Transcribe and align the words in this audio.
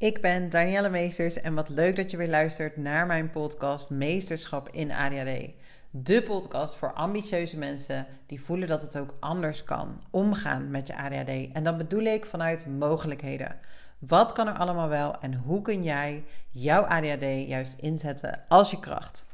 Ik 0.00 0.20
ben 0.20 0.50
Danielle 0.50 0.88
Meesters 0.88 1.40
en 1.40 1.54
wat 1.54 1.68
leuk 1.68 1.96
dat 1.96 2.10
je 2.10 2.16
weer 2.16 2.28
luistert 2.28 2.76
naar 2.76 3.06
mijn 3.06 3.30
podcast 3.30 3.90
Meesterschap 3.90 4.68
in 4.68 4.92
ADHD. 4.92 5.50
De 5.90 6.22
podcast 6.22 6.74
voor 6.74 6.92
ambitieuze 6.92 7.58
mensen 7.58 8.06
die 8.26 8.40
voelen 8.40 8.68
dat 8.68 8.82
het 8.82 8.98
ook 8.98 9.14
anders 9.20 9.64
kan 9.64 10.02
omgaan 10.10 10.70
met 10.70 10.86
je 10.86 10.96
ADHD. 10.96 11.52
En 11.52 11.64
dat 11.64 11.76
bedoel 11.76 12.02
ik 12.02 12.26
vanuit 12.26 12.66
mogelijkheden. 12.66 13.56
Wat 13.98 14.32
kan 14.32 14.48
er 14.48 14.54
allemaal 14.54 14.88
wel 14.88 15.20
en 15.20 15.34
hoe 15.34 15.62
kun 15.62 15.82
jij 15.82 16.24
jouw 16.50 16.82
ADHD 16.82 17.48
juist 17.48 17.78
inzetten 17.78 18.44
als 18.48 18.70
je 18.70 18.80
kracht? 18.80 19.24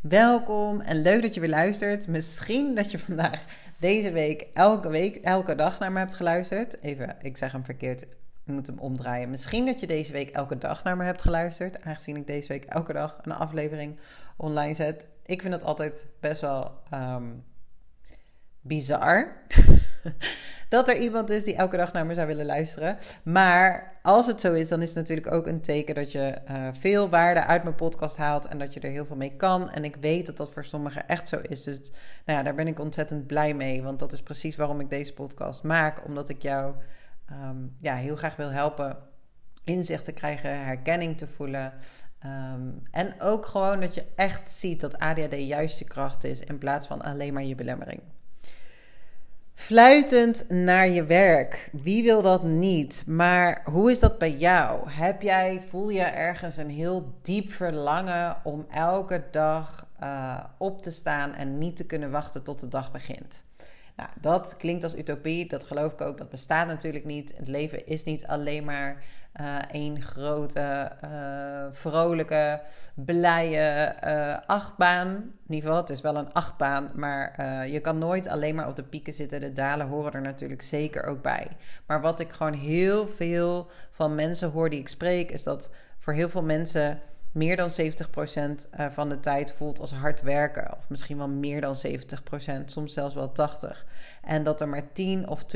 Welkom 0.00 0.80
en 0.80 1.02
leuk 1.02 1.22
dat 1.22 1.34
je 1.34 1.40
weer 1.40 1.48
luistert. 1.48 2.08
Misschien 2.08 2.74
dat 2.74 2.90
je 2.90 2.98
vandaag 2.98 3.44
deze 3.78 4.12
week 4.12 4.48
elke 4.52 4.88
week, 4.88 5.16
elke 5.16 5.54
dag 5.54 5.78
naar 5.78 5.92
me 5.92 5.98
hebt 5.98 6.14
geluisterd. 6.14 6.82
Even, 6.82 7.16
ik 7.22 7.36
zeg 7.36 7.52
hem 7.52 7.64
verkeerd. 7.64 8.04
Ik 8.46 8.52
moet 8.52 8.66
hem 8.66 8.78
omdraaien. 8.78 9.30
Misschien 9.30 9.66
dat 9.66 9.80
je 9.80 9.86
deze 9.86 10.12
week 10.12 10.30
elke 10.30 10.58
dag 10.58 10.82
naar 10.82 10.96
me 10.96 11.04
hebt 11.04 11.22
geluisterd. 11.22 11.82
Aangezien 11.82 12.16
ik 12.16 12.26
deze 12.26 12.48
week 12.48 12.64
elke 12.64 12.92
dag 12.92 13.16
een 13.22 13.32
aflevering 13.32 13.98
online 14.36 14.74
zet. 14.74 15.06
Ik 15.26 15.42
vind 15.42 15.54
het 15.54 15.64
altijd 15.64 16.06
best 16.20 16.40
wel 16.40 16.72
um, 16.94 17.44
bizar. 18.60 19.36
dat 20.68 20.88
er 20.88 20.96
iemand 20.96 21.30
is 21.30 21.44
die 21.44 21.56
elke 21.56 21.76
dag 21.76 21.92
naar 21.92 22.06
me 22.06 22.14
zou 22.14 22.26
willen 22.26 22.46
luisteren. 22.46 22.98
Maar 23.22 23.92
als 24.02 24.26
het 24.26 24.40
zo 24.40 24.52
is, 24.52 24.68
dan 24.68 24.82
is 24.82 24.88
het 24.88 24.96
natuurlijk 24.96 25.32
ook 25.32 25.46
een 25.46 25.60
teken 25.60 25.94
dat 25.94 26.12
je 26.12 26.34
uh, 26.50 26.68
veel 26.72 27.08
waarde 27.08 27.44
uit 27.44 27.62
mijn 27.62 27.74
podcast 27.74 28.16
haalt 28.16 28.46
en 28.46 28.58
dat 28.58 28.74
je 28.74 28.80
er 28.80 28.90
heel 28.90 29.06
veel 29.06 29.16
mee 29.16 29.36
kan. 29.36 29.70
En 29.70 29.84
ik 29.84 29.96
weet 29.96 30.26
dat 30.26 30.36
dat 30.36 30.52
voor 30.52 30.64
sommigen 30.64 31.08
echt 31.08 31.28
zo 31.28 31.38
is. 31.48 31.62
Dus 31.62 31.78
nou 32.24 32.38
ja, 32.38 32.42
daar 32.42 32.54
ben 32.54 32.68
ik 32.68 32.80
ontzettend 32.80 33.26
blij 33.26 33.54
mee. 33.54 33.82
Want 33.82 33.98
dat 33.98 34.12
is 34.12 34.22
precies 34.22 34.56
waarom 34.56 34.80
ik 34.80 34.90
deze 34.90 35.14
podcast 35.14 35.62
maak. 35.62 36.04
Omdat 36.06 36.28
ik 36.28 36.42
jou 36.42 36.74
um, 37.32 37.76
ja, 37.80 37.94
heel 37.94 38.16
graag 38.16 38.36
wil 38.36 38.50
helpen 38.50 38.96
inzicht 39.64 40.04
te 40.04 40.12
krijgen, 40.12 40.64
herkenning 40.64 41.18
te 41.18 41.26
voelen. 41.26 41.72
Um, 42.26 42.82
en 42.90 43.20
ook 43.20 43.46
gewoon 43.46 43.80
dat 43.80 43.94
je 43.94 44.06
echt 44.14 44.50
ziet 44.50 44.80
dat 44.80 44.98
ADHD 44.98 45.36
juist 45.36 45.78
je 45.78 45.84
kracht 45.84 46.24
is 46.24 46.40
in 46.40 46.58
plaats 46.58 46.86
van 46.86 47.02
alleen 47.02 47.32
maar 47.32 47.44
je 47.44 47.54
belemmering. 47.54 48.00
Fluitend 49.54 50.50
naar 50.50 50.88
je 50.88 51.04
werk. 51.04 51.70
Wie 51.72 52.02
wil 52.02 52.22
dat 52.22 52.42
niet? 52.42 53.04
Maar 53.06 53.62
hoe 53.64 53.90
is 53.90 54.00
dat 54.00 54.18
bij 54.18 54.32
jou? 54.32 54.90
Heb 54.90 55.22
jij, 55.22 55.62
voel 55.68 55.88
je 55.88 56.02
ergens 56.02 56.56
een 56.56 56.70
heel 56.70 57.18
diep 57.22 57.52
verlangen 57.52 58.36
om 58.44 58.66
elke 58.70 59.24
dag 59.30 59.86
uh, 60.02 60.44
op 60.58 60.82
te 60.82 60.90
staan 60.90 61.34
en 61.34 61.58
niet 61.58 61.76
te 61.76 61.86
kunnen 61.86 62.10
wachten 62.10 62.42
tot 62.42 62.60
de 62.60 62.68
dag 62.68 62.92
begint? 62.92 63.43
Nou, 63.96 64.08
dat 64.20 64.56
klinkt 64.58 64.84
als 64.84 64.96
utopie, 64.96 65.48
dat 65.48 65.64
geloof 65.64 65.92
ik 65.92 66.00
ook. 66.00 66.18
Dat 66.18 66.30
bestaat 66.30 66.66
natuurlijk 66.66 67.04
niet. 67.04 67.36
Het 67.36 67.48
leven 67.48 67.86
is 67.86 68.04
niet 68.04 68.26
alleen 68.26 68.64
maar 68.64 69.04
uh, 69.40 69.56
één 69.70 70.02
grote, 70.02 70.92
uh, 71.04 71.64
vrolijke, 71.72 72.60
blije 72.94 73.94
uh, 74.04 74.36
achtbaan. 74.46 75.06
In 75.46 75.54
ieder 75.54 75.62
geval, 75.68 75.76
het 75.76 75.90
is 75.90 76.00
wel 76.00 76.16
een 76.16 76.32
achtbaan, 76.32 76.90
maar 76.94 77.34
je 77.68 77.80
kan 77.80 77.98
nooit 77.98 78.28
alleen 78.28 78.54
maar 78.54 78.68
op 78.68 78.76
de 78.76 78.82
pieken 78.82 79.12
zitten. 79.12 79.40
De 79.40 79.52
dalen 79.52 79.86
horen 79.86 80.12
er 80.12 80.20
natuurlijk 80.20 80.62
zeker 80.62 81.04
ook 81.04 81.22
bij. 81.22 81.48
Maar 81.86 82.00
wat 82.00 82.20
ik 82.20 82.32
gewoon 82.32 82.52
heel 82.52 83.08
veel 83.08 83.70
van 83.90 84.14
mensen 84.14 84.50
hoor 84.50 84.70
die 84.70 84.80
ik 84.80 84.88
spreek, 84.88 85.30
is 85.30 85.42
dat 85.42 85.70
voor 85.98 86.12
heel 86.12 86.28
veel 86.28 86.42
mensen 86.42 87.00
meer 87.34 87.56
dan 87.56 87.70
70% 87.70 88.70
eh, 88.70 88.86
van 88.90 89.08
de 89.08 89.20
tijd 89.20 89.52
voelt 89.52 89.80
als 89.80 89.92
hard 89.92 90.22
werken. 90.22 90.76
Of 90.76 90.88
misschien 90.88 91.16
wel 91.16 91.28
meer 91.28 91.60
dan 91.60 91.76
70%, 91.86 92.64
soms 92.64 92.92
zelfs 92.92 93.14
wel 93.14 93.32
80%. 93.32 93.84
En 94.22 94.44
dat 94.44 94.60
er 94.60 94.68
maar 94.68 94.92
10 94.92 95.28
of 95.28 95.42
20% 95.42 95.46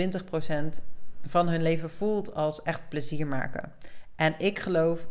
van 1.27 1.49
hun 1.49 1.63
leven 1.63 1.91
voelt 1.91 2.35
als 2.35 2.63
echt 2.63 2.89
plezier 2.89 3.27
maken. 3.27 3.73
En 4.17 4.35
ik 4.39 4.59
geloof 4.59 5.07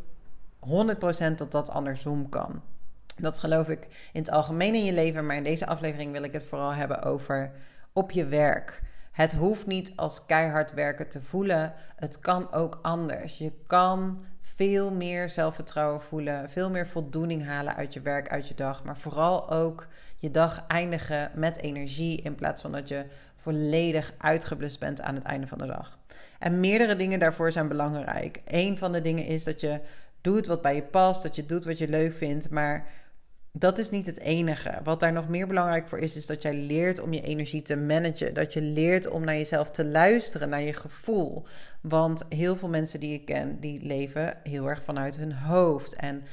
100% 0.60 1.36
dat 1.36 1.52
dat 1.52 1.70
andersom 1.70 2.30
kan. 2.30 2.62
Dat 3.18 3.40
geloof 3.40 3.70
ik 3.70 4.10
in 4.14 4.20
het 4.20 4.32
algemeen 4.32 4.76
in 4.76 4.86
je 4.86 4.94
leven, 4.94 5.26
maar 5.26 5.36
in 5.36 5.44
deze 5.44 5.68
aflevering 5.68 6.12
wil 6.12 6.24
ik 6.24 6.34
het 6.34 6.46
vooral 6.46 6.74
hebben 6.74 7.02
over 7.02 7.52
op 7.94 8.12
je 8.12 8.26
werk. 8.26 8.82
Het 9.12 9.34
hoeft 9.34 9.66
niet 9.66 9.94
als 9.96 10.26
keihard 10.26 10.74
werken 10.74 11.10
te 11.10 11.22
voelen. 11.22 11.74
Het 11.96 12.20
kan 12.20 12.52
ook 12.52 12.80
anders. 12.82 13.38
Je 13.38 13.52
kan 13.68 14.26
veel 14.58 14.92
meer 14.92 15.30
zelfvertrouwen 15.30 16.02
voelen, 16.02 16.50
veel 16.50 16.70
meer 16.70 16.88
voldoening 16.88 17.46
halen 17.46 17.76
uit 17.76 17.94
je 17.94 18.02
werk, 18.02 18.30
uit 18.30 18.48
je 18.48 18.56
dag, 18.56 18.84
maar 18.84 18.98
vooral 18.98 19.52
ook 19.52 19.88
je 20.16 20.32
dag 20.32 20.66
eindigen 20.68 21.32
met 21.36 21.62
energie 21.62 22.22
in 22.22 22.36
plaats 22.36 22.62
van 22.62 22.72
dat 22.72 22.88
je 22.88 23.06
volledig 23.36 24.14
uitgeblust 24.18 24.80
bent 24.80 25.02
aan 25.02 25.16
het 25.16 25.24
einde 25.24 25.48
van 25.48 25.58
de 25.58 25.66
dag. 25.66 26.00
En 26.40 26.60
meerdere 26.60 26.96
dingen 26.96 27.20
daarvoor 27.20 27.52
zijn 27.52 27.68
belangrijk. 27.68 28.40
Een 28.46 28.78
van 28.78 28.92
de 28.92 29.02
dingen 29.02 29.26
is 29.26 29.44
dat 29.44 29.62
je 29.62 29.80
doet 30.22 30.48
wat 30.48 30.62
bij 30.62 30.76
je 30.76 30.84
past, 30.84 31.24
dat 31.24 31.36
je 31.36 31.46
doet 31.46 31.66
wat 31.66 31.78
je 31.78 31.88
leuk 31.88 32.14
vindt, 32.14 32.50
maar 32.50 32.88
dat 33.60 33.78
is 33.78 33.90
niet 33.90 34.06
het 34.06 34.20
enige. 34.20 34.80
Wat 34.84 35.00
daar 35.00 35.14
nog 35.14 35.28
meer 35.28 35.48
belangrijk 35.48 35.88
voor 35.88 36.00
is, 36.00 36.16
is 36.16 36.26
dat 36.26 36.42
jij 36.42 36.54
leert 36.54 37.00
om 37.00 37.14
je 37.14 37.22
energie 37.22 37.62
te 37.62 37.76
managen. 37.76 38.34
Dat 38.34 38.54
je 38.54 38.62
leert 38.62 39.08
om 39.08 39.24
naar 39.24 39.36
jezelf 39.36 39.72
te 39.72 39.86
luisteren, 39.86 40.50
naar 40.50 40.62
je 40.62 40.74
gevoel. 40.74 41.46
Want 41.90 42.26
heel 42.30 42.56
veel 42.56 42.70
mensen 42.70 43.00
die 43.00 43.14
ik 43.14 43.26
ken, 43.26 43.60
die 43.60 43.86
leven 43.86 44.34
heel 44.44 44.70
erg 44.70 44.84
vanuit 44.84 45.18
hun 45.18 45.34
hoofd. 45.34 45.96
En 45.96 46.24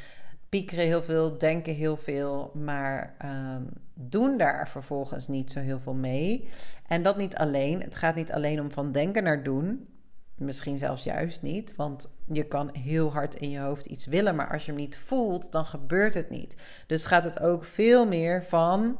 piekeren 0.49 0.85
heel 0.85 1.03
veel, 1.03 1.39
denken 1.39 1.75
heel 1.75 1.97
veel, 1.97 2.51
maar 2.55 3.15
um, 3.25 3.69
doen 3.95 4.37
daar 4.39 4.69
vervolgens 4.69 5.29
niet 5.29 5.51
zo 5.51 5.61
heel 5.61 5.81
veel 5.81 5.95
mee. 5.95 6.49
En 6.87 7.03
dat 7.03 7.17
niet 7.17 7.37
alleen. 7.37 7.81
Het 7.81 7.97
gaat 7.97 8.15
niet 8.15 8.33
alleen 8.33 8.61
om 8.61 8.71
van 8.71 8.93
denken 8.93 9.23
naar 9.23 9.43
doen. 9.43 9.89
Misschien 10.35 10.79
zelfs 10.79 11.05
juist 11.05 11.43
niet, 11.43 11.77
want 11.77 12.09
je 12.33 12.45
kan 12.45 12.71
heel 12.79 13.13
hard 13.13 13.35
in 13.35 13.51
je 13.51 13.59
hoofd 13.59 13.87
iets 13.87 14.07
willen, 14.07 14.35
maar 14.35 14.53
als 14.53 14.65
je 14.65 14.73
hem 14.73 14.81
niet 14.81 14.97
voelt, 14.97 15.53
dan 15.53 15.65
gebeurt 15.65 16.15
het 16.15 16.31
niet. 16.31 16.57
Dus 16.87 17.05
gaat 17.05 17.25
het 17.25 17.41
ook 17.41 17.65
veel 17.65 18.07
meer 18.07 18.45
van 18.45 18.99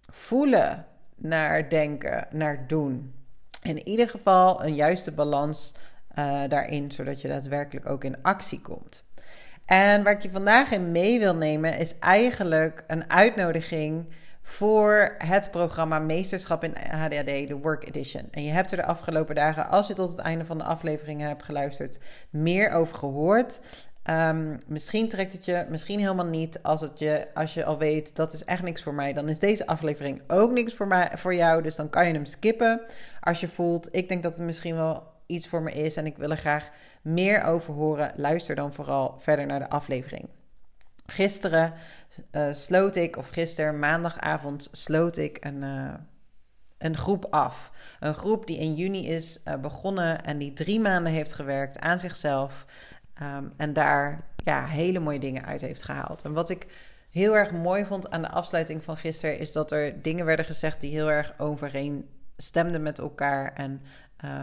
voelen 0.00 0.86
naar 1.14 1.68
denken, 1.68 2.26
naar 2.30 2.66
doen. 2.66 3.14
In 3.62 3.88
ieder 3.88 4.08
geval 4.08 4.64
een 4.64 4.74
juiste 4.74 5.12
balans 5.12 5.74
uh, 6.18 6.40
daarin, 6.48 6.92
zodat 6.92 7.20
je 7.20 7.28
daadwerkelijk 7.28 7.88
ook 7.88 8.04
in 8.04 8.22
actie 8.22 8.60
komt. 8.60 9.04
En 9.66 10.02
waar 10.02 10.12
ik 10.12 10.22
je 10.22 10.30
vandaag 10.30 10.70
in 10.70 10.92
mee 10.92 11.18
wil 11.18 11.34
nemen, 11.34 11.78
is 11.78 11.98
eigenlijk 11.98 12.84
een 12.86 13.10
uitnodiging 13.10 14.06
voor 14.42 15.14
het 15.18 15.50
programma 15.50 15.98
Meesterschap 15.98 16.64
in 16.64 16.74
HDHD, 16.76 17.48
de 17.48 17.58
Work 17.62 17.86
Edition. 17.86 18.28
En 18.30 18.44
je 18.44 18.50
hebt 18.50 18.70
er 18.70 18.76
de 18.76 18.84
afgelopen 18.84 19.34
dagen, 19.34 19.68
als 19.68 19.86
je 19.86 19.94
tot 19.94 20.10
het 20.10 20.18
einde 20.18 20.44
van 20.44 20.58
de 20.58 20.64
aflevering 20.64 21.20
hebt 21.20 21.42
geluisterd, 21.42 21.98
meer 22.30 22.70
over 22.70 22.96
gehoord. 22.96 23.60
Um, 24.10 24.56
misschien 24.66 25.08
trekt 25.08 25.32
het 25.32 25.44
je, 25.44 25.66
misschien 25.68 26.00
helemaal 26.00 26.26
niet. 26.26 26.62
Als, 26.62 26.80
het 26.80 26.98
je, 26.98 27.28
als 27.34 27.54
je 27.54 27.64
al 27.64 27.78
weet 27.78 28.16
dat 28.16 28.32
is 28.32 28.44
echt 28.44 28.62
niks 28.62 28.82
voor 28.82 28.94
mij, 28.94 29.12
dan 29.12 29.28
is 29.28 29.38
deze 29.38 29.66
aflevering 29.66 30.22
ook 30.26 30.50
niks 30.50 30.74
voor, 30.74 30.86
mij, 30.86 31.10
voor 31.14 31.34
jou. 31.34 31.62
Dus 31.62 31.76
dan 31.76 31.90
kan 31.90 32.06
je 32.06 32.12
hem 32.12 32.24
skippen. 32.24 32.80
Als 33.20 33.40
je 33.40 33.48
voelt, 33.48 33.94
ik 33.94 34.08
denk 34.08 34.22
dat 34.22 34.36
het 34.36 34.46
misschien 34.46 34.76
wel 34.76 35.02
iets 35.26 35.48
voor 35.48 35.62
me 35.62 35.72
is 35.72 35.96
en 35.96 36.06
ik 36.06 36.16
wil 36.16 36.30
er 36.30 36.36
graag 36.36 36.70
meer 37.02 37.42
over 37.42 37.74
horen, 37.74 38.12
luister 38.16 38.54
dan 38.54 38.72
vooral 38.72 39.16
verder 39.18 39.46
naar 39.46 39.58
de 39.58 39.68
aflevering. 39.68 40.28
Gisteren 41.06 41.72
uh, 42.32 42.52
sloot 42.52 42.96
ik, 42.96 43.16
of 43.16 43.28
gisteren 43.28 43.78
maandagavond 43.78 44.68
sloot 44.72 45.16
ik 45.16 45.36
een, 45.40 45.62
uh, 45.62 45.94
een 46.78 46.96
groep 46.96 47.26
af. 47.30 47.70
Een 48.00 48.14
groep 48.14 48.46
die 48.46 48.58
in 48.58 48.74
juni 48.74 49.08
is 49.08 49.40
uh, 49.44 49.54
begonnen 49.54 50.24
en 50.24 50.38
die 50.38 50.52
drie 50.52 50.80
maanden 50.80 51.12
heeft 51.12 51.32
gewerkt 51.32 51.78
aan 51.78 51.98
zichzelf. 51.98 52.66
Um, 53.22 53.52
en 53.56 53.72
daar 53.72 54.24
ja, 54.36 54.64
hele 54.66 54.98
mooie 54.98 55.18
dingen 55.18 55.44
uit 55.44 55.60
heeft 55.60 55.82
gehaald. 55.82 56.22
En 56.22 56.32
wat 56.32 56.50
ik 56.50 56.66
heel 57.10 57.36
erg 57.36 57.52
mooi 57.52 57.84
vond 57.84 58.10
aan 58.10 58.22
de 58.22 58.30
afsluiting 58.30 58.84
van 58.84 58.96
gisteren, 58.96 59.38
is 59.38 59.52
dat 59.52 59.72
er 59.72 60.02
dingen 60.02 60.24
werden 60.24 60.44
gezegd 60.44 60.80
die 60.80 60.90
heel 60.90 61.10
erg 61.10 61.38
overeen 61.38 62.08
stemden 62.36 62.82
met 62.82 62.98
elkaar. 62.98 63.52
En 63.54 63.82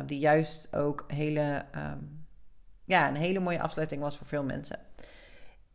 die 0.05 0.19
juist 0.19 0.75
ook 0.75 1.03
hele, 1.07 1.65
um, 1.75 2.25
ja, 2.85 3.07
een 3.07 3.15
hele 3.15 3.39
mooie 3.39 3.61
afsluiting 3.61 4.01
was 4.01 4.17
voor 4.17 4.27
veel 4.27 4.44
mensen. 4.44 4.79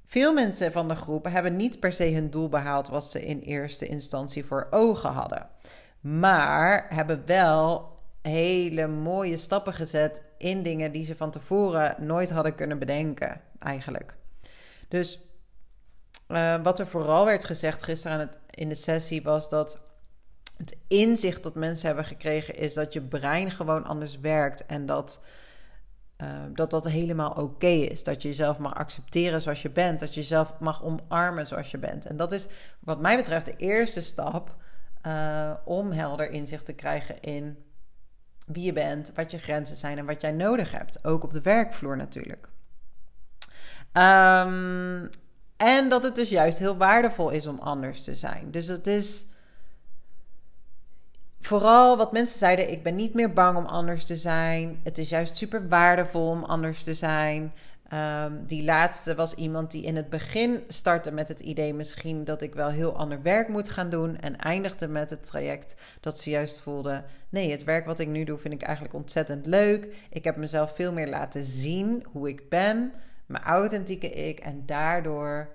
Veel 0.07 0.33
mensen 0.33 0.73
van 0.73 0.89
de 0.89 0.95
groep 0.95 1.25
hebben 1.25 1.57
niet 1.57 1.81
per 1.81 1.93
se 1.93 2.15
hun 2.15 2.31
doel 2.31 2.49
behaald 2.49 2.89
wat 2.89 3.05
ze 3.05 3.27
in 3.27 3.39
eerste 3.39 3.87
instantie 3.87 4.45
voor 4.45 4.67
ogen 4.71 5.11
hadden. 5.11 5.49
Maar 6.01 6.87
hebben 6.89 7.27
wel 7.27 7.92
hele 8.23 8.87
mooie 8.87 9.37
stappen 9.37 9.73
gezet 9.73 10.31
in 10.39 10.63
dingen 10.63 10.93
die 10.93 11.05
ze 11.05 11.17
van 11.17 11.31
tevoren 11.31 12.07
nooit 12.07 12.31
hadden 12.31 12.55
kunnen 12.55 12.79
bedenken, 12.79 13.41
eigenlijk. 13.59 14.17
Dus 14.89 15.21
uh, 16.29 16.63
wat 16.63 16.79
er 16.79 16.87
vooral 16.87 17.25
werd 17.25 17.45
gezegd 17.45 17.83
gisteren 17.83 18.31
in 18.51 18.69
de 18.69 18.75
sessie 18.75 19.23
was 19.23 19.49
dat 19.49 19.81
het 20.57 20.77
inzicht 20.89 21.43
dat 21.43 21.55
mensen 21.55 21.87
hebben 21.87 22.05
gekregen 22.05 22.55
is 22.55 22.75
dat 22.75 22.93
je 22.93 23.01
brein 23.01 23.51
gewoon 23.51 23.85
anders 23.85 24.19
werkt 24.19 24.67
en 24.67 24.87
dat 24.87 25.21
uh, 26.23 26.29
dat 26.55 26.71
dat 26.71 26.89
helemaal 26.89 27.31
oké 27.31 27.67
is. 27.67 28.03
Dat 28.03 28.23
je 28.23 28.29
jezelf 28.29 28.59
mag 28.59 28.75
accepteren 28.75 29.41
zoals 29.41 29.63
je 29.63 29.71
bent. 29.71 30.01
Dat 30.01 30.15
je 30.15 30.21
jezelf 30.21 30.55
mag 30.59 30.85
omarmen 30.85 31.47
zoals 31.47 31.71
je 31.71 31.79
bent. 31.79 32.07
En 32.07 32.17
dat 32.17 32.33
is 32.33 32.47
wat 32.81 33.01
mij 33.01 33.17
betreft 33.17 33.47
de 33.47 33.57
eerste 33.57 34.03
stap 34.03 34.57
uh, 35.07 35.53
om 35.65 35.91
helder 35.91 36.31
inzicht 36.31 36.65
te 36.65 36.73
krijgen 36.73 37.21
in 37.21 37.59
wie 38.47 38.65
je 38.65 38.73
bent, 38.73 39.13
wat 39.15 39.31
je 39.31 39.39
grenzen 39.39 39.77
zijn 39.77 39.99
en 39.99 40.07
wat 40.07 40.21
jij 40.21 40.33
nodig 40.33 40.73
hebt. 40.73 41.05
Ook 41.05 41.25
op 41.25 41.33
de 41.33 41.41
werkvloer 41.41 41.97
natuurlijk. 41.97 42.49
Ehm, 43.93 45.07
en 45.57 45.89
dat 45.89 46.03
het 46.03 46.15
dus 46.15 46.29
juist 46.29 46.59
heel 46.59 46.77
waardevol 46.77 47.31
is 47.31 47.47
om 47.47 47.59
anders 47.59 48.05
te 48.05 48.15
zijn. 48.15 48.51
Dus 48.51 48.67
het 48.67 48.87
is 48.87 49.27
vooral 51.41 51.97
wat 51.97 52.13
mensen 52.13 52.39
zeiden: 52.39 52.71
ik 52.71 52.83
ben 52.83 52.95
niet 52.95 53.15
meer 53.15 53.33
bang 53.33 53.57
om 53.57 53.67
anders 53.67 54.07
te 54.07 54.17
zijn. 54.17 54.79
Het 54.83 54.99
is 54.99 55.09
juist 55.09 55.37
super 55.37 55.69
waardevol 55.69 56.29
om 56.29 56.45
anders 56.45 56.85
te 56.85 56.95
zijn. 56.95 57.53
Ehm, 57.93 58.33
die 58.47 58.65
laatste 58.65 59.15
was 59.15 59.35
iemand 59.35 59.71
die 59.71 59.83
in 59.83 59.97
het 59.97 60.09
begin 60.09 60.65
startte 60.69 61.13
met 61.13 61.29
het 61.29 61.41
idee 61.41 61.75
misschien 61.75 62.25
dat 62.25 62.43
ik 62.43 62.55
wel 62.55 62.69
heel 62.69 62.97
ander 62.97 63.23
werk 63.23 63.49
moet 63.49 63.69
gaan 63.69 63.91
doen. 63.91 64.17
En 64.17 64.37
eindigde 64.37 64.89
met 64.89 65.11
het 65.11 65.25
traject 65.25 65.77
dat 66.01 66.19
ze 66.19 66.31
juist 66.31 66.61
voelde: 66.61 67.05
nee, 67.29 67.51
het 67.51 67.65
werk 67.65 67.87
wat 67.87 67.99
ik 67.99 68.09
nu 68.09 68.25
doe 68.25 68.39
vind 68.39 68.55
ik 68.55 68.63
eigenlijk 68.63 68.95
ontzettend 68.95 69.47
leuk. 69.47 69.95
Ik 70.11 70.25
heb 70.25 70.37
mezelf 70.37 70.75
veel 70.75 70.93
meer 70.93 71.09
laten 71.09 71.45
zien 71.45 72.05
hoe 72.13 72.29
ik 72.29 72.49
ben, 72.49 72.93
mijn 73.27 73.43
authentieke 73.43 74.11
ik. 74.11 74.41
En 74.41 74.67
daardoor 74.67 75.49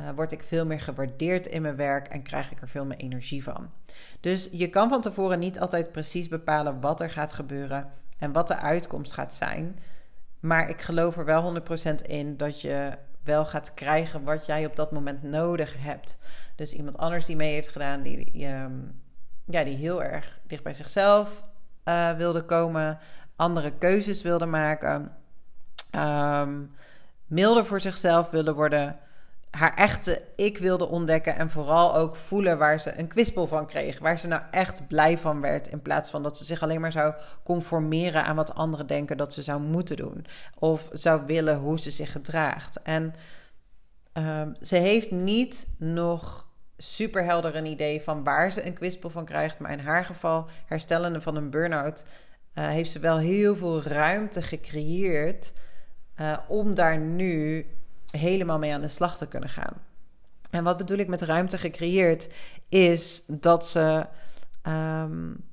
uh, 0.00 0.08
word 0.14 0.32
ik 0.32 0.42
veel 0.42 0.66
meer 0.66 0.80
gewaardeerd 0.80 1.46
in 1.46 1.62
mijn 1.62 1.76
werk 1.76 2.06
en 2.06 2.22
krijg 2.22 2.50
ik 2.50 2.60
er 2.60 2.68
veel 2.68 2.84
meer 2.84 2.98
energie 2.98 3.42
van. 3.42 3.70
Dus 4.20 4.48
je 4.52 4.68
kan 4.68 4.88
van 4.88 5.00
tevoren 5.00 5.38
niet 5.38 5.60
altijd 5.60 5.92
precies 5.92 6.28
bepalen 6.28 6.80
wat 6.80 7.00
er 7.00 7.10
gaat 7.10 7.32
gebeuren 7.32 7.90
en 8.18 8.32
wat 8.32 8.46
de 8.46 8.56
uitkomst 8.56 9.12
gaat 9.12 9.34
zijn. 9.34 9.78
Maar 10.44 10.68
ik 10.68 10.82
geloof 10.82 11.16
er 11.16 11.24
wel 11.24 11.42
100% 11.42 11.94
in 12.06 12.36
dat 12.36 12.60
je 12.60 12.90
wel 13.22 13.46
gaat 13.46 13.74
krijgen 13.74 14.24
wat 14.24 14.46
jij 14.46 14.66
op 14.66 14.76
dat 14.76 14.92
moment 14.92 15.22
nodig 15.22 15.74
hebt. 15.78 16.18
Dus 16.56 16.72
iemand 16.72 16.98
anders 16.98 17.26
die 17.26 17.36
mee 17.36 17.52
heeft 17.52 17.68
gedaan, 17.68 18.02
die, 18.02 18.30
ehm, 18.32 18.72
ja, 19.44 19.64
die 19.64 19.76
heel 19.76 20.02
erg 20.02 20.40
dicht 20.46 20.62
bij 20.62 20.72
zichzelf 20.72 21.40
uh, 21.84 22.12
wilde 22.12 22.42
komen, 22.42 22.98
andere 23.36 23.72
keuzes 23.78 24.22
wilde 24.22 24.46
maken, 24.46 25.16
um, 25.96 26.70
milder 27.26 27.66
voor 27.66 27.80
zichzelf 27.80 28.30
willen 28.30 28.54
worden 28.54 28.98
haar 29.54 29.74
echte 29.74 30.22
ik 30.36 30.58
wilde 30.58 30.88
ontdekken 30.88 31.36
en 31.36 31.50
vooral 31.50 31.94
ook 31.96 32.16
voelen 32.16 32.58
waar 32.58 32.80
ze 32.80 32.98
een 32.98 33.06
kwispel 33.06 33.46
van 33.46 33.66
kreeg. 33.66 33.98
Waar 33.98 34.18
ze 34.18 34.26
nou 34.26 34.42
echt 34.50 34.88
blij 34.88 35.18
van 35.18 35.40
werd. 35.40 35.68
In 35.68 35.82
plaats 35.82 36.10
van 36.10 36.22
dat 36.22 36.36
ze 36.36 36.44
zich 36.44 36.62
alleen 36.62 36.80
maar 36.80 36.92
zou 36.92 37.14
conformeren 37.42 38.24
aan 38.24 38.36
wat 38.36 38.54
anderen 38.54 38.86
denken 38.86 39.16
dat 39.16 39.32
ze 39.32 39.42
zou 39.42 39.60
moeten 39.60 39.96
doen. 39.96 40.26
Of 40.58 40.88
zou 40.92 41.22
willen 41.26 41.58
hoe 41.58 41.78
ze 41.78 41.90
zich 41.90 42.12
gedraagt. 42.12 42.82
En 42.82 43.14
ehm, 44.12 44.52
ze 44.60 44.76
heeft 44.76 45.10
niet 45.10 45.74
nog 45.78 46.48
super 46.76 47.24
helder 47.24 47.56
een 47.56 47.66
idee 47.66 48.02
van 48.02 48.24
waar 48.24 48.52
ze 48.52 48.66
een 48.66 48.74
kwispel 48.74 49.10
van 49.10 49.24
krijgt. 49.24 49.58
Maar 49.58 49.72
in 49.72 49.78
haar 49.78 50.04
geval, 50.04 50.46
herstellende 50.66 51.20
van 51.20 51.36
een 51.36 51.50
burn-out, 51.50 52.04
uh, 52.54 52.66
heeft 52.66 52.90
ze 52.90 52.98
wel 52.98 53.18
heel 53.18 53.56
veel 53.56 53.82
ruimte 53.82 54.42
gecreëerd. 54.42 55.52
Uh, 56.20 56.36
om 56.48 56.74
daar 56.74 56.98
nu 56.98 57.66
helemaal 58.16 58.58
mee 58.58 58.74
aan 58.74 58.80
de 58.80 58.88
slag 58.88 59.16
te 59.16 59.28
kunnen 59.28 59.48
gaan. 59.48 59.74
En 60.50 60.64
wat 60.64 60.76
bedoel 60.76 60.98
ik 60.98 61.08
met 61.08 61.22
ruimte 61.22 61.58
gecreëerd, 61.58 62.28
is 62.68 63.22
dat 63.26 63.66
ze 63.66 64.06
um, 64.62 65.44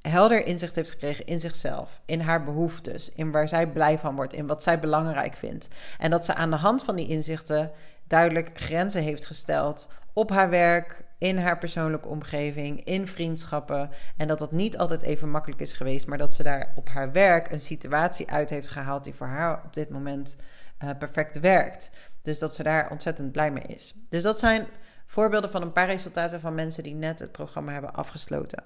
helder 0.00 0.46
inzicht 0.46 0.74
heeft 0.74 0.90
gekregen 0.90 1.26
in 1.26 1.40
zichzelf, 1.40 2.00
in 2.04 2.20
haar 2.20 2.44
behoeftes, 2.44 3.10
in 3.10 3.30
waar 3.30 3.48
zij 3.48 3.66
blij 3.66 3.98
van 3.98 4.14
wordt, 4.14 4.32
in 4.32 4.46
wat 4.46 4.62
zij 4.62 4.78
belangrijk 4.78 5.34
vindt. 5.34 5.68
En 5.98 6.10
dat 6.10 6.24
ze 6.24 6.34
aan 6.34 6.50
de 6.50 6.56
hand 6.56 6.84
van 6.84 6.96
die 6.96 7.08
inzichten 7.08 7.70
duidelijk 8.06 8.50
grenzen 8.54 9.02
heeft 9.02 9.26
gesteld 9.26 9.88
op 10.12 10.30
haar 10.30 10.50
werk, 10.50 11.04
in 11.18 11.38
haar 11.38 11.58
persoonlijke 11.58 12.08
omgeving, 12.08 12.84
in 12.84 13.06
vriendschappen. 13.06 13.90
En 14.16 14.28
dat 14.28 14.38
dat 14.38 14.52
niet 14.52 14.78
altijd 14.78 15.02
even 15.02 15.30
makkelijk 15.30 15.60
is 15.60 15.72
geweest, 15.72 16.06
maar 16.06 16.18
dat 16.18 16.32
ze 16.32 16.42
daar 16.42 16.72
op 16.74 16.88
haar 16.88 17.12
werk 17.12 17.52
een 17.52 17.60
situatie 17.60 18.30
uit 18.30 18.50
heeft 18.50 18.68
gehaald 18.68 19.04
die 19.04 19.14
voor 19.14 19.26
haar 19.26 19.62
op 19.64 19.74
dit 19.74 19.90
moment 19.90 20.36
uh, 20.84 20.90
perfect 20.98 21.40
werkt. 21.40 21.90
Dus 22.22 22.38
dat 22.38 22.54
ze 22.54 22.62
daar 22.62 22.90
ontzettend 22.90 23.32
blij 23.32 23.50
mee 23.50 23.64
is. 23.66 23.94
Dus 24.08 24.22
dat 24.22 24.38
zijn 24.38 24.66
voorbeelden 25.06 25.50
van 25.50 25.62
een 25.62 25.72
paar 25.72 25.86
resultaten 25.86 26.40
van 26.40 26.54
mensen 26.54 26.82
die 26.82 26.94
net 26.94 27.18
het 27.18 27.32
programma 27.32 27.72
hebben 27.72 27.94
afgesloten. 27.94 28.62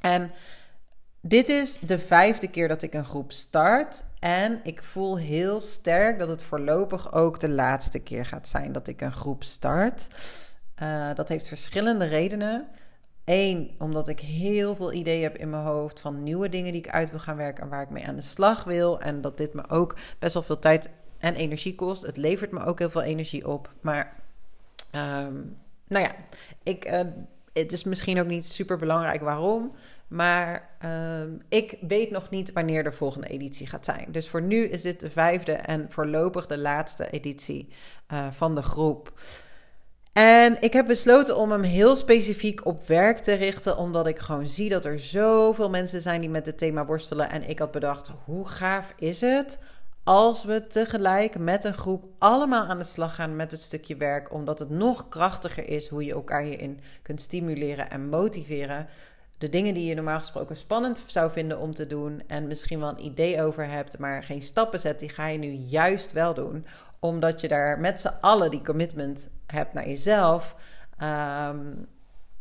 En 0.00 0.30
dit 1.20 1.48
is 1.48 1.78
de 1.78 1.98
vijfde 1.98 2.48
keer 2.48 2.68
dat 2.68 2.82
ik 2.82 2.94
een 2.94 3.04
groep 3.04 3.32
start. 3.32 4.04
En 4.18 4.60
ik 4.62 4.82
voel 4.82 5.18
heel 5.18 5.60
sterk 5.60 6.18
dat 6.18 6.28
het 6.28 6.42
voorlopig 6.42 7.12
ook 7.12 7.40
de 7.40 7.48
laatste 7.48 7.98
keer 7.98 8.26
gaat 8.26 8.48
zijn 8.48 8.72
dat 8.72 8.88
ik 8.88 9.00
een 9.00 9.12
groep 9.12 9.44
start. 9.44 10.08
Uh, 10.82 11.14
dat 11.14 11.28
heeft 11.28 11.48
verschillende 11.48 12.04
redenen. 12.04 12.66
Eén, 13.24 13.74
omdat 13.78 14.08
ik 14.08 14.20
heel 14.20 14.74
veel 14.74 14.92
ideeën 14.92 15.22
heb 15.22 15.36
in 15.36 15.50
mijn 15.50 15.62
hoofd 15.62 16.00
van 16.00 16.22
nieuwe 16.22 16.48
dingen 16.48 16.72
die 16.72 16.82
ik 16.82 16.90
uit 16.90 17.10
wil 17.10 17.18
gaan 17.18 17.36
werken 17.36 17.62
en 17.62 17.68
waar 17.68 17.82
ik 17.82 17.90
mee 17.90 18.06
aan 18.06 18.16
de 18.16 18.22
slag 18.22 18.64
wil. 18.64 19.00
En 19.00 19.20
dat 19.20 19.36
dit 19.36 19.54
me 19.54 19.68
ook 19.68 19.96
best 20.18 20.34
wel 20.34 20.42
veel 20.42 20.58
tijd 20.58 20.90
en 21.24 21.34
energie 21.34 21.74
kost. 21.74 22.02
Het 22.02 22.16
levert 22.16 22.50
me 22.50 22.64
ook 22.64 22.78
heel 22.78 22.90
veel 22.90 23.02
energie 23.02 23.48
op. 23.48 23.72
Maar 23.80 24.16
um, 24.92 25.56
nou 25.88 26.04
ja, 26.04 26.14
ik, 26.62 26.90
uh, 26.90 27.00
het 27.52 27.72
is 27.72 27.84
misschien 27.84 28.20
ook 28.20 28.26
niet 28.26 28.44
super 28.44 28.78
belangrijk 28.78 29.20
waarom. 29.20 29.72
Maar 30.08 30.70
uh, 30.84 31.20
ik 31.48 31.78
weet 31.80 32.10
nog 32.10 32.30
niet 32.30 32.52
wanneer 32.52 32.84
de 32.84 32.92
volgende 32.92 33.26
editie 33.26 33.66
gaat 33.66 33.84
zijn. 33.84 34.06
Dus 34.12 34.28
voor 34.28 34.42
nu 34.42 34.64
is 34.64 34.82
dit 34.82 35.00
de 35.00 35.10
vijfde 35.10 35.52
en 35.52 35.86
voorlopig 35.88 36.46
de 36.46 36.58
laatste 36.58 37.10
editie 37.10 37.68
uh, 38.12 38.26
van 38.30 38.54
de 38.54 38.62
groep. 38.62 39.12
En 40.12 40.56
ik 40.60 40.72
heb 40.72 40.86
besloten 40.86 41.36
om 41.36 41.50
hem 41.50 41.62
heel 41.62 41.96
specifiek 41.96 42.66
op 42.66 42.86
werk 42.86 43.18
te 43.18 43.34
richten, 43.34 43.76
omdat 43.76 44.06
ik 44.06 44.18
gewoon 44.18 44.48
zie 44.48 44.68
dat 44.68 44.84
er 44.84 44.98
zoveel 44.98 45.70
mensen 45.70 46.00
zijn 46.00 46.20
die 46.20 46.30
met 46.30 46.46
het 46.46 46.58
thema 46.58 46.86
worstelen. 46.86 47.30
En 47.30 47.48
ik 47.48 47.58
had 47.58 47.70
bedacht, 47.70 48.10
hoe 48.24 48.48
gaaf 48.48 48.92
is 48.96 49.20
het 49.20 49.58
als 50.04 50.44
we 50.44 50.66
tegelijk 50.66 51.38
met 51.38 51.64
een 51.64 51.74
groep 51.74 52.06
allemaal 52.18 52.64
aan 52.64 52.76
de 52.76 52.84
slag 52.84 53.14
gaan 53.14 53.36
met 53.36 53.50
het 53.50 53.60
stukje 53.60 53.96
werk, 53.96 54.32
omdat 54.32 54.58
het 54.58 54.70
nog 54.70 55.08
krachtiger 55.08 55.68
is 55.68 55.88
hoe 55.88 56.04
je 56.04 56.12
elkaar 56.12 56.42
hierin 56.42 56.80
kunt 57.02 57.20
stimuleren 57.20 57.90
en 57.90 58.08
motiveren. 58.08 58.86
De 59.38 59.48
dingen 59.48 59.74
die 59.74 59.84
je 59.84 59.94
normaal 59.94 60.18
gesproken 60.18 60.56
spannend 60.56 61.02
zou 61.06 61.30
vinden 61.30 61.58
om 61.58 61.74
te 61.74 61.86
doen 61.86 62.22
en 62.26 62.46
misschien 62.46 62.80
wel 62.80 62.88
een 62.88 63.04
idee 63.04 63.42
over 63.42 63.68
hebt, 63.68 63.98
maar 63.98 64.22
geen 64.22 64.42
stappen 64.42 64.80
zet, 64.80 64.98
die 64.98 65.08
ga 65.08 65.26
je 65.26 65.38
nu 65.38 65.50
juist 65.50 66.12
wel 66.12 66.34
doen, 66.34 66.66
omdat 66.98 67.40
je 67.40 67.48
daar 67.48 67.80
met 67.80 68.00
z'n 68.00 68.14
allen 68.20 68.50
die 68.50 68.62
commitment 68.62 69.30
hebt 69.46 69.72
naar 69.72 69.88
jezelf. 69.88 70.56
Um, 71.48 71.86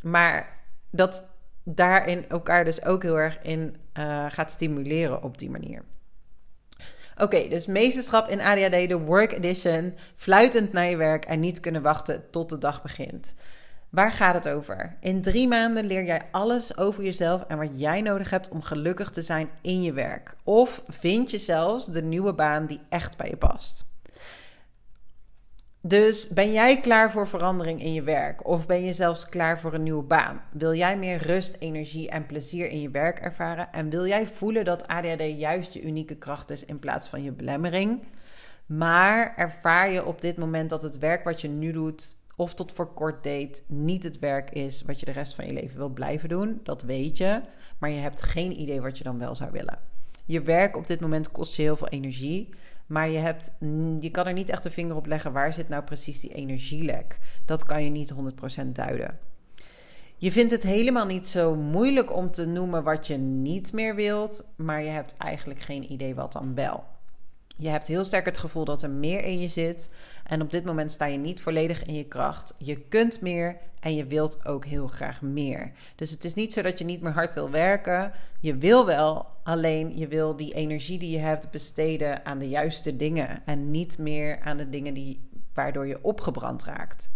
maar 0.01 0.60
dat 0.89 1.30
daarin 1.63 2.30
elkaar 2.30 2.65
dus 2.65 2.86
ook 2.86 3.04
heel 3.04 3.19
erg 3.19 3.42
in 3.42 3.75
uh, 4.00 4.25
gaat 4.30 4.51
stimuleren 4.51 5.24
op 5.24 5.38
die 5.38 5.50
manier. 5.50 5.83
Oké, 7.18 7.48
dus 7.48 7.65
meesterschap 7.65 8.27
in 8.30 8.42
ADHD, 8.42 8.89
de 8.89 9.00
Work 9.00 9.31
Edition. 9.31 9.93
Fluitend 10.15 10.72
naar 10.72 10.89
je 10.89 10.98
werk 10.98 11.25
en 11.25 11.39
niet 11.39 11.60
kunnen 11.60 11.82
wachten 11.82 12.29
tot 12.29 12.50
de 12.50 12.58
dag 12.58 12.82
begint. 12.82 13.34
Waar 13.89 14.12
gaat 14.12 14.34
het 14.34 14.48
over? 14.48 14.93
In 15.00 15.22
drie 15.22 15.48
maanden 15.48 15.86
leer 15.86 16.03
jij 16.03 16.22
alles 16.32 16.77
over 16.77 17.03
jezelf 17.03 17.43
en 17.43 17.58
wat 17.58 17.70
jij 17.72 18.01
nodig 18.01 18.29
hebt 18.29 18.50
om 18.50 18.62
gelukkig 18.62 19.10
te 19.10 19.22
zijn 19.22 19.50
in 19.62 19.82
je 19.82 19.93
werk. 19.93 20.36
Of 20.43 20.84
vind 20.88 21.32
je 21.32 21.38
zelfs 21.38 21.86
de 21.86 22.03
nieuwe 22.03 22.34
baan 22.34 22.65
die 22.65 22.79
echt 22.89 23.17
bij 23.17 23.29
je 23.29 23.38
past. 23.38 23.93
Dus 25.86 26.28
ben 26.28 26.52
jij 26.52 26.80
klaar 26.80 27.12
voor 27.12 27.28
verandering 27.28 27.82
in 27.82 27.94
je 27.94 28.02
werk? 28.02 28.48
Of 28.48 28.66
ben 28.66 28.84
je 28.84 28.94
zelfs 28.94 29.30
klaar 29.30 29.60
voor 29.60 29.74
een 29.74 29.84
nieuwe 29.84 30.04
baan? 30.04 30.42
Wil 30.52 30.74
jij 30.74 30.98
meer 30.98 31.18
rust, 31.18 31.56
energie 31.60 32.10
en 32.10 32.25
plezier 32.25 32.70
in 32.70 32.82
je 32.82 32.90
werk 32.90 33.20
ervaren? 33.20 33.72
En 33.72 33.90
wil 33.90 34.08
jij 34.08 34.28
voelen 34.28 34.66
dat 34.66 34.88
ADHD 34.88 35.40
juist 35.40 35.74
je 35.74 35.82
unieke 35.82 36.16
kracht 36.16 36.52
is 36.52 36.66
in 36.66 36.80
plaats 36.80 37.08
van 37.08 37.24
je 37.24 37.32
belemmering? 37.32 38.04
Maar 38.66 39.34
ervaar 39.36 39.92
je 39.92 40.06
op 40.06 40.22
dit 40.22 40.38
moment 40.38 40.70
dat 40.70 40.82
het 40.82 40.98
werk 40.98 41.24
wat 41.24 41.42
je 41.42 41.48
nu 41.48 41.72
doet, 41.72 42.16
of 42.36 42.54
tot 42.54 42.72
voor 42.72 42.94
kort 42.94 43.24
deed, 43.24 43.63
niet 43.68 44.04
het 44.04 44.20
werk 44.20 44.52
is 44.52 44.82
wat 44.82 45.00
je 45.00 45.06
de 45.06 45.12
rest 45.12 45.36
van 45.36 45.46
je 45.46 45.54
leven 45.54 45.78
wil 45.78 45.90
blijven 45.90 46.30
doen? 46.30 46.60
Dat 46.63 46.82
weet 46.82 47.18
je, 47.18 47.42
maar 47.78 47.90
je 47.90 48.00
hebt 48.00 48.22
geen 48.22 48.60
idee 48.60 48.82
wat 48.82 48.98
je 48.98 49.04
dan 49.04 49.20
wel 49.20 49.36
zou 49.36 49.52
willen. 49.52 49.80
Je 50.25 50.42
werk 50.42 50.78
op 50.78 50.88
dit 50.88 51.00
moment 51.00 51.32
kost 51.32 51.56
je 51.56 51.62
heel 51.62 51.75
veel 51.75 51.88
energie. 51.88 52.50
Maar 52.86 53.10
je, 53.10 53.18
hebt, 53.18 53.52
je 54.00 54.10
kan 54.12 54.28
er 54.28 54.34
niet 54.34 54.50
echt 54.50 54.63
de 54.63 54.72
vinger 54.72 54.96
op 54.96 55.06
leggen 55.06 55.32
waar 55.32 55.54
zit 55.54 55.70
nou 55.70 55.84
precies 55.84 56.20
die 56.20 56.34
energielek. 56.34 57.18
Dat 57.46 57.66
kan 57.66 57.84
je 57.84 57.90
niet 57.90 58.13
100% 58.63 58.68
duiden. 58.68 59.20
Je 60.18 60.32
vindt 60.32 60.52
het 60.52 60.63
helemaal 60.63 61.06
niet 61.06 61.28
zo 61.28 61.56
moeilijk 61.56 62.16
om 62.16 62.32
te 62.32 62.46
noemen 62.46 62.84
wat 62.84 63.08
je 63.08 63.18
niet 63.18 63.74
meer 63.74 63.96
wilt, 63.96 64.48
maar 64.56 64.84
je 64.84 64.90
hebt 64.90 65.18
eigenlijk 65.18 65.60
geen 65.60 65.92
idee 65.92 66.16
wat 66.16 66.32
dan 66.32 66.56
wel. 66.56 66.84
Je 67.55 67.69
hebt 67.69 67.88
heel 67.88 68.05
sterk 68.05 68.25
het 68.25 68.38
gevoel 68.38 68.65
dat 68.65 68.83
er 68.83 68.89
meer 68.89 69.25
in 69.25 69.39
je 69.39 69.48
zit. 69.48 69.89
En 70.24 70.41
op 70.41 70.51
dit 70.51 70.65
moment 70.65 70.91
sta 70.91 71.05
je 71.05 71.17
niet 71.17 71.41
volledig 71.41 71.83
in 71.83 71.93
je 71.93 72.05
kracht. 72.05 72.53
Je 72.57 72.79
kunt 72.79 73.22
meer 73.22 73.57
en 73.79 73.95
je 73.95 74.05
wilt 74.05 74.45
ook 74.45 74.65
heel 74.65 74.88
graag 74.88 75.22
meer. 75.22 75.72
Dus 75.95 76.12
het 76.12 76.24
is 76.24 76.33
niet 76.33 76.53
zo 76.53 76.62
dat 76.62 76.79
je 76.79 76.86
niet 76.86 77.01
meer 77.01 77.12
hard 77.12 77.33
wil 77.33 77.50
werken. 77.50 78.12
Je 78.39 78.57
wil 78.57 78.86
wel, 78.86 79.25
alleen 79.43 79.98
je 79.98 80.07
wil 80.07 80.36
die 80.36 80.53
energie 80.53 81.00
die 81.00 81.12
je 81.12 81.19
hebt 81.19 81.51
besteden 81.51 82.25
aan 82.25 82.39
de 82.39 82.50
juiste 82.50 82.95
dingen. 82.95 83.45
En 83.45 83.72
niet 83.72 83.98
meer 83.98 84.39
aan 84.39 84.57
de 84.57 84.69
dingen 84.69 84.93
die, 84.93 85.29
waardoor 85.53 85.88
je 85.88 86.03
opgebrand 86.03 86.63
raakt. 86.63 87.12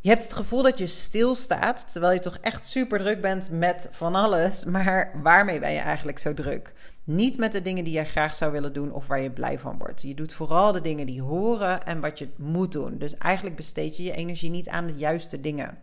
Je 0.00 0.08
hebt 0.12 0.24
het 0.24 0.32
gevoel 0.32 0.62
dat 0.62 0.78
je 0.78 0.86
stilstaat, 0.86 1.92
terwijl 1.92 2.12
je 2.12 2.18
toch 2.18 2.38
echt 2.40 2.66
super 2.66 2.98
druk 2.98 3.20
bent 3.20 3.50
met 3.50 3.88
van 3.90 4.14
alles. 4.14 4.64
Maar 4.64 5.10
waarmee 5.22 5.58
ben 5.58 5.72
je 5.72 5.78
eigenlijk 5.78 6.18
zo 6.18 6.34
druk? 6.34 6.74
Niet 7.06 7.38
met 7.38 7.52
de 7.52 7.62
dingen 7.62 7.84
die 7.84 7.92
jij 7.92 8.06
graag 8.06 8.34
zou 8.34 8.52
willen 8.52 8.72
doen 8.72 8.92
of 8.92 9.06
waar 9.06 9.20
je 9.20 9.30
blij 9.30 9.58
van 9.58 9.78
wordt. 9.78 10.02
Je 10.02 10.14
doet 10.14 10.32
vooral 10.32 10.72
de 10.72 10.80
dingen 10.80 11.06
die 11.06 11.22
horen 11.22 11.82
en 11.82 12.00
wat 12.00 12.18
je 12.18 12.28
moet 12.36 12.72
doen. 12.72 12.98
Dus 12.98 13.16
eigenlijk 13.16 13.56
besteed 13.56 13.96
je 13.96 14.02
je 14.02 14.12
energie 14.12 14.50
niet 14.50 14.68
aan 14.68 14.86
de 14.86 14.94
juiste 14.94 15.40
dingen. 15.40 15.78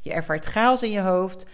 Je 0.00 0.12
ervaart 0.12 0.46
chaos 0.46 0.82
in 0.82 0.90
je 0.90 1.00
hoofd, 1.00 1.46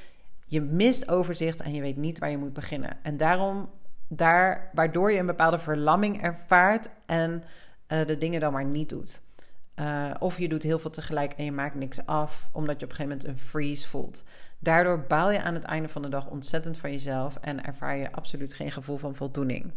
je 0.46 0.60
mist 0.60 1.08
overzicht 1.08 1.60
en 1.60 1.74
je 1.74 1.80
weet 1.80 1.96
niet 1.96 2.18
waar 2.18 2.30
je 2.30 2.38
moet 2.38 2.52
beginnen. 2.52 2.96
En 3.02 3.16
daarom, 3.16 3.70
daar, 4.08 4.70
waardoor 4.74 5.12
je 5.12 5.18
een 5.18 5.26
bepaalde 5.26 5.58
verlamming 5.58 6.22
ervaart 6.22 6.88
en 7.06 7.44
uh, 7.88 8.06
de 8.06 8.18
dingen 8.18 8.40
dan 8.40 8.52
maar 8.52 8.64
niet 8.64 8.88
doet. 8.88 9.22
Uh, 9.80 10.10
of 10.18 10.38
je 10.38 10.48
doet 10.48 10.62
heel 10.62 10.78
veel 10.78 10.90
tegelijk 10.90 11.32
en 11.32 11.44
je 11.44 11.52
maakt 11.52 11.74
niks 11.74 12.06
af, 12.06 12.48
omdat 12.52 12.80
je 12.80 12.84
op 12.84 12.90
een 12.90 12.96
gegeven 12.96 13.18
moment 13.18 13.28
een 13.28 13.46
freeze 13.46 13.88
voelt. 13.88 14.24
Daardoor 14.64 15.04
baal 15.08 15.30
je 15.30 15.42
aan 15.42 15.54
het 15.54 15.64
einde 15.64 15.88
van 15.88 16.02
de 16.02 16.08
dag 16.08 16.26
ontzettend 16.26 16.78
van 16.78 16.90
jezelf 16.90 17.36
en 17.40 17.64
ervaar 17.64 17.96
je 17.96 18.12
absoluut 18.12 18.54
geen 18.54 18.72
gevoel 18.72 18.96
van 18.96 19.14
voldoening. 19.14 19.72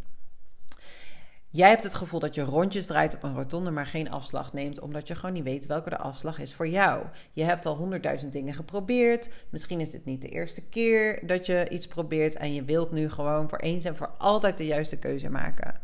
Jij 1.49 1.69
hebt 1.69 1.83
het 1.83 1.93
gevoel 1.93 2.19
dat 2.19 2.35
je 2.35 2.41
rondjes 2.41 2.85
draait 2.85 3.15
op 3.15 3.23
een 3.23 3.35
rotonde, 3.35 3.71
maar 3.71 3.85
geen 3.85 4.11
afslag 4.11 4.53
neemt, 4.53 4.79
omdat 4.79 5.07
je 5.07 5.15
gewoon 5.15 5.33
niet 5.33 5.43
weet 5.43 5.65
welke 5.65 5.89
de 5.89 5.97
afslag 5.97 6.39
is 6.39 6.53
voor 6.53 6.67
jou. 6.67 7.05
Je 7.33 7.43
hebt 7.43 7.65
al 7.65 7.75
honderdduizend 7.75 8.33
dingen 8.33 8.53
geprobeerd. 8.53 9.29
Misschien 9.49 9.79
is 9.79 9.91
dit 9.91 10.05
niet 10.05 10.21
de 10.21 10.29
eerste 10.29 10.69
keer 10.69 11.27
dat 11.27 11.45
je 11.45 11.69
iets 11.69 11.87
probeert 11.87 12.35
en 12.35 12.53
je 12.53 12.63
wilt 12.63 12.91
nu 12.91 13.09
gewoon 13.09 13.49
voor 13.49 13.59
eens 13.59 13.85
en 13.85 13.95
voor 13.95 14.11
altijd 14.17 14.57
de 14.57 14.65
juiste 14.65 14.99
keuze 14.99 15.29
maken. 15.29 15.81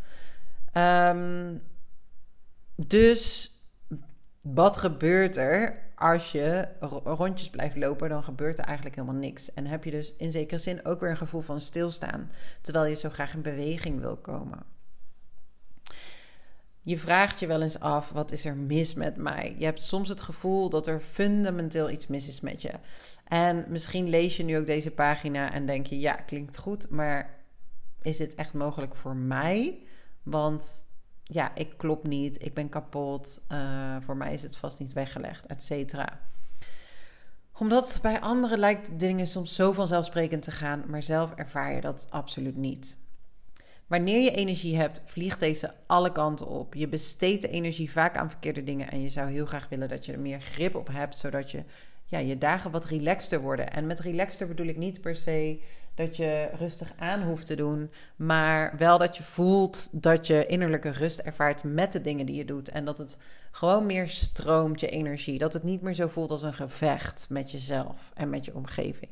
Um, 1.17 1.61
dus 2.75 3.52
wat 4.43 4.77
gebeurt 4.77 5.37
er 5.37 5.77
als 5.95 6.31
je 6.31 6.67
rondjes 7.03 7.49
blijft 7.49 7.75
lopen? 7.75 8.09
Dan 8.09 8.23
gebeurt 8.23 8.59
er 8.59 8.65
eigenlijk 8.65 8.95
helemaal 8.95 9.19
niks. 9.19 9.53
En 9.53 9.65
heb 9.65 9.83
je 9.83 9.91
dus 9.91 10.15
in 10.15 10.31
zekere 10.31 10.59
zin 10.59 10.85
ook 10.85 10.99
weer 10.99 11.09
een 11.09 11.17
gevoel 11.17 11.41
van 11.41 11.61
stilstaan, 11.61 12.31
terwijl 12.61 12.85
je 12.85 12.95
zo 12.95 13.09
graag 13.09 13.33
in 13.33 13.41
beweging 13.41 13.99
wil 13.99 14.17
komen. 14.17 14.63
Je 16.81 16.97
vraagt 16.97 17.39
je 17.39 17.47
wel 17.47 17.61
eens 17.61 17.79
af: 17.79 18.09
wat 18.09 18.31
is 18.31 18.45
er 18.45 18.55
mis 18.55 18.93
met 18.93 19.15
mij? 19.15 19.55
Je 19.57 19.65
hebt 19.65 19.83
soms 19.83 20.09
het 20.09 20.21
gevoel 20.21 20.69
dat 20.69 20.87
er 20.87 20.99
fundamenteel 20.99 21.89
iets 21.89 22.07
mis 22.07 22.27
is 22.27 22.41
met 22.41 22.61
je. 22.61 22.71
En 23.27 23.65
misschien 23.67 24.09
lees 24.09 24.37
je 24.37 24.43
nu 24.43 24.57
ook 24.57 24.65
deze 24.65 24.91
pagina 24.91 25.53
en 25.53 25.65
denk 25.65 25.85
je: 25.85 25.99
ja, 25.99 26.13
klinkt 26.13 26.57
goed, 26.57 26.89
maar 26.89 27.39
is 28.01 28.17
dit 28.17 28.35
echt 28.35 28.53
mogelijk 28.53 28.95
voor 28.95 29.15
mij? 29.15 29.79
Want 30.23 30.85
ja, 31.23 31.55
ik 31.55 31.73
klop 31.77 32.07
niet, 32.07 32.43
ik 32.43 32.53
ben 32.53 32.69
kapot, 32.69 33.45
uh, 33.51 33.95
voor 33.99 34.17
mij 34.17 34.33
is 34.33 34.43
het 34.43 34.57
vast 34.57 34.79
niet 34.79 34.93
weggelegd, 34.93 35.45
et 35.45 35.63
cetera. 35.63 36.19
Omdat 37.57 37.99
bij 38.01 38.21
anderen 38.21 38.59
lijkt 38.59 38.99
dingen 38.99 39.27
soms 39.27 39.55
zo 39.55 39.71
vanzelfsprekend 39.71 40.43
te 40.43 40.51
gaan, 40.51 40.83
maar 40.87 41.03
zelf 41.03 41.33
ervaar 41.33 41.73
je 41.73 41.81
dat 41.81 42.07
absoluut 42.09 42.57
niet. 42.57 42.97
Wanneer 43.87 44.21
je 44.21 44.31
energie 44.31 44.77
hebt, 44.77 45.01
vliegt 45.05 45.39
deze 45.39 45.73
alle 45.87 46.11
kanten 46.11 46.47
op. 46.47 46.73
Je 46.73 46.87
besteedt 46.87 47.41
de 47.41 47.49
energie 47.49 47.91
vaak 47.91 48.17
aan 48.17 48.29
verkeerde 48.29 48.63
dingen 48.63 48.91
en 48.91 49.01
je 49.01 49.09
zou 49.09 49.31
heel 49.31 49.45
graag 49.45 49.69
willen 49.69 49.89
dat 49.89 50.05
je 50.05 50.13
er 50.13 50.19
meer 50.19 50.41
grip 50.41 50.75
op 50.75 50.87
hebt, 50.87 51.17
zodat 51.17 51.51
je 51.51 51.63
ja, 52.05 52.17
je 52.19 52.37
dagen 52.37 52.71
wat 52.71 52.85
relaxter 52.85 53.41
worden. 53.41 53.71
En 53.71 53.87
met 53.87 53.99
relaxter 53.99 54.47
bedoel 54.47 54.67
ik 54.67 54.77
niet 54.77 55.01
per 55.01 55.15
se 55.15 55.61
dat 55.95 56.17
je 56.17 56.49
rustig 56.57 56.93
aan 56.97 57.23
hoeft 57.23 57.45
te 57.45 57.55
doen, 57.55 57.91
maar 58.15 58.77
wel 58.77 58.97
dat 58.97 59.17
je 59.17 59.23
voelt 59.23 59.89
dat 59.91 60.27
je 60.27 60.45
innerlijke 60.45 60.89
rust 60.89 61.19
ervaart 61.19 61.63
met 61.63 61.91
de 61.91 62.01
dingen 62.01 62.25
die 62.25 62.35
je 62.35 62.45
doet 62.45 62.69
en 62.69 62.85
dat 62.85 62.97
het 62.97 63.17
gewoon 63.51 63.85
meer 63.85 64.07
stroomt 64.07 64.79
je 64.79 64.87
energie, 64.87 65.37
dat 65.37 65.53
het 65.53 65.63
niet 65.63 65.81
meer 65.81 65.93
zo 65.93 66.07
voelt 66.07 66.31
als 66.31 66.43
een 66.43 66.53
gevecht 66.53 67.25
met 67.29 67.51
jezelf 67.51 68.11
en 68.13 68.29
met 68.29 68.45
je 68.45 68.55
omgeving. 68.55 69.11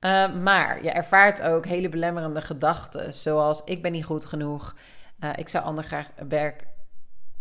Uh, 0.00 0.34
maar 0.34 0.84
je 0.84 0.90
ervaart 0.90 1.42
ook 1.42 1.66
hele 1.66 1.88
belemmerende 1.88 2.40
gedachten, 2.40 3.12
zoals 3.12 3.62
ik 3.64 3.82
ben 3.82 3.92
niet 3.92 4.04
goed 4.04 4.24
genoeg, 4.24 4.76
uh, 5.24 5.30
ik 5.36 5.48
zou 5.48 5.64
ander 5.64 5.84
graag 5.84 6.06
werk, 6.28 6.66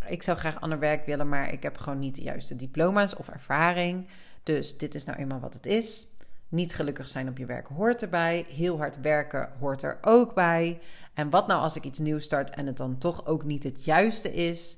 ik 0.08 0.24
zou 0.24 0.38
graag 0.38 0.62
ander 0.62 0.80
werk 0.80 1.06
willen, 1.06 1.30
maar 1.30 1.54
ik 1.54 1.64
heb 1.64 1.78
gewoon 1.78 2.00
niet 2.00 2.16
de 2.16 2.24
juiste 2.24 2.56
diploma's 2.56 3.16
of 3.16 3.28
ervaring. 3.28 4.08
Dus 4.44 4.78
dit 4.78 4.96
is 4.96 5.06
nou 5.06 5.18
eenmaal 5.18 5.40
wat 5.40 5.54
het 5.54 5.66
is. 5.66 6.08
Niet 6.50 6.76
gelukkig 6.76 7.08
zijn 7.08 7.30
op 7.30 7.38
je 7.38 7.46
werk 7.46 7.68
hoort 7.68 8.02
erbij. 8.02 8.46
Heel 8.50 8.78
hard 8.78 9.02
werken 9.02 9.50
hoort 9.60 9.82
er 9.82 9.98
ook 10.02 10.34
bij. 10.34 10.80
En 11.14 11.30
wat 11.30 11.48
nou 11.48 11.62
als 11.62 11.76
ik 11.76 11.84
iets 11.84 12.00
nieuws 12.00 12.24
start 12.24 12.50
en 12.50 12.66
het 12.66 12.78
dan 12.78 12.98
toch 12.98 13.26
ook 13.26 13.44
niet 13.44 13.64
het 13.64 13.86
juiste 13.86 14.34
is? 14.34 14.78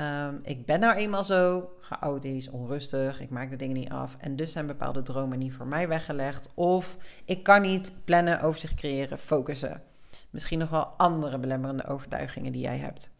Um, 0.00 0.40
ik 0.42 0.66
ben 0.66 0.80
nou 0.80 0.94
eenmaal 0.94 1.24
zo 1.24 1.70
chaotisch, 1.80 2.50
onrustig, 2.50 3.20
ik 3.20 3.30
maak 3.30 3.50
de 3.50 3.56
dingen 3.56 3.76
niet 3.76 3.90
af. 3.90 4.14
En 4.18 4.36
dus 4.36 4.52
zijn 4.52 4.66
bepaalde 4.66 5.02
dromen 5.02 5.38
niet 5.38 5.54
voor 5.54 5.66
mij 5.66 5.88
weggelegd. 5.88 6.50
Of 6.54 6.96
ik 7.24 7.42
kan 7.42 7.62
niet 7.62 7.94
plannen, 8.04 8.40
over 8.40 8.60
zich 8.60 8.74
creëren, 8.74 9.18
focussen. 9.18 9.82
Misschien 10.30 10.58
nog 10.58 10.70
wel 10.70 10.84
andere 10.84 11.38
belemmerende 11.38 11.86
overtuigingen 11.86 12.52
die 12.52 12.62
jij 12.62 12.78
hebt. 12.78 13.10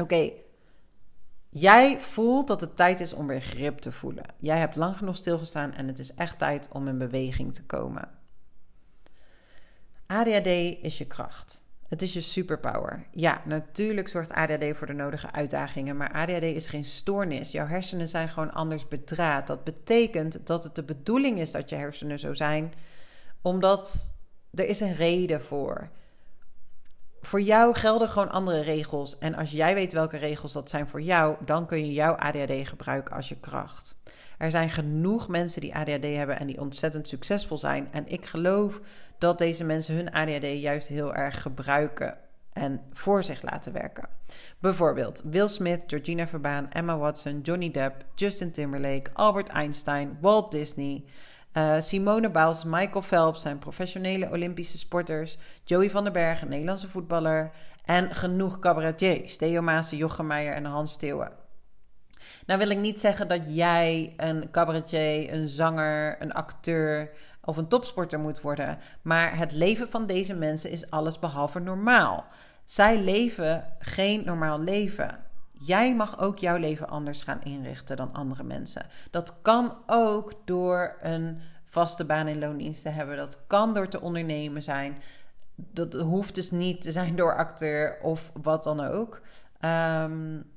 Oké, 0.00 0.30
Jij 1.52 2.00
voelt 2.00 2.48
dat 2.48 2.60
het 2.60 2.76
tijd 2.76 3.00
is 3.00 3.12
om 3.12 3.26
weer 3.26 3.40
grip 3.40 3.78
te 3.78 3.92
voelen. 3.92 4.24
Jij 4.38 4.58
hebt 4.58 4.76
lang 4.76 4.96
genoeg 4.96 5.16
stilgestaan 5.16 5.72
en 5.72 5.86
het 5.86 5.98
is 5.98 6.14
echt 6.14 6.38
tijd 6.38 6.68
om 6.72 6.88
in 6.88 6.98
beweging 6.98 7.54
te 7.54 7.64
komen. 7.64 8.08
ADHD 10.06 10.46
is 10.82 10.98
je 10.98 11.06
kracht. 11.06 11.64
Het 11.88 12.02
is 12.02 12.12
je 12.12 12.20
superpower. 12.20 13.06
Ja, 13.10 13.42
natuurlijk 13.44 14.08
zorgt 14.08 14.30
ADHD 14.30 14.76
voor 14.76 14.86
de 14.86 14.92
nodige 14.92 15.32
uitdagingen, 15.32 15.96
maar 15.96 16.12
ADHD 16.12 16.42
is 16.42 16.68
geen 16.68 16.84
stoornis. 16.84 17.50
Jouw 17.50 17.66
hersenen 17.66 18.08
zijn 18.08 18.28
gewoon 18.28 18.52
anders 18.52 18.88
bedraad. 18.88 19.46
Dat 19.46 19.64
betekent 19.64 20.46
dat 20.46 20.64
het 20.64 20.74
de 20.74 20.82
bedoeling 20.82 21.38
is 21.38 21.50
dat 21.50 21.70
je 21.70 21.76
hersenen 21.76 22.18
zo 22.18 22.34
zijn, 22.34 22.72
omdat 23.42 24.12
er 24.50 24.66
is 24.66 24.80
een 24.80 24.94
reden 24.94 25.40
voor 25.40 25.90
voor 27.20 27.40
jou 27.40 27.74
gelden 27.74 28.08
gewoon 28.08 28.30
andere 28.30 28.60
regels. 28.60 29.18
En 29.18 29.34
als 29.34 29.50
jij 29.50 29.74
weet 29.74 29.92
welke 29.92 30.16
regels 30.16 30.52
dat 30.52 30.70
zijn 30.70 30.88
voor 30.88 31.02
jou, 31.02 31.36
dan 31.44 31.66
kun 31.66 31.86
je 31.86 31.92
jouw 31.92 32.14
ADHD 32.14 32.68
gebruiken 32.68 33.16
als 33.16 33.28
je 33.28 33.36
kracht. 33.40 33.96
Er 34.38 34.50
zijn 34.50 34.70
genoeg 34.70 35.28
mensen 35.28 35.60
die 35.60 35.74
ADHD 35.74 36.04
hebben 36.04 36.38
en 36.38 36.46
die 36.46 36.60
ontzettend 36.60 37.08
succesvol 37.08 37.58
zijn. 37.58 37.90
En 37.92 38.06
ik 38.06 38.26
geloof 38.26 38.80
dat 39.18 39.38
deze 39.38 39.64
mensen 39.64 39.94
hun 39.94 40.12
ADHD 40.12 40.60
juist 40.60 40.88
heel 40.88 41.14
erg 41.14 41.42
gebruiken 41.42 42.18
en 42.52 42.80
voor 42.92 43.24
zich 43.24 43.42
laten 43.42 43.72
werken. 43.72 44.08
Bijvoorbeeld 44.58 45.22
Will 45.24 45.48
Smith, 45.48 45.84
Georgina 45.86 46.28
Verbaan, 46.28 46.70
Emma 46.70 46.98
Watson, 46.98 47.40
Johnny 47.40 47.70
Depp, 47.70 48.04
Justin 48.14 48.50
Timberlake, 48.52 49.10
Albert 49.12 49.48
Einstein, 49.48 50.18
Walt 50.20 50.50
Disney. 50.50 51.04
Uh, 51.56 51.80
Simone 51.80 52.30
Biles, 52.30 52.64
Michael 52.64 53.02
Phelps 53.02 53.42
zijn 53.42 53.58
professionele 53.58 54.30
Olympische 54.30 54.78
sporters. 54.78 55.38
Joey 55.64 55.90
van 55.90 56.04
den 56.04 56.12
Berg, 56.12 56.42
een 56.42 56.48
Nederlandse 56.48 56.88
voetballer. 56.88 57.50
En 57.84 58.14
genoeg 58.14 58.58
cabaretiers. 58.58 59.36
Theo 59.36 59.62
Maas, 59.62 59.90
Jochem 59.90 60.26
Meijer 60.26 60.54
en 60.54 60.64
Hans 60.64 60.92
Steeuwen. 60.92 61.32
Nou 62.46 62.58
wil 62.58 62.70
ik 62.70 62.78
niet 62.78 63.00
zeggen 63.00 63.28
dat 63.28 63.42
jij 63.46 64.14
een 64.16 64.50
cabaretier, 64.50 65.32
een 65.32 65.48
zanger, 65.48 66.22
een 66.22 66.32
acteur 66.32 67.10
of 67.44 67.56
een 67.56 67.68
topsporter 67.68 68.20
moet 68.20 68.40
worden. 68.40 68.78
Maar 69.02 69.36
het 69.36 69.52
leven 69.52 69.88
van 69.88 70.06
deze 70.06 70.34
mensen 70.34 70.70
is 70.70 70.90
alles 70.90 71.18
behalve 71.18 71.58
normaal. 71.58 72.24
Zij 72.64 73.00
leven 73.00 73.72
geen 73.78 74.24
normaal 74.24 74.60
leven. 74.60 75.18
Jij 75.62 75.94
mag 75.94 76.18
ook 76.18 76.38
jouw 76.38 76.56
leven 76.56 76.88
anders 76.88 77.22
gaan 77.22 77.42
inrichten 77.42 77.96
dan 77.96 78.12
andere 78.12 78.42
mensen. 78.42 78.86
Dat 79.10 79.42
kan 79.42 79.78
ook 79.86 80.32
door 80.44 80.98
een 81.00 81.40
vaste 81.64 82.04
baan 82.04 82.28
in 82.28 82.38
loondienst 82.38 82.82
te 82.82 82.88
hebben. 82.88 83.16
Dat 83.16 83.46
kan 83.46 83.74
door 83.74 83.88
te 83.88 84.00
ondernemen 84.00 84.62
zijn. 84.62 85.02
Dat 85.54 85.92
hoeft 85.92 86.34
dus 86.34 86.50
niet 86.50 86.82
te 86.82 86.92
zijn 86.92 87.16
door 87.16 87.36
acteur 87.36 87.98
of 88.02 88.32
wat 88.42 88.64
dan 88.64 88.80
ook. 88.80 89.20
Um, 89.64 90.50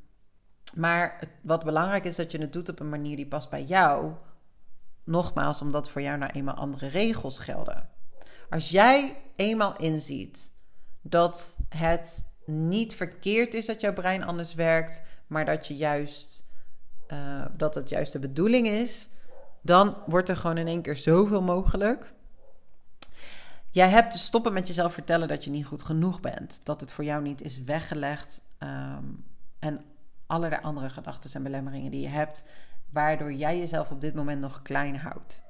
maar 0.75 1.19
wat 1.41 1.63
belangrijk 1.63 2.05
is 2.05 2.15
dat 2.15 2.31
je 2.31 2.37
het 2.37 2.53
doet 2.53 2.69
op 2.69 2.79
een 2.79 2.89
manier 2.89 3.15
die 3.15 3.27
past 3.27 3.49
bij 3.49 3.63
jou. 3.63 4.11
Nogmaals, 5.03 5.61
omdat 5.61 5.89
voor 5.89 6.01
jou 6.01 6.17
nou 6.17 6.31
eenmaal 6.31 6.55
andere 6.55 6.87
regels 6.87 7.39
gelden. 7.39 7.89
Als 8.49 8.69
jij 8.69 9.21
eenmaal 9.35 9.77
inziet 9.77 10.51
dat 11.01 11.57
het 11.69 12.32
niet 12.45 12.95
verkeerd 12.95 13.53
is 13.53 13.65
dat 13.65 13.81
jouw 13.81 13.93
brein 13.93 14.23
anders 14.23 14.53
werkt, 14.53 15.03
maar 15.27 15.45
dat 15.45 15.67
je 15.67 15.75
juist 15.75 16.45
uh, 17.07 17.45
dat 17.57 17.75
het 17.75 17.89
juist 17.89 18.11
de 18.11 18.19
bedoeling 18.19 18.67
is, 18.67 19.09
dan 19.61 20.03
wordt 20.05 20.29
er 20.29 20.37
gewoon 20.37 20.57
in 20.57 20.67
één 20.67 20.81
keer 20.81 20.95
zoveel 20.95 21.41
mogelijk. 21.41 22.13
Jij 23.69 23.89
hebt 23.89 24.11
te 24.11 24.17
stoppen 24.17 24.53
met 24.53 24.67
jezelf 24.67 24.93
vertellen 24.93 25.27
dat 25.27 25.43
je 25.43 25.49
niet 25.49 25.65
goed 25.65 25.83
genoeg 25.83 26.19
bent, 26.19 26.61
dat 26.63 26.81
het 26.81 26.91
voor 26.91 27.03
jou 27.03 27.21
niet 27.21 27.41
is 27.41 27.63
weggelegd 27.63 28.41
um, 28.59 29.25
en 29.59 29.81
allerlei 30.25 30.61
andere 30.61 30.89
gedachten 30.89 31.33
en 31.33 31.43
belemmeringen 31.43 31.91
die 31.91 32.01
je 32.01 32.07
hebt, 32.07 32.45
waardoor 32.89 33.33
jij 33.33 33.57
jezelf 33.57 33.91
op 33.91 34.01
dit 34.01 34.15
moment 34.15 34.41
nog 34.41 34.61
klein 34.61 34.97
houdt. 34.97 35.43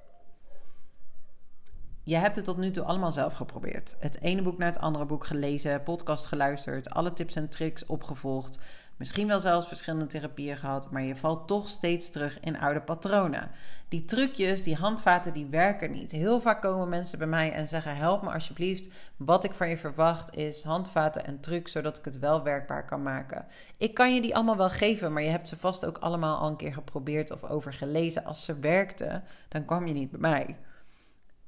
Je 2.05 2.15
hebt 2.15 2.35
het 2.35 2.45
tot 2.45 2.57
nu 2.57 2.71
toe 2.71 2.83
allemaal 2.83 3.11
zelf 3.11 3.33
geprobeerd. 3.33 3.95
Het 3.99 4.21
ene 4.21 4.41
boek 4.41 4.57
naar 4.57 4.67
het 4.67 4.79
andere 4.79 5.05
boek 5.05 5.25
gelezen, 5.25 5.83
podcast 5.83 6.25
geluisterd, 6.25 6.89
alle 6.89 7.13
tips 7.13 7.35
en 7.35 7.49
tricks 7.49 7.85
opgevolgd. 7.85 8.59
misschien 8.97 9.27
wel 9.27 9.39
zelfs 9.39 9.67
verschillende 9.67 10.07
therapieën 10.07 10.57
gehad, 10.57 10.91
maar 10.91 11.01
je 11.01 11.15
valt 11.15 11.47
toch 11.47 11.69
steeds 11.69 12.09
terug 12.09 12.39
in 12.39 12.59
oude 12.59 12.81
patronen. 12.81 13.51
Die 13.89 14.05
trucjes, 14.05 14.63
die 14.63 14.75
handvaten, 14.75 15.33
die 15.33 15.45
werken 15.45 15.91
niet. 15.91 16.11
Heel 16.11 16.41
vaak 16.41 16.61
komen 16.61 16.89
mensen 16.89 17.17
bij 17.17 17.27
mij 17.27 17.51
en 17.51 17.67
zeggen: 17.67 17.95
Help 17.95 18.21
me 18.21 18.33
alsjeblieft. 18.33 18.89
Wat 19.17 19.43
ik 19.43 19.53
van 19.53 19.69
je 19.69 19.77
verwacht 19.77 20.35
is 20.35 20.63
handvaten 20.63 21.25
en 21.25 21.39
trucs, 21.39 21.71
zodat 21.71 21.97
ik 21.97 22.05
het 22.05 22.19
wel 22.19 22.43
werkbaar 22.43 22.85
kan 22.85 23.03
maken. 23.03 23.45
Ik 23.77 23.93
kan 23.93 24.13
je 24.15 24.21
die 24.21 24.35
allemaal 24.35 24.57
wel 24.57 24.69
geven, 24.69 25.13
maar 25.13 25.23
je 25.23 25.29
hebt 25.29 25.47
ze 25.47 25.57
vast 25.57 25.85
ook 25.85 25.97
allemaal 25.97 26.37
al 26.37 26.49
een 26.49 26.55
keer 26.55 26.73
geprobeerd 26.73 27.31
of 27.31 27.43
over 27.43 27.73
gelezen. 27.73 28.25
Als 28.25 28.43
ze 28.45 28.59
werkten, 28.59 29.23
dan 29.47 29.65
kwam 29.65 29.87
je 29.87 29.93
niet 29.93 30.11
bij 30.11 30.19
mij. 30.19 30.57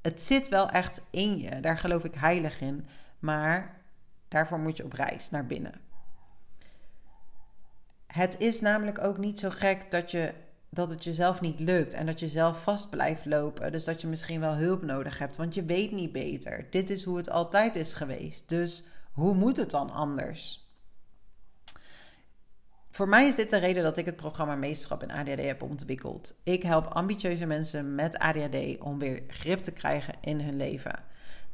Het 0.05 0.21
zit 0.21 0.49
wel 0.49 0.69
echt 0.69 1.01
in 1.09 1.37
je, 1.37 1.59
daar 1.59 1.77
geloof 1.77 2.03
ik 2.03 2.15
heilig 2.15 2.61
in. 2.61 2.87
Maar 3.19 3.81
daarvoor 4.27 4.59
moet 4.59 4.77
je 4.77 4.83
op 4.83 4.93
reis 4.93 5.29
naar 5.29 5.45
binnen. 5.45 5.81
Het 8.07 8.39
is 8.39 8.61
namelijk 8.61 8.99
ook 8.99 9.17
niet 9.17 9.39
zo 9.39 9.49
gek 9.49 9.91
dat, 9.91 10.11
je, 10.11 10.33
dat 10.69 10.89
het 10.89 11.03
jezelf 11.03 11.41
niet 11.41 11.59
lukt 11.59 11.93
en 11.93 12.05
dat 12.05 12.19
je 12.19 12.27
zelf 12.27 12.63
vast 12.63 12.89
blijft 12.89 13.25
lopen. 13.25 13.71
Dus 13.71 13.83
dat 13.83 14.01
je 14.01 14.07
misschien 14.07 14.39
wel 14.39 14.53
hulp 14.53 14.81
nodig 14.81 15.17
hebt, 15.17 15.35
want 15.35 15.55
je 15.55 15.63
weet 15.63 15.91
niet 15.91 16.11
beter. 16.11 16.67
Dit 16.69 16.89
is 16.89 17.03
hoe 17.03 17.17
het 17.17 17.29
altijd 17.29 17.75
is 17.75 17.93
geweest. 17.93 18.49
Dus 18.49 18.83
hoe 19.11 19.33
moet 19.33 19.57
het 19.57 19.69
dan 19.69 19.91
anders? 19.91 20.64
Voor 22.95 23.09
mij 23.09 23.27
is 23.27 23.35
dit 23.35 23.49
de 23.49 23.57
reden 23.57 23.83
dat 23.83 23.97
ik 23.97 24.05
het 24.05 24.15
programma 24.15 24.55
Meesterschap 24.55 25.03
in 25.03 25.11
ADHD 25.11 25.41
heb 25.41 25.61
ontwikkeld. 25.61 26.35
Ik 26.43 26.63
help 26.63 26.85
ambitieuze 26.85 27.45
mensen 27.45 27.95
met 27.95 28.17
ADHD 28.17 28.79
om 28.79 28.99
weer 28.99 29.23
grip 29.27 29.59
te 29.59 29.71
krijgen 29.71 30.13
in 30.21 30.41
hun 30.41 30.57
leven. 30.57 31.03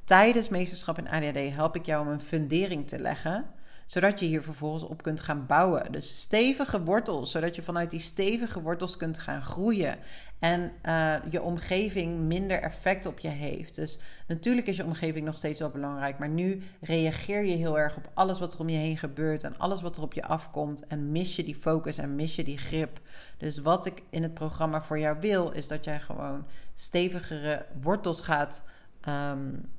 Tijdens 0.03 0.49
Meesterschap 0.49 0.97
in 0.97 1.09
ADHD 1.09 1.55
help 1.55 1.75
ik 1.75 1.85
jou 1.85 2.05
om 2.05 2.11
een 2.11 2.21
fundering 2.21 2.87
te 2.87 2.99
leggen 2.99 3.45
zodat 3.85 4.19
je 4.19 4.25
hier 4.25 4.43
vervolgens 4.43 4.83
op 4.83 5.03
kunt 5.03 5.21
gaan 5.21 5.45
bouwen. 5.45 5.91
Dus 5.91 6.21
stevige 6.21 6.83
wortels, 6.83 7.31
zodat 7.31 7.55
je 7.55 7.63
vanuit 7.63 7.89
die 7.89 7.99
stevige 7.99 8.61
wortels 8.61 8.97
kunt 8.97 9.17
gaan 9.17 9.41
groeien. 9.41 9.97
En 10.39 10.71
uh, 10.85 11.15
je 11.29 11.41
omgeving 11.41 12.19
minder 12.19 12.61
effect 12.61 13.05
op 13.05 13.19
je 13.19 13.27
heeft. 13.27 13.75
Dus 13.75 13.99
natuurlijk 14.27 14.67
is 14.67 14.77
je 14.77 14.85
omgeving 14.85 15.25
nog 15.25 15.37
steeds 15.37 15.59
wel 15.59 15.69
belangrijk. 15.69 16.19
Maar 16.19 16.29
nu 16.29 16.61
reageer 16.81 17.43
je 17.43 17.55
heel 17.55 17.79
erg 17.79 17.97
op 17.97 18.09
alles 18.13 18.39
wat 18.39 18.53
er 18.53 18.59
om 18.59 18.69
je 18.69 18.77
heen 18.77 18.97
gebeurt. 18.97 19.43
En 19.43 19.57
alles 19.57 19.81
wat 19.81 19.97
er 19.97 20.03
op 20.03 20.13
je 20.13 20.23
afkomt. 20.23 20.87
En 20.87 21.11
mis 21.11 21.35
je 21.35 21.43
die 21.43 21.55
focus 21.55 21.97
en 21.97 22.15
mis 22.15 22.35
je 22.35 22.43
die 22.43 22.57
grip. 22.57 22.99
Dus 23.37 23.57
wat 23.57 23.85
ik 23.85 24.03
in 24.09 24.23
het 24.23 24.33
programma 24.33 24.81
voor 24.81 24.99
jou 24.99 25.17
wil, 25.19 25.51
is 25.51 25.67
dat 25.67 25.85
jij 25.85 25.99
gewoon 25.99 26.45
stevigere 26.73 27.65
wortels 27.81 28.21
gaat. 28.21 28.63
Um, 29.09 29.69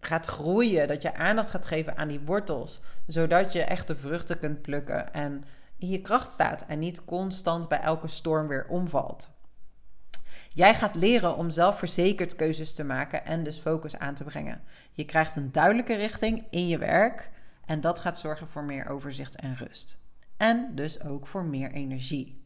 gaat 0.00 0.26
groeien, 0.26 0.88
dat 0.88 1.02
je 1.02 1.14
aandacht 1.14 1.50
gaat 1.50 1.66
geven 1.66 1.96
aan 1.96 2.08
die 2.08 2.20
wortels, 2.20 2.80
zodat 3.06 3.52
je 3.52 3.62
echt 3.62 3.86
de 3.86 3.96
vruchten 3.96 4.38
kunt 4.38 4.62
plukken 4.62 5.12
en 5.12 5.44
in 5.78 5.88
je 5.88 6.00
kracht 6.00 6.30
staat 6.30 6.66
en 6.66 6.78
niet 6.78 7.04
constant 7.04 7.68
bij 7.68 7.80
elke 7.80 8.08
storm 8.08 8.48
weer 8.48 8.66
omvalt. 8.68 9.30
Jij 10.52 10.74
gaat 10.74 10.94
leren 10.94 11.36
om 11.36 11.50
zelfverzekerd 11.50 12.36
keuzes 12.36 12.74
te 12.74 12.84
maken 12.84 13.24
en 13.24 13.42
dus 13.42 13.58
focus 13.58 13.96
aan 13.96 14.14
te 14.14 14.24
brengen. 14.24 14.62
Je 14.92 15.04
krijgt 15.04 15.36
een 15.36 15.52
duidelijke 15.52 15.94
richting 15.94 16.46
in 16.50 16.68
je 16.68 16.78
werk 16.78 17.30
en 17.64 17.80
dat 17.80 17.98
gaat 17.98 18.18
zorgen 18.18 18.48
voor 18.48 18.64
meer 18.64 18.88
overzicht 18.88 19.36
en 19.36 19.56
rust. 19.56 19.98
En 20.36 20.74
dus 20.74 21.02
ook 21.02 21.26
voor 21.26 21.44
meer 21.44 21.72
energie. 21.72 22.44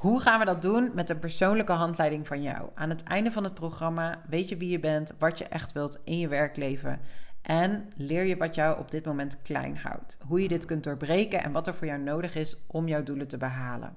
Hoe 0.00 0.20
gaan 0.20 0.38
we 0.38 0.44
dat 0.44 0.62
doen? 0.62 0.90
Met 0.94 1.10
een 1.10 1.18
persoonlijke 1.18 1.72
handleiding 1.72 2.26
van 2.26 2.42
jou. 2.42 2.68
Aan 2.74 2.88
het 2.88 3.02
einde 3.02 3.32
van 3.32 3.44
het 3.44 3.54
programma 3.54 4.22
weet 4.28 4.48
je 4.48 4.56
wie 4.56 4.70
je 4.70 4.80
bent, 4.80 5.12
wat 5.18 5.38
je 5.38 5.44
echt 5.44 5.72
wilt 5.72 6.00
in 6.04 6.18
je 6.18 6.28
werkleven. 6.28 7.00
En 7.42 7.92
leer 7.96 8.26
je 8.26 8.36
wat 8.36 8.54
jou 8.54 8.78
op 8.78 8.90
dit 8.90 9.04
moment 9.04 9.42
klein 9.42 9.76
houdt. 9.76 10.18
Hoe 10.26 10.42
je 10.42 10.48
dit 10.48 10.64
kunt 10.64 10.84
doorbreken 10.84 11.42
en 11.42 11.52
wat 11.52 11.66
er 11.66 11.74
voor 11.74 11.86
jou 11.86 12.00
nodig 12.00 12.34
is 12.34 12.56
om 12.66 12.88
jouw 12.88 13.02
doelen 13.02 13.28
te 13.28 13.36
behalen. 13.36 13.96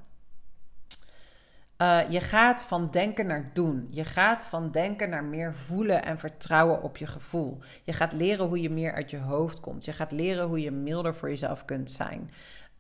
Uh, 1.77 1.99
je 2.09 2.21
gaat 2.21 2.65
van 2.65 2.91
denken 2.91 3.25
naar 3.25 3.49
doen. 3.53 3.87
Je 3.89 4.05
gaat 4.05 4.45
van 4.45 4.71
denken 4.71 5.09
naar 5.09 5.23
meer 5.23 5.55
voelen 5.55 6.03
en 6.03 6.19
vertrouwen 6.19 6.81
op 6.81 6.97
je 6.97 7.07
gevoel. 7.07 7.59
Je 7.83 7.93
gaat 7.93 8.13
leren 8.13 8.45
hoe 8.45 8.61
je 8.61 8.69
meer 8.69 8.93
uit 8.93 9.09
je 9.09 9.17
hoofd 9.17 9.59
komt. 9.59 9.85
Je 9.85 9.93
gaat 9.93 10.11
leren 10.11 10.45
hoe 10.45 10.61
je 10.61 10.71
milder 10.71 11.15
voor 11.15 11.29
jezelf 11.29 11.65
kunt 11.65 11.91
zijn. 11.91 12.31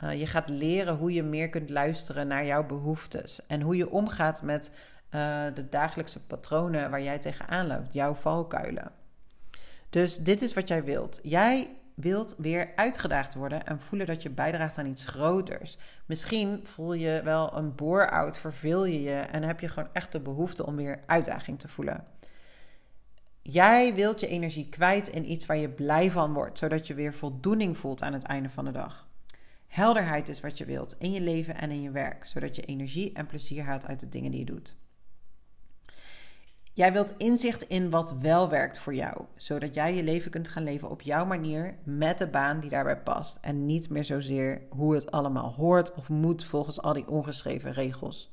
Uh, 0.03 0.19
je 0.19 0.27
gaat 0.27 0.49
leren 0.49 0.95
hoe 0.95 1.13
je 1.13 1.23
meer 1.23 1.49
kunt 1.49 1.69
luisteren 1.69 2.27
naar 2.27 2.45
jouw 2.45 2.65
behoeftes. 2.65 3.45
En 3.47 3.61
hoe 3.61 3.75
je 3.75 3.89
omgaat 3.89 4.41
met 4.41 4.71
uh, 5.11 5.43
de 5.53 5.69
dagelijkse 5.69 6.25
patronen 6.25 6.89
waar 6.89 7.01
jij 7.01 7.19
tegenaan 7.19 7.67
loopt, 7.67 7.93
jouw 7.93 8.13
valkuilen. 8.13 8.91
Dus 9.89 10.17
dit 10.17 10.41
is 10.41 10.53
wat 10.53 10.67
jij 10.67 10.83
wilt. 10.83 11.19
Jij 11.23 11.69
wilt 11.95 12.35
weer 12.37 12.71
uitgedaagd 12.75 13.33
worden 13.33 13.65
en 13.65 13.79
voelen 13.79 14.07
dat 14.07 14.21
je 14.21 14.29
bijdraagt 14.29 14.77
aan 14.77 14.85
iets 14.85 15.05
groters. 15.05 15.77
Misschien 16.05 16.59
voel 16.63 16.93
je 16.93 17.21
wel 17.23 17.57
een 17.57 17.75
bore-out, 17.75 18.37
verveel 18.37 18.85
je 18.85 19.01
je 19.01 19.19
en 19.19 19.43
heb 19.43 19.59
je 19.59 19.67
gewoon 19.67 19.89
echt 19.93 20.11
de 20.11 20.19
behoefte 20.19 20.65
om 20.65 20.75
weer 20.75 20.99
uitdaging 21.05 21.59
te 21.59 21.67
voelen. 21.67 22.05
Jij 23.41 23.93
wilt 23.93 24.19
je 24.19 24.27
energie 24.27 24.69
kwijt 24.69 25.07
in 25.07 25.31
iets 25.31 25.45
waar 25.45 25.57
je 25.57 25.69
blij 25.69 26.11
van 26.11 26.33
wordt, 26.33 26.57
zodat 26.57 26.87
je 26.87 26.93
weer 26.93 27.13
voldoening 27.13 27.77
voelt 27.77 28.01
aan 28.01 28.13
het 28.13 28.23
einde 28.23 28.49
van 28.49 28.65
de 28.65 28.71
dag. 28.71 29.02
Helderheid 29.73 30.29
is 30.29 30.41
wat 30.41 30.57
je 30.57 30.65
wilt 30.65 30.95
in 30.99 31.11
je 31.11 31.21
leven 31.21 31.55
en 31.55 31.71
in 31.71 31.81
je 31.81 31.91
werk, 31.91 32.25
zodat 32.25 32.55
je 32.55 32.61
energie 32.61 33.13
en 33.13 33.25
plezier 33.25 33.63
haalt 33.63 33.85
uit 33.85 33.99
de 33.99 34.09
dingen 34.09 34.31
die 34.31 34.39
je 34.39 34.45
doet. 34.45 34.75
Jij 36.73 36.93
wilt 36.93 37.13
inzicht 37.17 37.61
in 37.61 37.89
wat 37.89 38.17
wel 38.17 38.49
werkt 38.49 38.79
voor 38.79 38.95
jou, 38.95 39.25
zodat 39.35 39.75
jij 39.75 39.95
je 39.95 40.03
leven 40.03 40.31
kunt 40.31 40.47
gaan 40.47 40.63
leven 40.63 40.89
op 40.89 41.01
jouw 41.01 41.25
manier 41.25 41.77
met 41.83 42.17
de 42.17 42.27
baan 42.27 42.59
die 42.59 42.69
daarbij 42.69 42.97
past 42.97 43.37
en 43.41 43.65
niet 43.65 43.89
meer 43.89 44.03
zozeer 44.03 44.61
hoe 44.69 44.93
het 44.93 45.11
allemaal 45.11 45.53
hoort 45.53 45.93
of 45.93 46.09
moet 46.09 46.45
volgens 46.45 46.81
al 46.81 46.93
die 46.93 47.07
ongeschreven 47.07 47.71
regels. 47.71 48.31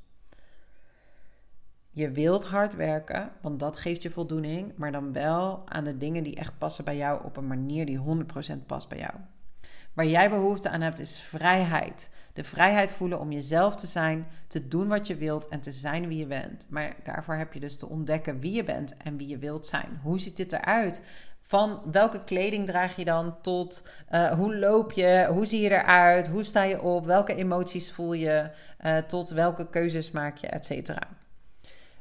Je 1.91 2.11
wilt 2.11 2.45
hard 2.45 2.75
werken, 2.75 3.33
want 3.43 3.61
dat 3.61 3.77
geeft 3.77 4.03
je 4.03 4.11
voldoening, 4.11 4.73
maar 4.77 4.93
dan 4.93 5.13
wel 5.13 5.69
aan 5.69 5.85
de 5.85 5.97
dingen 5.97 6.23
die 6.25 6.37
echt 6.37 6.59
passen 6.59 6.85
bij 6.85 6.97
jou 6.97 7.25
op 7.25 7.37
een 7.37 7.47
manier 7.47 7.87
die 7.87 7.99
100% 7.99 8.67
past 8.67 8.89
bij 8.89 8.99
jou. 8.99 9.15
Waar 9.93 10.07
jij 10.07 10.31
behoefte 10.31 10.71
aan 10.71 10.81
hebt 10.81 10.99
is 10.99 11.19
vrijheid. 11.19 12.11
De 12.33 12.45
vrijheid 12.45 12.93
voelen 12.93 13.21
om 13.21 13.33
jezelf 13.33 13.75
te 13.77 13.87
zijn, 13.87 14.27
te 14.47 14.69
doen 14.69 14.89
wat 14.89 15.07
je 15.07 15.17
wilt 15.17 15.49
en 15.49 15.61
te 15.61 15.73
zijn 15.73 16.09
wie 16.09 16.19
je 16.19 16.27
bent. 16.27 16.67
Maar 16.69 16.97
daarvoor 17.05 17.35
heb 17.35 17.53
je 17.53 17.61
dus 17.61 17.77
te 17.77 17.89
ontdekken 17.89 18.41
wie 18.41 18.53
je 18.53 18.65
bent 18.65 18.95
en 19.03 19.17
wie 19.17 19.29
je 19.29 19.39
wilt 19.39 19.67
zijn. 19.67 20.01
Hoe 20.03 20.19
ziet 20.19 20.37
dit 20.37 20.53
eruit? 20.53 21.03
Van 21.41 21.83
welke 21.91 22.25
kleding 22.25 22.67
draag 22.67 22.97
je 22.97 23.05
dan 23.05 23.41
tot 23.41 23.89
uh, 24.11 24.33
hoe 24.33 24.57
loop 24.57 24.93
je, 24.93 25.29
hoe 25.31 25.47
zie 25.47 25.61
je 25.61 25.71
eruit, 25.71 26.29
hoe 26.29 26.43
sta 26.43 26.63
je 26.63 26.83
op, 26.83 27.07
welke 27.07 27.35
emoties 27.35 27.93
voel 27.93 28.13
je, 28.13 28.51
uh, 28.81 28.97
tot 28.97 29.31
welke 29.31 29.71
keuzes 29.71 30.11
maak 30.11 30.37
je, 30.37 30.47
et 30.47 30.65
cetera. 30.65 31.09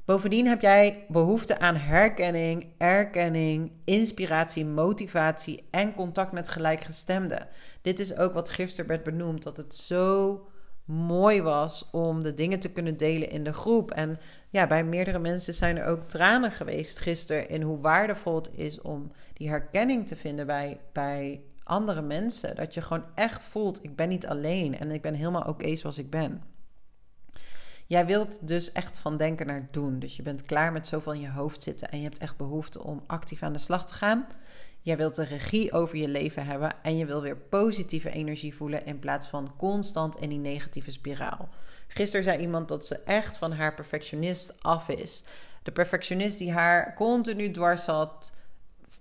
Bovendien 0.09 0.47
heb 0.47 0.61
jij 0.61 1.05
behoefte 1.07 1.59
aan 1.59 1.75
herkenning, 1.75 2.69
erkenning, 2.77 3.71
inspiratie, 3.83 4.65
motivatie 4.65 5.67
en 5.71 5.93
contact 5.93 6.31
met 6.31 6.49
gelijkgestemden. 6.49 7.47
Dit 7.81 7.99
is 7.99 8.17
ook 8.17 8.33
wat 8.33 8.49
gisteren 8.49 8.89
werd 8.89 9.03
benoemd, 9.03 9.43
dat 9.43 9.57
het 9.57 9.73
zo 9.73 10.41
mooi 10.85 11.41
was 11.41 11.89
om 11.91 12.23
de 12.23 12.33
dingen 12.33 12.59
te 12.59 12.71
kunnen 12.71 12.97
delen 12.97 13.29
in 13.29 13.43
de 13.43 13.53
groep. 13.53 13.91
En 13.91 14.19
ja, 14.49 14.67
bij 14.67 14.83
meerdere 14.83 15.19
mensen 15.19 15.53
zijn 15.53 15.77
er 15.77 15.85
ook 15.85 16.03
tranen 16.03 16.51
geweest 16.51 16.99
gisteren 16.99 17.49
in 17.49 17.61
hoe 17.61 17.79
waardevol 17.79 18.35
het 18.35 18.49
is 18.55 18.81
om 18.81 19.11
die 19.33 19.49
herkenning 19.49 20.07
te 20.07 20.15
vinden 20.15 20.45
bij, 20.45 20.79
bij 20.93 21.41
andere 21.63 22.01
mensen. 22.01 22.55
Dat 22.55 22.73
je 22.73 22.81
gewoon 22.81 23.05
echt 23.15 23.45
voelt, 23.45 23.83
ik 23.83 23.95
ben 23.95 24.09
niet 24.09 24.27
alleen 24.27 24.79
en 24.79 24.91
ik 24.91 25.01
ben 25.01 25.13
helemaal 25.13 25.47
oké 25.47 25.75
zoals 25.75 25.97
ik 25.97 26.09
ben. 26.09 26.57
Jij 27.89 28.06
wilt 28.06 28.47
dus 28.47 28.71
echt 28.71 28.99
van 28.99 29.17
denken 29.17 29.47
naar 29.47 29.67
doen. 29.71 29.99
Dus 29.99 30.15
je 30.15 30.21
bent 30.21 30.41
klaar 30.41 30.71
met 30.71 30.88
zoveel 30.88 31.13
in 31.13 31.19
je 31.19 31.30
hoofd 31.30 31.63
zitten 31.63 31.89
en 31.89 31.97
je 31.97 32.04
hebt 32.04 32.17
echt 32.17 32.38
behoefte 32.38 32.84
om 32.84 33.04
actief 33.08 33.43
aan 33.43 33.54
de 33.54 33.60
slag 33.60 33.86
te 33.86 33.93
gaan. 33.93 34.28
Jij 34.82 34.97
wilt 34.97 35.15
de 35.15 35.23
regie 35.23 35.71
over 35.71 35.97
je 35.97 36.08
leven 36.08 36.45
hebben 36.45 36.71
en 36.82 36.97
je 36.97 37.06
wil 37.06 37.21
weer 37.21 37.38
positieve 37.38 38.10
energie 38.10 38.56
voelen 38.56 38.86
in 38.86 38.99
plaats 38.99 39.28
van 39.28 39.54
constant 39.58 40.15
in 40.15 40.30
die 40.30 40.38
negatieve 40.38 40.91
spiraal. 40.91 41.49
Gisteren 41.88 42.23
zei 42.23 42.38
iemand 42.38 42.67
dat 42.67 42.86
ze 42.86 43.04
echt 43.04 43.38
van 43.38 43.52
haar 43.52 43.73
perfectionist 43.73 44.63
af 44.63 44.89
is. 44.89 45.23
De 45.63 45.71
perfectionist 45.71 46.38
die 46.38 46.52
haar 46.52 46.95
continu 46.95 47.52
dwars 47.52 47.84
zat, 47.84 48.34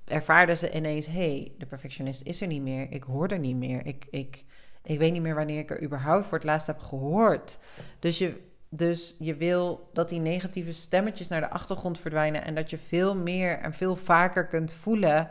ervaarde 0.05 0.57
ze 0.57 0.73
ineens: 0.73 1.07
hé, 1.07 1.13
hey, 1.13 1.53
de 1.59 1.67
perfectionist 1.67 2.23
is 2.23 2.41
er 2.41 2.47
niet 2.47 2.63
meer. 2.63 2.93
Ik 2.93 3.03
hoor 3.03 3.29
er 3.29 3.39
niet 3.39 3.57
meer. 3.57 3.87
Ik, 3.87 4.07
ik, 4.11 4.45
ik 4.83 4.99
weet 4.99 5.13
niet 5.13 5.23
meer 5.23 5.35
wanneer 5.35 5.59
ik 5.59 5.71
er 5.71 5.83
überhaupt 5.83 6.27
voor 6.27 6.39
het 6.39 6.47
laatst 6.47 6.67
heb 6.67 6.81
gehoord. 6.81 7.59
Dus 7.99 8.19
je, 8.19 8.47
dus 8.69 9.15
je 9.19 9.37
wil 9.37 9.91
dat 9.93 10.09
die 10.09 10.21
negatieve 10.21 10.73
stemmetjes 10.73 11.29
naar 11.29 11.41
de 11.41 11.51
achtergrond 11.51 11.99
verdwijnen 11.99 12.45
en 12.45 12.55
dat 12.55 12.71
je 12.71 12.79
veel 12.79 13.17
meer 13.17 13.59
en 13.59 13.73
veel 13.73 13.97
vaker 13.97 14.47
kunt 14.47 14.73
voelen 14.73 15.31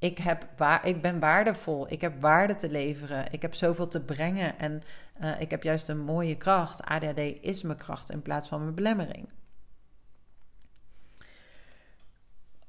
ik, 0.00 0.18
heb 0.18 0.46
waar, 0.56 0.86
ik 0.86 1.02
ben 1.02 1.18
waardevol. 1.18 1.92
Ik 1.92 2.00
heb 2.00 2.20
waarde 2.20 2.56
te 2.56 2.70
leveren. 2.70 3.32
Ik 3.32 3.42
heb 3.42 3.54
zoveel 3.54 3.88
te 3.88 4.00
brengen. 4.00 4.58
En 4.58 4.82
uh, 5.22 5.40
ik 5.40 5.50
heb 5.50 5.62
juist 5.62 5.88
een 5.88 6.00
mooie 6.00 6.36
kracht. 6.36 6.84
ADHD 6.84 7.40
is 7.40 7.62
mijn 7.62 7.78
kracht 7.78 8.10
in 8.10 8.22
plaats 8.22 8.48
van 8.48 8.62
mijn 8.62 8.74
belemmering. 8.74 9.28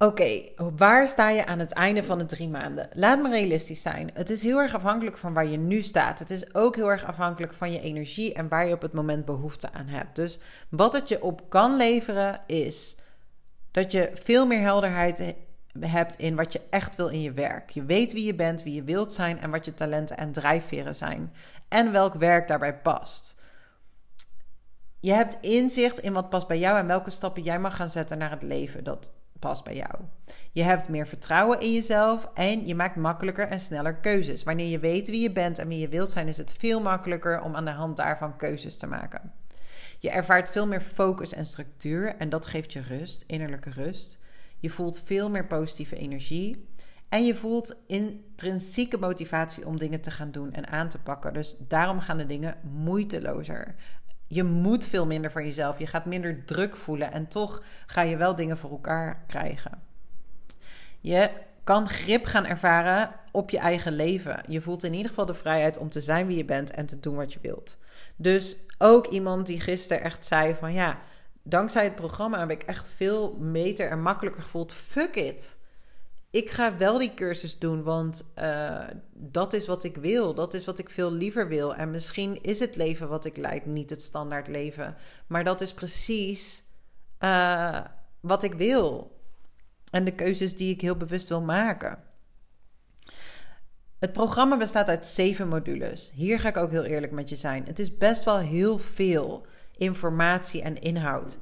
Oké, 0.02 0.42
waar 0.78 1.08
sta 1.08 1.30
je 1.30 1.46
aan 1.46 1.60
het 1.60 1.72
einde 1.72 2.04
van 2.04 2.18
de 2.18 2.26
drie 2.26 2.50
maanden? 2.50 2.90
Laat 2.94 3.22
me 3.22 3.30
realistisch 3.30 3.82
zijn. 3.82 4.10
Het 4.14 4.30
is 4.30 4.44
heel 4.44 4.58
erg 4.58 4.76
afhankelijk 4.76 5.18
van 5.18 5.34
waar 5.34 5.46
je 5.46 5.58
nu 5.58 5.82
staat. 5.82 6.20
Het 6.20 6.30
is 6.30 6.56
ook 6.56 6.76
heel 6.76 6.92
erg 6.92 7.06
afhankelijk 7.06 7.54
van 7.54 7.72
je 7.72 7.82
energie 7.82 8.34
en 8.34 8.48
waar 8.48 8.68
je 8.68 8.74
op 8.74 8.82
het 8.82 8.94
moment 8.94 9.26
behoefte 9.26 9.72
aan 9.74 9.88
hebt. 9.88 10.16
Dus 10.16 10.40
wat 10.70 10.94
het 10.94 11.08
je 11.08 11.22
op 11.22 11.50
kan 11.50 11.78
leveren 11.78 12.40
is 12.46 12.96
dat 13.72 13.92
je 13.92 14.12
veel 14.14 14.46
meer 14.46 14.60
helderheid 14.60 15.36
hebt 15.80 16.16
in 16.16 16.36
wat 16.36 16.54
je 16.54 16.62
echt 16.70 16.96
wil 16.96 17.08
in 17.08 17.22
je 17.22 17.32
werk. 17.32 17.70
Je 17.70 17.86
weet 17.86 18.14
wie 18.14 18.26
je 18.26 18.36
bent, 18.36 18.64
wie 18.64 18.74
je 18.74 18.84
wilt 18.84 19.14
zijn 19.14 19.40
en 19.40 19.52
wat 19.52 19.66
je 19.66 19.74
talenten 19.74 20.18
en 20.18 20.32
drijfveren 20.32 20.96
zijn. 20.96 21.34
En 21.68 21.92
welk 21.92 22.14
werk 22.14 22.48
daarbij 22.48 22.78
past. 22.78 23.40
Je 25.00 25.12
hebt 25.12 25.38
inzicht 25.42 25.98
in 25.98 26.14
wat 26.14 26.30
past 26.30 26.48
bij 26.48 26.60
jou 26.60 26.78
en 26.78 26.88
welke 26.88 27.10
stappen 27.10 27.44
jij 27.44 27.60
mag 27.60 27.76
gaan 27.76 27.90
zetten 27.90 28.18
naar 28.18 28.32
het 28.32 28.44
leven 28.44 28.84
dat 28.84 29.12
past 29.42 29.64
bij 29.64 29.76
jou. 29.76 29.96
Je 30.52 30.64
hebt 30.64 30.90
meer 30.90 31.08
vertrouwen 31.08 31.60
in 31.60 31.74
jezelf 31.74 32.30
en 32.34 32.68
je 32.68 32.76
maakt 32.76 32.96
makkelijker 32.96 33.48
en 33.48 33.60
sneller 33.60 33.96
keuzes. 33.96 34.44
Wanneer 34.44 34.68
je 34.68 34.80
weet 34.80 35.08
wie 35.08 35.22
je 35.22 35.32
bent 35.32 35.58
en 35.58 35.68
wie 35.68 35.80
je 35.80 35.88
wilt 35.88 36.10
zijn, 36.10 36.28
is 36.28 36.38
het 36.38 36.54
veel 36.54 36.82
makkelijker 36.82 37.42
om 37.42 37.56
aan 37.56 37.66
de 37.66 37.72
hand 37.72 37.98
daarvan 37.98 38.38
keuzes 38.38 38.78
te 38.78 38.88
maken. 38.88 39.34
Je 40.00 40.10
ervaart 40.10 40.50
veel 40.50 40.68
meer 40.68 40.82
focus 40.82 41.34
en 41.34 41.46
structuur 41.46 42.16
en 42.16 42.30
dat 42.30 42.46
geeft 42.46 42.74
je 42.74 42.82
rust, 42.82 43.24
innerlijke 43.28 43.70
rust. 43.70 44.20
Je 44.60 44.70
voelt 44.70 45.02
veel 45.06 45.30
meer 45.30 45.48
positieve 45.48 45.96
energie. 45.96 46.70
En 47.10 47.26
je 47.26 47.36
voelt 47.36 47.76
intrinsieke 47.88 48.98
motivatie 48.98 49.66
om 49.66 49.78
dingen 49.78 50.02
te 50.02 50.12
gaan 50.12 50.32
doen 50.32 50.54
en 50.54 50.68
aan 50.68 50.88
te 50.88 51.02
pakken. 51.02 51.34
Dus 51.34 51.58
daarom 51.68 52.00
gaan 52.00 52.18
de 52.18 52.26
dingen 52.26 52.56
moeitelozer. 52.62 53.76
Je 54.34 54.44
moet 54.44 54.86
veel 54.86 55.06
minder 55.06 55.32
van 55.32 55.46
jezelf. 55.46 55.80
Je 55.80 55.88
gaat 55.88 56.06
minder 56.06 56.46
druk 56.46 56.76
voelen. 56.76 57.12
En 57.12 57.28
toch 57.28 57.64
ga 57.86 58.02
je 58.02 58.18
wel 58.18 58.36
dingen 58.36 58.58
voor 58.58 58.72
elkaar 58.72 59.24
krijgen. 59.28 59.82
Je 61.00 61.30
kan 61.64 61.88
grip 61.88 62.26
gaan 62.26 62.46
ervaren 62.46 63.10
op 63.32 63.50
je 63.50 63.58
eigen 63.58 63.94
leven. 63.94 64.44
Je 64.48 64.62
voelt 64.62 64.84
in 64.84 64.94
ieder 64.94 65.10
geval 65.10 65.26
de 65.26 65.34
vrijheid 65.34 65.78
om 65.78 65.90
te 65.90 66.00
zijn 66.00 66.28
wie 66.28 66.38
je 66.38 66.46
bent 66.46 66.72
en 66.72 66.86
te 66.86 67.00
doen 67.00 67.16
wat 67.16 67.34
je 67.34 67.40
wilt. 67.42 67.78
Dus 68.16 68.58
ook 68.78 69.08
iemand 69.08 69.46
die 69.46 69.60
gisteren 69.60 70.04
echt 70.04 70.26
zei 70.26 70.56
van 70.60 70.74
ja, 70.74 71.00
dankzij 71.44 71.84
het 71.84 71.96
programma 71.96 72.40
heb 72.40 72.52
ik 72.52 72.64
echt 72.64 72.92
veel 72.96 73.38
beter 73.40 73.90
en 73.90 74.02
makkelijker 74.02 74.42
gevoeld. 74.42 74.74
Fuck 74.74 75.16
it. 75.16 75.58
Ik 76.32 76.52
ga 76.52 76.78
wel 76.78 76.98
die 76.98 77.14
cursus 77.14 77.60
doen, 77.60 77.84
want 77.84 78.32
uh, 78.40 78.88
dat 79.14 79.54
is 79.54 79.66
wat 79.66 79.84
ik 79.84 79.96
wil. 79.96 80.34
Dat 80.34 80.54
is 80.54 80.66
wat 80.66 80.80
ik 80.80 80.90
veel 80.90 81.12
liever 81.12 81.48
wil. 81.48 81.76
En 81.76 81.92
misschien 81.92 82.44
is 82.44 82.60
het 82.60 82.76
leven 82.76 83.08
wat 83.08 83.26
ik 83.26 83.38
leid 83.38 83.66
niet 83.66 83.90
het 83.90 84.02
standaard 84.02 84.48
leven. 84.48 84.96
Maar 85.28 85.44
dat 85.44 85.62
is 85.62 85.74
precies 85.74 86.64
uh, 87.20 87.80
wat 88.20 88.44
ik 88.44 88.54
wil. 88.54 89.20
En 89.92 90.04
de 90.04 90.16
keuzes 90.16 90.56
die 90.56 90.74
ik 90.74 90.82
heel 90.82 90.96
bewust 90.96 91.30
wil 91.30 91.42
maken. 91.42 92.04
Het 94.00 94.12
programma 94.12 94.58
bestaat 94.58 94.88
uit 94.88 95.06
zeven 95.06 95.48
modules. 95.48 96.12
Hier 96.16 96.40
ga 96.40 96.50
ik 96.50 96.58
ook 96.58 96.72
heel 96.72 96.84
eerlijk 96.84 97.12
met 97.12 97.30
je 97.30 97.36
zijn. 97.36 97.66
Het 97.66 97.80
is 97.80 97.98
best 97.98 98.24
wel 98.24 98.38
heel 98.38 98.78
veel 98.78 99.46
informatie 99.78 100.62
en 100.62 100.82
inhoud. 100.82 101.38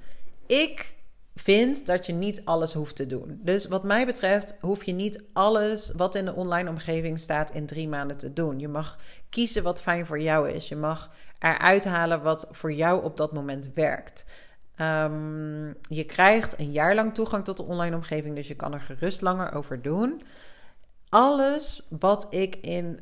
Ik 0.46 0.96
vind 1.40 1.86
dat 1.86 2.06
je 2.06 2.14
niet 2.14 2.42
alles 2.46 2.74
hoeft 2.74 2.96
te 2.96 3.06
doen. 3.06 3.40
Dus 3.44 3.68
wat 3.68 3.84
mij 3.84 4.06
betreft 4.06 4.58
hoef 4.60 4.84
je 4.84 4.92
niet 4.92 5.24
alles 5.34 5.92
wat 5.96 6.16
in 6.16 6.26
de 6.26 6.34
online 6.34 6.70
omgeving 6.70 7.20
staat 7.20 7.52
in 7.52 7.66
drie 7.66 7.88
maanden 7.88 8.18
te 8.18 8.34
doen. 8.34 8.60
Je 8.60 8.68
mag 8.68 9.00
kiezen 9.30 9.64
wat 9.64 9.82
fijn 9.82 10.06
voor 10.06 10.20
jou 10.20 10.50
is. 10.50 10.68
Je 10.68 10.76
mag 10.76 11.12
eruit 11.40 11.86
halen 11.86 12.22
wat 12.22 12.48
voor 12.52 12.74
jou 12.74 13.04
op 13.04 13.18
dat 13.18 13.34
moment 13.34 13.72
werkt. 13.74 14.26
Um, 14.82 15.78
je 15.82 16.04
krijgt 16.06 16.60
een 16.60 16.72
jaar 16.72 16.96
lang 16.96 17.14
toegang 17.14 17.46
tot 17.46 17.58
de 17.58 17.64
online 17.64 17.96
omgeving, 17.96 18.36
dus 18.36 18.48
je 18.48 18.56
kan 18.56 18.74
er 18.74 18.82
gerust 18.82 19.22
langer 19.22 19.54
over 19.54 19.82
doen. 19.82 20.22
Alles 21.10 21.88
wat 21.90 22.28
ik 22.30 22.56
in 22.56 23.00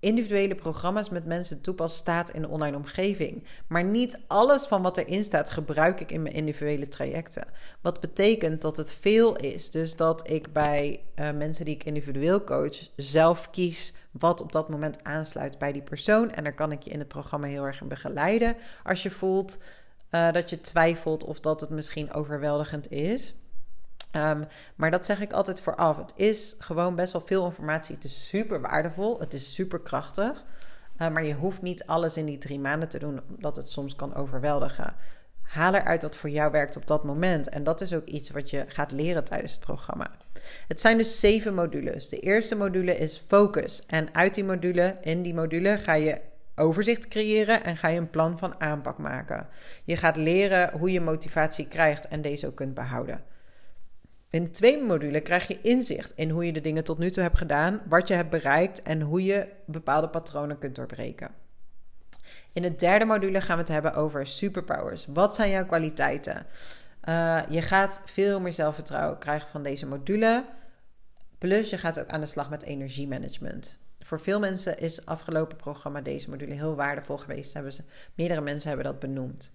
individuele 0.00 0.54
programma's 0.54 1.08
met 1.08 1.24
mensen 1.24 1.60
toepas, 1.60 1.96
staat 1.96 2.30
in 2.30 2.42
de 2.42 2.48
online 2.48 2.76
omgeving. 2.76 3.44
Maar 3.68 3.84
niet 3.84 4.20
alles 4.26 4.66
van 4.66 4.82
wat 4.82 4.96
erin 4.96 5.24
staat 5.24 5.50
gebruik 5.50 6.00
ik 6.00 6.12
in 6.12 6.22
mijn 6.22 6.34
individuele 6.34 6.88
trajecten. 6.88 7.46
Wat 7.80 8.00
betekent 8.00 8.62
dat 8.62 8.76
het 8.76 8.92
veel 8.92 9.36
is. 9.36 9.70
Dus 9.70 9.96
dat 9.96 10.30
ik 10.30 10.52
bij 10.52 11.00
uh, 11.16 11.30
mensen 11.30 11.64
die 11.64 11.74
ik 11.74 11.84
individueel 11.84 12.44
coach 12.44 12.76
zelf 12.96 13.50
kies 13.50 13.94
wat 14.10 14.40
op 14.40 14.52
dat 14.52 14.68
moment 14.68 15.04
aansluit 15.04 15.58
bij 15.58 15.72
die 15.72 15.82
persoon. 15.82 16.30
En 16.30 16.44
daar 16.44 16.54
kan 16.54 16.72
ik 16.72 16.82
je 16.82 16.90
in 16.90 16.98
het 16.98 17.08
programma 17.08 17.46
heel 17.46 17.66
erg 17.66 17.80
in 17.80 17.88
begeleiden 17.88 18.56
als 18.84 19.02
je 19.02 19.10
voelt 19.10 19.58
uh, 20.10 20.32
dat 20.32 20.50
je 20.50 20.60
twijfelt 20.60 21.24
of 21.24 21.40
dat 21.40 21.60
het 21.60 21.70
misschien 21.70 22.12
overweldigend 22.12 22.90
is. 22.90 23.34
Um, 24.16 24.46
maar 24.76 24.90
dat 24.90 25.06
zeg 25.06 25.20
ik 25.20 25.32
altijd 25.32 25.60
vooraf. 25.60 25.96
Het 25.96 26.12
is 26.16 26.54
gewoon 26.58 26.94
best 26.94 27.12
wel 27.12 27.22
veel 27.26 27.44
informatie. 27.44 27.94
Het 27.94 28.04
is 28.04 28.28
super 28.28 28.60
waardevol. 28.60 29.18
Het 29.18 29.34
is 29.34 29.54
super 29.54 29.80
krachtig. 29.80 30.44
Uh, 31.02 31.08
maar 31.08 31.24
je 31.24 31.34
hoeft 31.34 31.62
niet 31.62 31.86
alles 31.86 32.16
in 32.16 32.26
die 32.26 32.38
drie 32.38 32.58
maanden 32.58 32.88
te 32.88 32.98
doen, 32.98 33.20
omdat 33.36 33.56
het 33.56 33.70
soms 33.70 33.96
kan 33.96 34.14
overweldigen. 34.14 34.94
Haal 35.42 35.74
eruit 35.74 36.02
wat 36.02 36.16
voor 36.16 36.30
jou 36.30 36.50
werkt 36.50 36.76
op 36.76 36.86
dat 36.86 37.04
moment. 37.04 37.48
En 37.48 37.64
dat 37.64 37.80
is 37.80 37.94
ook 37.94 38.06
iets 38.06 38.30
wat 38.30 38.50
je 38.50 38.64
gaat 38.68 38.92
leren 38.92 39.24
tijdens 39.24 39.52
het 39.52 39.60
programma. 39.60 40.10
Het 40.68 40.80
zijn 40.80 40.96
dus 40.96 41.20
zeven 41.20 41.54
modules. 41.54 42.08
De 42.08 42.18
eerste 42.18 42.56
module 42.56 42.98
is 42.98 43.24
focus. 43.26 43.86
En 43.86 44.14
uit 44.14 44.34
die 44.34 44.44
module, 44.44 44.94
in 45.00 45.22
die 45.22 45.34
module, 45.34 45.78
ga 45.78 45.92
je 45.92 46.20
overzicht 46.56 47.08
creëren 47.08 47.64
en 47.64 47.76
ga 47.76 47.88
je 47.88 47.98
een 47.98 48.10
plan 48.10 48.38
van 48.38 48.60
aanpak 48.60 48.98
maken. 48.98 49.48
Je 49.84 49.96
gaat 49.96 50.16
leren 50.16 50.78
hoe 50.78 50.92
je 50.92 51.00
motivatie 51.00 51.68
krijgt 51.68 52.08
en 52.08 52.22
deze 52.22 52.46
ook 52.46 52.56
kunt 52.56 52.74
behouden. 52.74 53.22
In 54.30 54.44
de 54.44 54.50
tweede 54.50 54.84
module 54.84 55.20
krijg 55.20 55.46
je 55.46 55.60
inzicht 55.60 56.12
in 56.16 56.30
hoe 56.30 56.46
je 56.46 56.52
de 56.52 56.60
dingen 56.60 56.84
tot 56.84 56.98
nu 56.98 57.10
toe 57.10 57.22
hebt 57.22 57.38
gedaan, 57.38 57.82
wat 57.88 58.08
je 58.08 58.14
hebt 58.14 58.30
bereikt 58.30 58.82
en 58.82 59.00
hoe 59.00 59.24
je 59.24 59.52
bepaalde 59.66 60.08
patronen 60.08 60.58
kunt 60.58 60.74
doorbreken. 60.74 61.30
In 62.52 62.62
de 62.62 62.74
derde 62.74 63.04
module 63.04 63.40
gaan 63.40 63.56
we 63.56 63.62
het 63.62 63.72
hebben 63.72 63.94
over 63.94 64.26
superpowers. 64.26 65.06
Wat 65.06 65.34
zijn 65.34 65.50
jouw 65.50 65.66
kwaliteiten? 65.66 66.46
Uh, 67.08 67.40
je 67.50 67.62
gaat 67.62 68.02
veel 68.04 68.40
meer 68.40 68.52
zelfvertrouwen 68.52 69.18
krijgen 69.18 69.50
van 69.50 69.62
deze 69.62 69.86
module. 69.86 70.44
Plus 71.38 71.70
je 71.70 71.78
gaat 71.78 72.00
ook 72.00 72.08
aan 72.08 72.20
de 72.20 72.26
slag 72.26 72.50
met 72.50 72.62
energiemanagement. 72.62 73.78
Voor 74.00 74.20
veel 74.20 74.38
mensen 74.38 74.78
is 74.78 75.06
afgelopen 75.06 75.56
programma 75.56 76.00
deze 76.00 76.30
module 76.30 76.54
heel 76.54 76.74
waardevol 76.74 77.16
geweest. 77.16 77.54
Hebben 77.54 77.72
meerdere 78.14 78.40
mensen 78.40 78.68
hebben 78.68 78.86
dat 78.86 78.98
benoemd. 78.98 79.52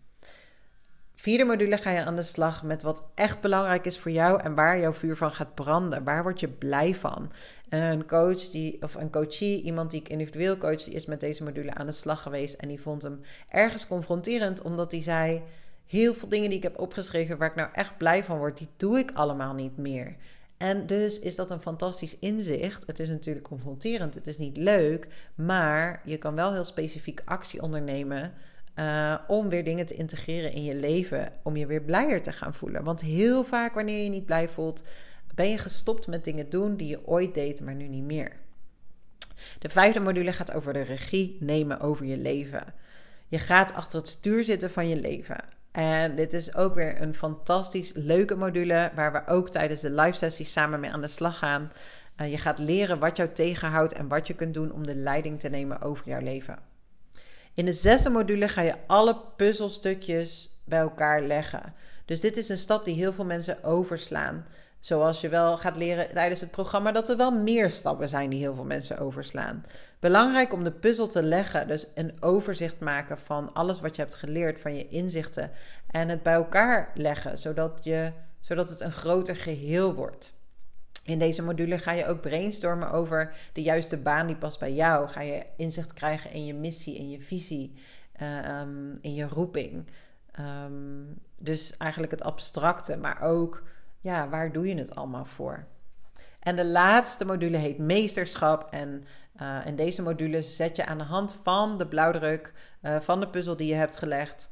Vierde 1.23 1.43
module 1.43 1.77
ga 1.77 1.91
je 1.91 2.03
aan 2.03 2.15
de 2.15 2.23
slag 2.23 2.63
met 2.63 2.81
wat 2.81 3.07
echt 3.15 3.41
belangrijk 3.41 3.85
is 3.85 3.99
voor 3.99 4.11
jou 4.11 4.41
en 4.41 4.55
waar 4.55 4.79
jouw 4.79 4.93
vuur 4.93 5.17
van 5.17 5.31
gaat 5.31 5.55
branden. 5.55 6.03
Waar 6.03 6.23
word 6.23 6.39
je 6.39 6.47
blij 6.47 6.95
van? 6.95 7.31
Een 7.69 8.07
coach 8.07 8.49
die, 8.49 8.81
of 8.81 8.95
een 8.95 9.11
coachie, 9.11 9.61
iemand 9.61 9.91
die 9.91 9.99
ik 9.99 10.09
individueel 10.09 10.57
coach, 10.57 10.83
die 10.83 10.93
is 10.93 11.05
met 11.05 11.19
deze 11.19 11.43
module 11.43 11.73
aan 11.73 11.85
de 11.85 11.91
slag 11.91 12.21
geweest 12.21 12.53
en 12.53 12.67
die 12.67 12.81
vond 12.81 13.01
hem 13.01 13.21
ergens 13.47 13.87
confronterend, 13.87 14.61
omdat 14.61 14.91
hij 14.91 15.01
zei: 15.01 15.41
Heel 15.85 16.13
veel 16.13 16.29
dingen 16.29 16.49
die 16.49 16.57
ik 16.57 16.63
heb 16.63 16.79
opgeschreven 16.79 17.37
waar 17.37 17.49
ik 17.49 17.55
nou 17.55 17.69
echt 17.73 17.97
blij 17.97 18.23
van 18.23 18.37
word, 18.37 18.57
die 18.57 18.69
doe 18.77 18.99
ik 18.99 19.11
allemaal 19.11 19.53
niet 19.53 19.77
meer. 19.77 20.15
En 20.57 20.85
dus 20.85 21.19
is 21.19 21.35
dat 21.35 21.51
een 21.51 21.61
fantastisch 21.61 22.19
inzicht. 22.19 22.87
Het 22.87 22.99
is 22.99 23.09
natuurlijk 23.09 23.47
confronterend, 23.47 24.13
het 24.13 24.27
is 24.27 24.37
niet 24.37 24.57
leuk, 24.57 25.07
maar 25.35 26.01
je 26.05 26.17
kan 26.17 26.35
wel 26.35 26.53
heel 26.53 26.63
specifiek 26.63 27.21
actie 27.25 27.61
ondernemen 27.61 28.33
uh, 28.75 29.15
om 29.27 29.49
weer 29.49 29.63
dingen 29.63 29.85
te 29.85 29.93
integreren 29.93 30.53
in 30.53 30.63
je 30.63 30.75
leven, 30.75 31.31
om 31.43 31.55
je 31.55 31.65
weer 31.65 31.81
blijer 31.81 32.21
te 32.21 32.31
gaan 32.31 32.53
voelen. 32.53 32.83
Want 32.83 33.01
heel 33.01 33.43
vaak 33.43 33.73
wanneer 33.73 34.03
je 34.03 34.09
niet 34.09 34.25
blij 34.25 34.49
voelt, 34.49 34.83
ben 35.35 35.49
je 35.49 35.57
gestopt 35.57 36.07
met 36.07 36.23
dingen 36.23 36.49
doen 36.49 36.75
die 36.75 36.87
je 36.87 37.07
ooit 37.07 37.33
deed, 37.33 37.61
maar 37.61 37.75
nu 37.75 37.87
niet 37.87 38.03
meer. 38.03 38.31
De 39.59 39.69
vijfde 39.69 39.99
module 39.99 40.33
gaat 40.33 40.53
over 40.53 40.73
de 40.73 40.81
regie 40.81 41.37
nemen 41.39 41.79
over 41.79 42.05
je 42.05 42.17
leven. 42.17 42.73
Je 43.27 43.39
gaat 43.39 43.73
achter 43.73 43.99
het 43.99 44.07
stuur 44.07 44.43
zitten 44.43 44.71
van 44.71 44.87
je 44.87 44.99
leven. 44.99 45.37
En 45.71 46.15
dit 46.15 46.33
is 46.33 46.55
ook 46.55 46.75
weer 46.75 47.01
een 47.01 47.13
fantastisch 47.13 47.91
leuke 47.93 48.35
module 48.35 48.91
waar 48.95 49.11
we 49.11 49.27
ook 49.27 49.49
tijdens 49.49 49.81
de 49.81 49.91
live 49.91 50.17
sessies 50.17 50.51
samen 50.51 50.79
mee 50.79 50.91
aan 50.91 51.01
de 51.01 51.07
slag 51.07 51.37
gaan. 51.37 51.71
Uh, 52.21 52.31
je 52.31 52.37
gaat 52.37 52.59
leren 52.59 52.99
wat 52.99 53.17
jou 53.17 53.29
tegenhoudt 53.29 53.93
en 53.93 54.07
wat 54.07 54.27
je 54.27 54.33
kunt 54.33 54.53
doen 54.53 54.71
om 54.71 54.85
de 54.85 54.95
leiding 54.95 55.39
te 55.39 55.49
nemen 55.49 55.81
over 55.81 56.07
jouw 56.07 56.21
leven. 56.21 56.72
In 57.53 57.65
de 57.65 57.73
zesde 57.73 58.09
module 58.09 58.47
ga 58.47 58.61
je 58.61 58.75
alle 58.87 59.17
puzzelstukjes 59.35 60.49
bij 60.63 60.79
elkaar 60.79 61.21
leggen. 61.21 61.73
Dus 62.05 62.21
dit 62.21 62.37
is 62.37 62.49
een 62.49 62.57
stap 62.57 62.85
die 62.85 62.95
heel 62.95 63.13
veel 63.13 63.25
mensen 63.25 63.63
overslaan. 63.63 64.45
Zoals 64.79 65.21
je 65.21 65.29
wel 65.29 65.57
gaat 65.57 65.75
leren 65.75 66.13
tijdens 66.13 66.41
het 66.41 66.51
programma, 66.51 66.91
dat 66.91 67.09
er 67.09 67.17
wel 67.17 67.31
meer 67.31 67.71
stappen 67.71 68.09
zijn 68.09 68.29
die 68.29 68.39
heel 68.39 68.55
veel 68.55 68.63
mensen 68.63 68.97
overslaan. 68.97 69.65
Belangrijk 69.99 70.53
om 70.53 70.63
de 70.63 70.71
puzzel 70.71 71.07
te 71.07 71.23
leggen, 71.23 71.67
dus 71.67 71.85
een 71.93 72.13
overzicht 72.19 72.79
maken 72.79 73.17
van 73.17 73.53
alles 73.53 73.79
wat 73.79 73.95
je 73.95 74.01
hebt 74.01 74.15
geleerd, 74.15 74.61
van 74.61 74.75
je 74.75 74.87
inzichten. 74.87 75.51
En 75.91 76.09
het 76.09 76.23
bij 76.23 76.33
elkaar 76.33 76.91
leggen, 76.95 77.39
zodat, 77.39 77.79
je, 77.83 78.11
zodat 78.39 78.69
het 78.69 78.79
een 78.79 78.91
groter 78.91 79.35
geheel 79.35 79.93
wordt. 79.93 80.33
In 81.03 81.19
deze 81.19 81.43
module 81.43 81.77
ga 81.77 81.91
je 81.91 82.07
ook 82.07 82.21
brainstormen 82.21 82.91
over 82.91 83.35
de 83.53 83.61
juiste 83.61 83.97
baan 83.97 84.27
die 84.27 84.35
past 84.35 84.59
bij 84.59 84.73
jou. 84.73 85.07
Ga 85.07 85.21
je 85.21 85.43
inzicht 85.57 85.93
krijgen 85.93 86.31
in 86.31 86.45
je 86.45 86.53
missie, 86.53 86.97
in 86.97 87.09
je 87.09 87.21
visie, 87.21 87.73
um, 88.61 88.97
in 89.01 89.13
je 89.13 89.27
roeping. 89.27 89.87
Um, 90.39 91.21
dus 91.37 91.77
eigenlijk 91.77 92.11
het 92.11 92.23
abstracte, 92.23 92.97
maar 92.97 93.21
ook 93.21 93.63
ja, 93.99 94.29
waar 94.29 94.51
doe 94.51 94.67
je 94.67 94.75
het 94.75 94.95
allemaal 94.95 95.25
voor? 95.25 95.65
En 96.39 96.55
de 96.55 96.65
laatste 96.65 97.25
module 97.25 97.57
heet 97.57 97.77
meesterschap. 97.77 98.63
En 98.63 99.03
uh, 99.41 99.57
in 99.65 99.75
deze 99.75 100.01
module 100.01 100.41
zet 100.41 100.75
je 100.75 100.85
aan 100.85 100.97
de 100.97 101.03
hand 101.03 101.37
van 101.43 101.77
de 101.77 101.87
blauwdruk 101.87 102.53
uh, 102.81 102.99
van 102.99 103.19
de 103.19 103.27
puzzel 103.27 103.55
die 103.55 103.67
je 103.67 103.75
hebt 103.75 103.97
gelegd, 103.97 104.49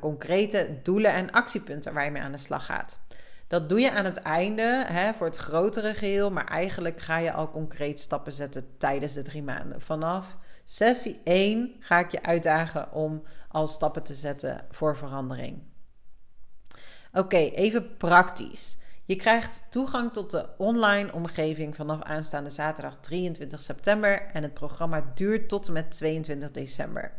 concrete 0.00 0.78
doelen 0.82 1.12
en 1.12 1.30
actiepunten 1.30 1.94
waar 1.94 2.04
je 2.04 2.10
mee 2.10 2.22
aan 2.22 2.32
de 2.32 2.38
slag 2.38 2.66
gaat. 2.66 2.98
Dat 3.54 3.68
doe 3.68 3.80
je 3.80 3.92
aan 3.92 4.04
het 4.04 4.16
einde 4.16 4.84
hè, 4.86 5.14
voor 5.14 5.26
het 5.26 5.36
grotere 5.36 5.94
geheel, 5.94 6.30
maar 6.30 6.46
eigenlijk 6.46 7.00
ga 7.00 7.18
je 7.18 7.32
al 7.32 7.50
concreet 7.50 8.00
stappen 8.00 8.32
zetten 8.32 8.76
tijdens 8.78 9.12
de 9.12 9.22
drie 9.22 9.42
maanden. 9.42 9.80
Vanaf 9.80 10.36
sessie 10.64 11.20
1 11.24 11.74
ga 11.80 11.98
ik 11.98 12.10
je 12.10 12.22
uitdagen 12.22 12.92
om 12.92 13.22
al 13.48 13.68
stappen 13.68 14.02
te 14.02 14.14
zetten 14.14 14.66
voor 14.70 14.96
verandering. 14.96 15.62
Oké, 17.12 17.36
even 17.36 17.96
praktisch. 17.96 18.76
Je 19.04 19.16
krijgt 19.16 19.66
toegang 19.70 20.12
tot 20.12 20.30
de 20.30 20.48
online 20.58 21.12
omgeving 21.12 21.76
vanaf 21.76 22.02
aanstaande 22.02 22.50
zaterdag 22.50 22.96
23 23.00 23.62
september 23.62 24.26
en 24.32 24.42
het 24.42 24.54
programma 24.54 25.10
duurt 25.14 25.48
tot 25.48 25.66
en 25.66 25.72
met 25.72 25.90
22 25.90 26.50
december. 26.50 27.12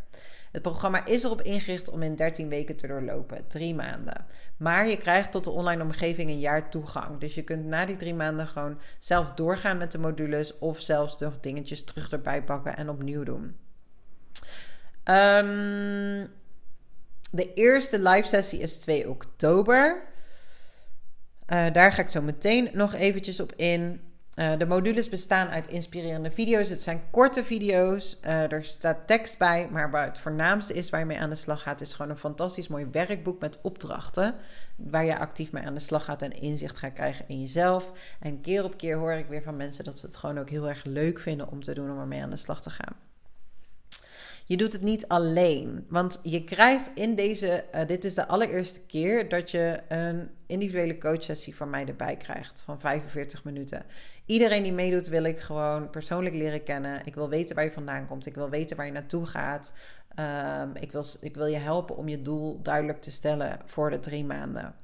Het 0.55 0.63
programma 0.63 1.05
is 1.05 1.23
erop 1.23 1.41
ingericht 1.41 1.89
om 1.89 2.01
in 2.01 2.15
13 2.15 2.49
weken 2.49 2.75
te 2.75 2.87
doorlopen, 2.87 3.47
drie 3.47 3.75
maanden. 3.75 4.25
Maar 4.57 4.87
je 4.87 4.97
krijgt 4.97 5.31
tot 5.31 5.43
de 5.43 5.49
online 5.49 5.83
omgeving 5.83 6.29
een 6.29 6.39
jaar 6.39 6.69
toegang. 6.69 7.19
Dus 7.19 7.35
je 7.35 7.43
kunt 7.43 7.65
na 7.65 7.85
die 7.85 7.97
drie 7.97 8.13
maanden 8.13 8.47
gewoon 8.47 8.79
zelf 8.99 9.31
doorgaan 9.31 9.77
met 9.77 9.91
de 9.91 9.97
modules 9.97 10.57
of 10.57 10.79
zelfs 10.79 11.17
nog 11.17 11.39
dingetjes 11.39 11.83
terug 11.83 12.11
erbij 12.11 12.43
pakken 12.43 12.77
en 12.77 12.89
opnieuw 12.89 13.23
doen. 13.23 13.43
Um, 15.03 16.29
de 17.31 17.53
eerste 17.53 17.99
live 17.99 18.27
sessie 18.27 18.59
is 18.59 18.77
2 18.79 19.09
oktober. 19.09 20.03
Uh, 21.53 21.71
daar 21.71 21.91
ga 21.91 22.01
ik 22.01 22.09
zo 22.09 22.21
meteen 22.21 22.69
nog 22.73 22.93
eventjes 22.93 23.39
op 23.39 23.53
in. 23.55 24.01
Uh, 24.35 24.57
de 24.57 24.65
modules 24.65 25.09
bestaan 25.09 25.47
uit 25.47 25.67
inspirerende 25.67 26.31
video's. 26.31 26.69
Het 26.69 26.81
zijn 26.81 27.01
korte 27.11 27.43
video's. 27.43 28.19
Uh, 28.25 28.51
er 28.51 28.63
staat 28.63 29.07
tekst 29.07 29.37
bij. 29.37 29.67
Maar 29.71 29.91
waar 29.91 30.05
het 30.05 30.19
voornaamste 30.19 30.73
is 30.73 30.89
waar 30.89 30.99
je 30.99 31.05
mee 31.05 31.19
aan 31.19 31.29
de 31.29 31.35
slag 31.35 31.61
gaat, 31.61 31.81
is 31.81 31.93
gewoon 31.93 32.11
een 32.11 32.17
fantastisch 32.17 32.67
mooi 32.67 32.87
werkboek 32.91 33.39
met 33.39 33.59
opdrachten. 33.61 34.35
Waar 34.75 35.05
je 35.05 35.17
actief 35.17 35.51
mee 35.51 35.63
aan 35.63 35.73
de 35.73 35.79
slag 35.79 36.03
gaat 36.03 36.21
en 36.21 36.41
inzicht 36.41 36.77
gaat 36.77 36.93
krijgen 36.93 37.25
in 37.27 37.41
jezelf. 37.41 37.91
En 38.19 38.41
keer 38.41 38.63
op 38.63 38.77
keer 38.77 38.97
hoor 38.97 39.13
ik 39.13 39.27
weer 39.27 39.43
van 39.43 39.55
mensen 39.55 39.83
dat 39.83 39.99
ze 39.99 40.05
het 40.05 40.15
gewoon 40.15 40.39
ook 40.39 40.49
heel 40.49 40.69
erg 40.69 40.83
leuk 40.83 41.19
vinden 41.19 41.51
om 41.51 41.63
te 41.63 41.73
doen 41.73 41.91
om 41.91 41.99
ermee 41.99 42.21
aan 42.21 42.29
de 42.29 42.37
slag 42.37 42.61
te 42.61 42.69
gaan. 42.69 42.95
Je 44.47 44.57
doet 44.57 44.73
het 44.73 44.81
niet 44.81 45.07
alleen. 45.07 45.85
Want 45.89 46.19
je 46.23 46.43
krijgt 46.43 46.91
in 46.95 47.15
deze, 47.15 47.65
uh, 47.75 47.85
dit 47.85 48.05
is 48.05 48.13
de 48.13 48.27
allereerste 48.27 48.79
keer 48.79 49.29
dat 49.29 49.51
je 49.51 49.81
een 49.87 50.29
individuele 50.45 50.97
coachsessie 50.97 51.55
van 51.55 51.69
mij 51.69 51.85
erbij 51.85 52.17
krijgt. 52.17 52.61
Van 52.65 52.79
45 52.79 53.43
minuten. 53.43 53.85
Iedereen 54.25 54.63
die 54.63 54.73
meedoet 54.73 55.07
wil 55.07 55.23
ik 55.23 55.39
gewoon 55.39 55.89
persoonlijk 55.89 56.35
leren 56.35 56.63
kennen. 56.63 57.05
Ik 57.05 57.15
wil 57.15 57.29
weten 57.29 57.55
waar 57.55 57.63
je 57.63 57.71
vandaan 57.71 58.07
komt. 58.07 58.25
Ik 58.25 58.35
wil 58.35 58.49
weten 58.49 58.77
waar 58.77 58.85
je 58.85 58.91
naartoe 58.91 59.25
gaat. 59.25 59.73
Um, 60.19 60.75
ik, 60.75 60.91
wil, 60.91 61.03
ik 61.21 61.35
wil 61.35 61.45
je 61.45 61.57
helpen 61.57 61.97
om 61.97 62.07
je 62.07 62.21
doel 62.21 62.61
duidelijk 62.61 63.01
te 63.01 63.11
stellen 63.11 63.59
voor 63.65 63.89
de 63.89 63.99
drie 63.99 64.25
maanden. 64.25 64.75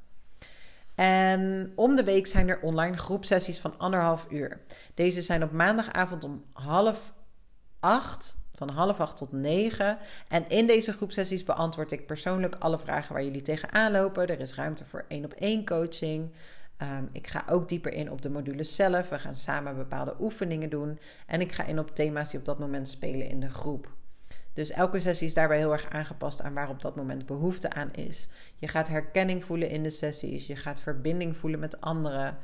En 0.96 1.72
om 1.76 1.96
de 1.96 2.04
week 2.04 2.28
zijn 2.28 2.50
er 2.50 2.60
online 2.62 2.98
groepsessies 2.98 3.60
van 3.60 3.78
anderhalf 3.78 4.26
uur. 4.30 4.62
Deze 4.94 5.22
zijn 5.22 5.44
op 5.44 5.52
maandagavond 5.52 6.24
om 6.24 6.44
half 6.54 7.14
acht 7.80 8.38
van 8.56 8.70
half 8.70 9.00
acht 9.00 9.18
tot 9.18 9.32
negen. 9.32 9.98
En 10.28 10.48
in 10.48 10.68
deze 10.68 10.94
groepsessies 10.94 11.44
beantwoord 11.44 11.92
ik 11.92 12.06
persoonlijk 12.06 12.56
alle 12.56 12.80
vragen 12.80 13.14
waar 13.14 13.24
jullie 13.24 13.42
tegenaan 13.42 13.92
lopen. 13.92 14.28
Er 14.28 14.40
is 14.40 14.56
ruimte 14.56 14.86
voor 14.86 15.06
één 15.08 15.26
op 15.26 15.34
één 15.34 15.66
coaching. 15.66 16.32
Um, 16.82 17.08
ik 17.12 17.28
ga 17.28 17.44
ook 17.50 17.70
dieper 17.70 17.94
in 17.94 18.12
op 18.12 18.22
de 18.22 18.30
modules 18.30 18.76
zelf. 18.76 19.10
We 19.10 19.20
gaan 19.20 19.36
samen 19.36 19.76
bepaalde 19.76 20.16
oefeningen 20.20 20.70
doen. 20.70 21.00
En 21.28 21.42
ik 21.42 21.52
ga 21.52 21.66
in 21.66 21.80
op 21.80 21.96
thema's 21.96 22.30
die 22.30 22.40
op 22.40 22.46
dat 22.46 22.60
moment 22.60 22.88
spelen 22.88 23.30
in 23.30 23.40
de 23.40 23.50
groep. 23.50 23.94
Dus 24.54 24.72
elke 24.72 25.00
sessie 25.00 25.28
is 25.28 25.34
daarbij 25.34 25.58
heel 25.58 25.72
erg 25.72 25.90
aangepast 25.90 26.42
aan 26.42 26.54
waar 26.54 26.70
op 26.70 26.82
dat 26.82 26.96
moment 26.96 27.26
behoefte 27.26 27.70
aan 27.70 27.94
is. 27.94 28.28
Je 28.56 28.68
gaat 28.68 28.88
herkenning 28.88 29.46
voelen 29.46 29.70
in 29.70 29.84
de 29.84 29.90
sessies. 29.90 30.48
Je 30.48 30.56
gaat 30.56 30.82
verbinding 30.82 31.38
voelen 31.38 31.60
met 31.60 31.82
anderen. 31.82 32.38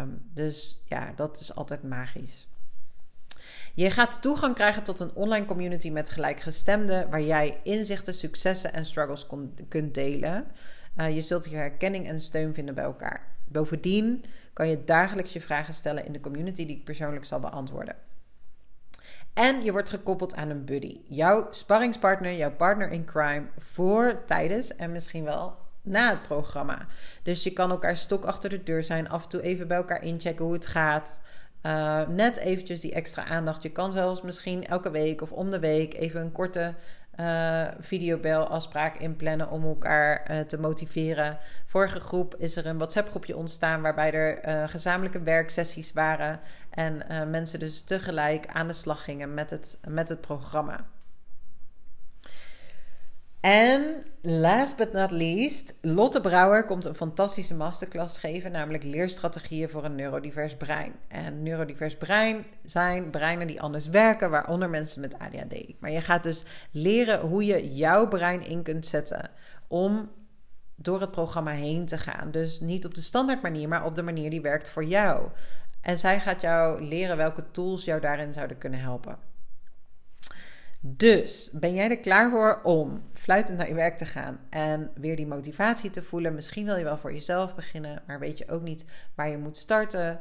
Um, 0.00 0.30
dus 0.34 0.82
ja, 0.84 1.12
dat 1.16 1.40
is 1.40 1.54
altijd 1.54 1.82
magisch. 1.82 2.48
Je 3.74 3.90
gaat 3.90 4.22
toegang 4.22 4.54
krijgen 4.54 4.82
tot 4.82 5.00
een 5.00 5.14
online 5.14 5.46
community 5.46 5.90
met 5.90 6.10
gelijkgestemden, 6.10 7.10
waar 7.10 7.22
jij 7.22 7.58
inzichten, 7.62 8.14
successen 8.14 8.72
en 8.72 8.86
struggles 8.86 9.26
kunt 9.68 9.94
delen. 9.94 10.46
Uh, 10.96 11.14
je 11.14 11.20
zult 11.20 11.44
hier 11.44 11.58
herkenning 11.58 12.08
en 12.08 12.20
steun 12.20 12.54
vinden 12.54 12.74
bij 12.74 12.84
elkaar. 12.84 13.34
Bovendien 13.48 14.24
kan 14.52 14.68
je 14.68 14.84
dagelijks 14.84 15.32
je 15.32 15.40
vragen 15.40 15.74
stellen 15.74 16.06
in 16.06 16.12
de 16.12 16.20
community 16.20 16.66
die 16.66 16.76
ik 16.76 16.84
persoonlijk 16.84 17.24
zal 17.24 17.40
beantwoorden. 17.40 17.96
En 19.34 19.62
je 19.62 19.72
wordt 19.72 19.90
gekoppeld 19.90 20.34
aan 20.34 20.50
een 20.50 20.64
buddy. 20.64 21.00
Jouw 21.08 21.48
sparringspartner, 21.50 22.34
jouw 22.34 22.52
partner 22.52 22.90
in 22.90 23.04
crime 23.04 23.46
voor, 23.58 24.22
tijdens 24.26 24.76
en 24.76 24.92
misschien 24.92 25.24
wel 25.24 25.56
na 25.82 26.10
het 26.10 26.22
programma. 26.22 26.86
Dus 27.22 27.42
je 27.42 27.52
kan 27.52 27.70
elkaar 27.70 27.96
stok 27.96 28.24
achter 28.24 28.50
de 28.50 28.62
deur 28.62 28.82
zijn, 28.82 29.08
af 29.08 29.22
en 29.22 29.28
toe 29.28 29.42
even 29.42 29.68
bij 29.68 29.76
elkaar 29.76 30.02
inchecken 30.02 30.44
hoe 30.44 30.54
het 30.54 30.66
gaat. 30.66 31.20
Uh, 31.62 32.08
net 32.08 32.36
eventjes 32.36 32.80
die 32.80 32.92
extra 32.92 33.24
aandacht. 33.24 33.62
Je 33.62 33.72
kan 33.72 33.92
zelfs 33.92 34.22
misschien 34.22 34.64
elke 34.64 34.90
week 34.90 35.22
of 35.22 35.32
om 35.32 35.50
de 35.50 35.58
week 35.58 35.96
even 35.96 36.20
een 36.20 36.32
korte 36.32 36.74
uh, 37.20 37.66
videobelafspraak 37.78 38.96
inplannen 38.96 39.50
om 39.50 39.64
elkaar 39.64 40.30
uh, 40.30 40.40
te 40.40 40.58
motiveren. 40.58 41.38
Vorige 41.66 42.00
groep 42.00 42.34
is 42.34 42.56
er 42.56 42.66
een 42.66 42.76
WhatsApp-groepje 42.76 43.36
ontstaan 43.36 43.82
waarbij 43.82 44.12
er 44.12 44.68
gezamenlijke 44.68 45.22
werksessies 45.22 45.92
waren 45.92 46.40
en 46.70 47.02
mensen 47.30 47.58
dus 47.58 47.82
tegelijk 47.82 48.46
aan 48.46 48.66
de 48.66 48.72
slag 48.72 49.04
gingen 49.04 49.34
met 49.34 49.50
het, 49.50 49.80
met 49.88 50.08
het 50.08 50.20
programma. 50.20 50.86
En 53.46 54.04
last 54.22 54.76
but 54.76 54.92
not 54.92 55.10
least, 55.10 55.78
Lotte 55.82 56.20
Brouwer 56.20 56.64
komt 56.64 56.84
een 56.84 56.94
fantastische 56.94 57.54
masterclass 57.54 58.18
geven, 58.18 58.52
namelijk 58.52 58.84
leerstrategieën 58.84 59.68
voor 59.68 59.84
een 59.84 59.94
neurodivers 59.94 60.56
brein. 60.56 60.94
En 61.08 61.42
neurodivers 61.42 61.96
brein 61.96 62.44
zijn 62.62 63.10
breinen 63.10 63.46
die 63.46 63.60
anders 63.60 63.86
werken, 63.88 64.30
waaronder 64.30 64.70
mensen 64.70 65.00
met 65.00 65.18
ADHD. 65.18 65.80
Maar 65.80 65.90
je 65.90 66.00
gaat 66.00 66.22
dus 66.22 66.44
leren 66.70 67.20
hoe 67.20 67.44
je 67.44 67.74
jouw 67.74 68.08
brein 68.08 68.46
in 68.46 68.62
kunt 68.62 68.86
zetten 68.86 69.30
om 69.68 70.10
door 70.74 71.00
het 71.00 71.10
programma 71.10 71.50
heen 71.50 71.86
te 71.86 71.98
gaan. 71.98 72.30
Dus 72.30 72.60
niet 72.60 72.86
op 72.86 72.94
de 72.94 73.02
standaard 73.02 73.42
manier, 73.42 73.68
maar 73.68 73.84
op 73.84 73.94
de 73.94 74.02
manier 74.02 74.30
die 74.30 74.40
werkt 74.40 74.70
voor 74.70 74.84
jou. 74.84 75.28
En 75.80 75.98
zij 75.98 76.20
gaat 76.20 76.40
jou 76.40 76.82
leren 76.82 77.16
welke 77.16 77.50
tools 77.50 77.84
jou 77.84 78.00
daarin 78.00 78.32
zouden 78.32 78.58
kunnen 78.58 78.80
helpen. 78.80 79.18
Dus 80.80 81.50
ben 81.52 81.74
jij 81.74 81.90
er 81.90 81.98
klaar 81.98 82.30
voor 82.30 82.60
om 82.62 83.02
fluitend 83.14 83.58
naar 83.58 83.68
je 83.68 83.74
werk 83.74 83.96
te 83.96 84.04
gaan 84.04 84.40
en 84.50 84.90
weer 84.94 85.16
die 85.16 85.26
motivatie 85.26 85.90
te 85.90 86.02
voelen? 86.02 86.34
Misschien 86.34 86.64
wil 86.64 86.76
je 86.76 86.84
wel 86.84 86.98
voor 86.98 87.12
jezelf 87.12 87.54
beginnen, 87.54 88.02
maar 88.06 88.18
weet 88.18 88.38
je 88.38 88.48
ook 88.48 88.62
niet 88.62 88.84
waar 89.14 89.28
je 89.28 89.38
moet 89.38 89.56
starten. 89.56 90.20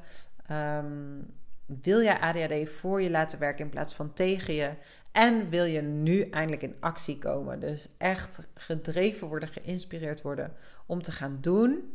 Um, 0.52 1.34
wil 1.66 2.00
je 2.00 2.20
ADHD 2.20 2.70
voor 2.70 3.02
je 3.02 3.10
laten 3.10 3.40
werken 3.40 3.66
in 3.66 3.72
plaats 3.72 3.94
van 3.94 4.14
tegen 4.14 4.54
je? 4.54 4.70
En 5.12 5.50
wil 5.50 5.64
je 5.64 5.82
nu 5.82 6.22
eindelijk 6.22 6.62
in 6.62 6.76
actie 6.80 7.18
komen? 7.18 7.60
Dus 7.60 7.88
echt 7.98 8.40
gedreven 8.54 9.28
worden, 9.28 9.50
geïnspireerd 9.50 10.22
worden 10.22 10.54
om 10.86 11.02
te 11.02 11.12
gaan 11.12 11.38
doen? 11.42 11.94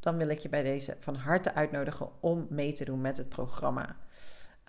Dan 0.00 0.16
wil 0.16 0.28
ik 0.28 0.38
je 0.38 0.48
bij 0.48 0.62
deze 0.62 0.96
van 1.00 1.14
harte 1.14 1.54
uitnodigen 1.54 2.08
om 2.20 2.46
mee 2.50 2.72
te 2.72 2.84
doen 2.84 3.00
met 3.00 3.16
het 3.16 3.28
programma. 3.28 3.96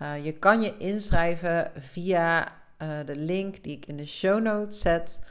Uh, 0.02 0.26
je 0.26 0.34
kan 0.34 0.62
je 0.62 0.78
inschrijven 0.78 1.72
via 1.76 2.48
uh, 2.82 3.00
de 3.06 3.16
link 3.16 3.64
die 3.64 3.76
ik 3.76 3.86
in 3.86 3.98
de 3.98 4.06
show 4.06 4.42
notes 4.42 4.80
zet 4.80 5.22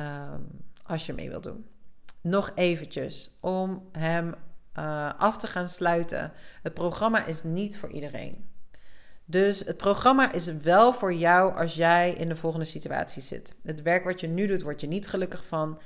um, 0.00 0.46
als 0.82 1.06
je 1.06 1.12
mee 1.12 1.28
wilt 1.28 1.42
doen. 1.42 1.66
Nog 2.20 2.52
eventjes 2.54 3.36
om 3.40 3.88
hem 3.92 4.34
uh, 4.78 5.10
af 5.16 5.36
te 5.36 5.46
gaan 5.46 5.68
sluiten. 5.68 6.32
Het 6.62 6.74
programma 6.74 7.26
is 7.26 7.42
niet 7.42 7.78
voor 7.78 7.90
iedereen. 7.90 8.48
Dus 9.24 9.60
het 9.60 9.76
programma 9.76 10.32
is 10.32 10.46
wel 10.46 10.92
voor 10.92 11.14
jou 11.14 11.56
als 11.56 11.74
jij 11.74 12.12
in 12.12 12.28
de 12.28 12.36
volgende 12.36 12.66
situatie 12.66 13.22
zit. 13.22 13.54
Het 13.62 13.82
werk 13.82 14.04
wat 14.04 14.20
je 14.20 14.26
nu 14.26 14.46
doet, 14.46 14.62
word 14.62 14.80
je 14.80 14.86
niet 14.86 15.08
gelukkig 15.08 15.44
van. 15.46 15.80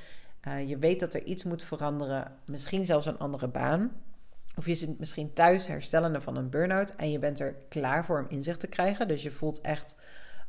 Uh, 0.49 0.69
je 0.69 0.79
weet 0.79 1.01
dat 1.01 1.15
er 1.15 1.25
iets 1.25 1.45
moet 1.45 1.63
veranderen, 1.63 2.33
misschien 2.47 2.87
zelfs 2.87 3.07
een 3.07 3.19
andere 3.19 3.49
baan. 3.49 3.93
Of 4.57 4.67
je 4.67 4.75
zit 4.75 4.99
misschien 4.99 5.33
thuis 5.33 5.67
herstellende 5.67 6.21
van 6.21 6.37
een 6.37 6.51
burn-out 6.51 6.95
en 6.95 7.11
je 7.11 7.19
bent 7.19 7.41
er 7.41 7.57
klaar 7.69 8.05
voor 8.05 8.19
om 8.19 8.27
inzicht 8.29 8.61
te 8.61 8.67
krijgen. 8.67 9.09
Dus 9.09 9.23
je 9.23 9.31
voelt 9.31 9.61
echt 9.61 9.97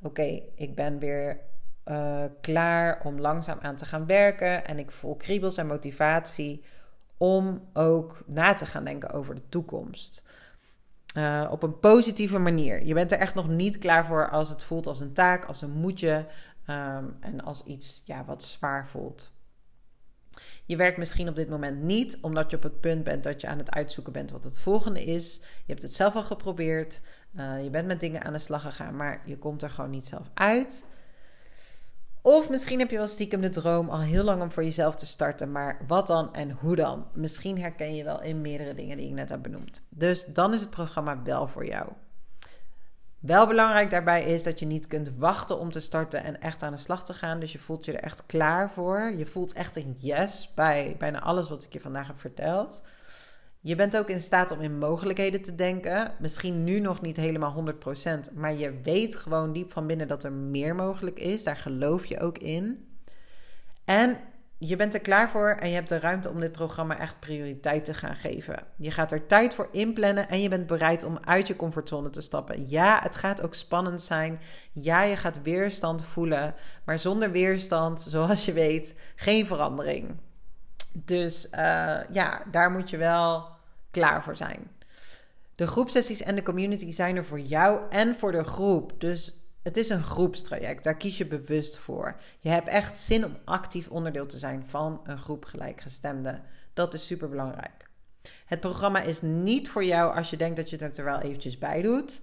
oké, 0.01 0.41
ik 0.55 0.75
ben 0.75 0.99
weer 0.99 1.39
uh, 1.85 2.23
klaar 2.41 3.01
om 3.03 3.19
langzaam 3.19 3.57
aan 3.61 3.75
te 3.75 3.85
gaan 3.85 4.05
werken 4.05 4.65
en 4.65 4.79
ik 4.79 4.91
voel 4.91 5.15
kriebels 5.15 5.57
en 5.57 5.67
motivatie 5.67 6.63
om 7.17 7.69
ook 7.73 8.23
na 8.25 8.53
te 8.53 8.65
gaan 8.65 8.83
denken 8.83 9.11
over 9.11 9.35
de 9.35 9.49
toekomst. 9.49 10.23
Uh, 11.17 11.47
op 11.51 11.63
een 11.63 11.79
positieve 11.79 12.39
manier. 12.39 12.85
Je 12.85 12.93
bent 12.93 13.11
er 13.11 13.19
echt 13.19 13.35
nog 13.35 13.47
niet 13.47 13.77
klaar 13.77 14.05
voor 14.05 14.29
als 14.29 14.49
het 14.49 14.63
voelt 14.63 14.87
als 14.87 14.99
een 14.99 15.13
taak, 15.13 15.45
als 15.45 15.61
een 15.61 15.71
moetje 15.71 16.25
um, 16.69 17.15
en 17.19 17.41
als 17.43 17.63
iets 17.63 18.01
ja, 18.05 18.25
wat 18.25 18.43
zwaar 18.43 18.87
voelt. 18.87 19.33
Je 20.65 20.75
werkt 20.75 20.97
misschien 20.97 21.29
op 21.29 21.35
dit 21.35 21.49
moment 21.49 21.81
niet, 21.81 22.17
omdat 22.21 22.51
je 22.51 22.57
op 22.57 22.63
het 22.63 22.79
punt 22.79 23.03
bent 23.03 23.23
dat 23.23 23.41
je 23.41 23.47
aan 23.47 23.57
het 23.57 23.71
uitzoeken 23.71 24.13
bent 24.13 24.31
wat 24.31 24.43
het 24.43 24.59
volgende 24.59 25.03
is. 25.03 25.35
Je 25.35 25.71
hebt 25.71 25.81
het 25.81 25.93
zelf 25.93 26.15
al 26.15 26.23
geprobeerd. 26.23 27.01
Uh, 27.37 27.63
je 27.63 27.69
bent 27.69 27.87
met 27.87 27.99
dingen 27.99 28.23
aan 28.23 28.33
de 28.33 28.39
slag 28.39 28.61
gegaan, 28.61 28.95
maar 28.95 29.21
je 29.25 29.37
komt 29.37 29.61
er 29.61 29.69
gewoon 29.69 29.89
niet 29.89 30.05
zelf 30.05 30.29
uit. 30.33 30.85
Of 32.21 32.49
misschien 32.49 32.79
heb 32.79 32.89
je 32.89 32.97
wel 32.97 33.07
stiekem 33.07 33.41
de 33.41 33.49
droom 33.49 33.89
al 33.89 34.01
heel 34.01 34.23
lang 34.23 34.41
om 34.41 34.51
voor 34.51 34.63
jezelf 34.63 34.95
te 34.95 35.05
starten, 35.05 35.51
maar 35.51 35.81
wat 35.87 36.07
dan 36.07 36.33
en 36.33 36.51
hoe 36.51 36.75
dan? 36.75 37.07
Misschien 37.13 37.59
herken 37.59 37.95
je 37.95 38.03
wel 38.03 38.21
in 38.21 38.41
meerdere 38.41 38.73
dingen 38.73 38.97
die 38.97 39.07
ik 39.07 39.13
net 39.13 39.29
heb 39.29 39.43
benoemd. 39.43 39.81
Dus 39.89 40.25
dan 40.25 40.53
is 40.53 40.61
het 40.61 40.69
programma 40.69 41.23
wel 41.23 41.47
voor 41.47 41.65
jou. 41.65 41.91
Wel 43.19 43.47
belangrijk 43.47 43.89
daarbij 43.89 44.23
is 44.23 44.43
dat 44.43 44.59
je 44.59 44.65
niet 44.65 44.87
kunt 44.87 45.11
wachten 45.17 45.59
om 45.59 45.71
te 45.71 45.79
starten 45.79 46.23
en 46.23 46.41
echt 46.41 46.63
aan 46.63 46.71
de 46.71 46.77
slag 46.77 47.03
te 47.03 47.13
gaan. 47.13 47.39
Dus 47.39 47.51
je 47.51 47.59
voelt 47.59 47.85
je 47.85 47.93
er 47.93 48.03
echt 48.03 48.25
klaar 48.25 48.71
voor. 48.71 49.13
Je 49.15 49.25
voelt 49.25 49.53
echt 49.53 49.75
een 49.75 49.95
yes 49.97 50.51
bij 50.55 50.95
bijna 50.97 51.21
alles 51.21 51.49
wat 51.49 51.63
ik 51.63 51.73
je 51.73 51.79
vandaag 51.79 52.07
heb 52.07 52.19
verteld. 52.19 52.83
Je 53.65 53.75
bent 53.75 53.97
ook 53.97 54.09
in 54.09 54.21
staat 54.21 54.51
om 54.51 54.61
in 54.61 54.77
mogelijkheden 54.77 55.41
te 55.41 55.55
denken. 55.55 56.11
Misschien 56.19 56.63
nu 56.63 56.79
nog 56.79 57.01
niet 57.01 57.17
helemaal 57.17 57.65
100%, 58.33 58.33
maar 58.35 58.53
je 58.53 58.81
weet 58.83 59.15
gewoon 59.15 59.53
diep 59.53 59.71
van 59.71 59.87
binnen 59.87 60.07
dat 60.07 60.23
er 60.23 60.31
meer 60.31 60.75
mogelijk 60.75 61.19
is. 61.19 61.43
Daar 61.43 61.57
geloof 61.57 62.05
je 62.05 62.19
ook 62.19 62.37
in. 62.37 62.87
En 63.85 64.17
je 64.57 64.75
bent 64.75 64.93
er 64.93 64.99
klaar 64.99 65.29
voor 65.29 65.49
en 65.49 65.69
je 65.69 65.75
hebt 65.75 65.89
de 65.89 65.99
ruimte 65.99 66.29
om 66.29 66.39
dit 66.39 66.51
programma 66.51 66.99
echt 66.99 67.19
prioriteit 67.19 67.85
te 67.85 67.93
gaan 67.93 68.15
geven. 68.15 68.63
Je 68.77 68.91
gaat 68.91 69.11
er 69.11 69.27
tijd 69.27 69.53
voor 69.53 69.67
inplannen 69.71 70.29
en 70.29 70.41
je 70.41 70.49
bent 70.49 70.67
bereid 70.67 71.03
om 71.03 71.17
uit 71.21 71.47
je 71.47 71.55
comfortzone 71.55 72.09
te 72.09 72.21
stappen. 72.21 72.69
Ja, 72.69 72.99
het 73.01 73.15
gaat 73.15 73.41
ook 73.41 73.53
spannend 73.53 74.01
zijn. 74.01 74.39
Ja, 74.71 75.01
je 75.01 75.17
gaat 75.17 75.41
weerstand 75.41 76.03
voelen. 76.03 76.55
Maar 76.83 76.99
zonder 76.99 77.31
weerstand, 77.31 78.01
zoals 78.01 78.45
je 78.45 78.53
weet, 78.53 78.99
geen 79.15 79.45
verandering. 79.45 80.15
Dus 80.93 81.45
uh, 81.45 81.99
ja, 82.11 82.43
daar 82.51 82.71
moet 82.71 82.89
je 82.89 82.97
wel 82.97 83.53
klaar 83.95 84.23
voor 84.23 84.37
zijn. 84.37 84.71
De 85.55 85.67
groepsessies 85.67 86.21
en 86.21 86.35
de 86.35 86.43
community 86.43 86.91
zijn 86.91 87.15
er 87.15 87.25
voor 87.25 87.39
jou 87.39 87.79
en 87.89 88.15
voor 88.15 88.31
de 88.31 88.43
groep. 88.43 88.93
Dus 88.97 89.39
het 89.63 89.77
is 89.77 89.89
een 89.89 90.03
groepstraject, 90.03 90.83
daar 90.83 90.97
kies 90.97 91.17
je 91.17 91.25
bewust 91.25 91.77
voor. 91.77 92.15
Je 92.39 92.49
hebt 92.49 92.67
echt 92.67 92.97
zin 92.97 93.25
om 93.25 93.33
actief 93.45 93.87
onderdeel 93.87 94.25
te 94.25 94.37
zijn 94.37 94.63
van 94.67 95.01
een 95.03 95.17
groep 95.17 95.45
gelijkgestemden. 95.45 96.43
Dat 96.73 96.93
is 96.93 97.05
super 97.05 97.29
belangrijk. 97.29 97.89
Het 98.45 98.59
programma 98.59 99.01
is 99.01 99.21
niet 99.21 99.69
voor 99.69 99.83
jou 99.83 100.15
als 100.15 100.29
je 100.29 100.37
denkt 100.37 100.55
dat 100.55 100.69
je 100.69 100.83
het 100.83 100.97
er 100.97 101.03
wel 101.03 101.19
eventjes 101.19 101.57
bij 101.57 101.81
doet. 101.81 102.21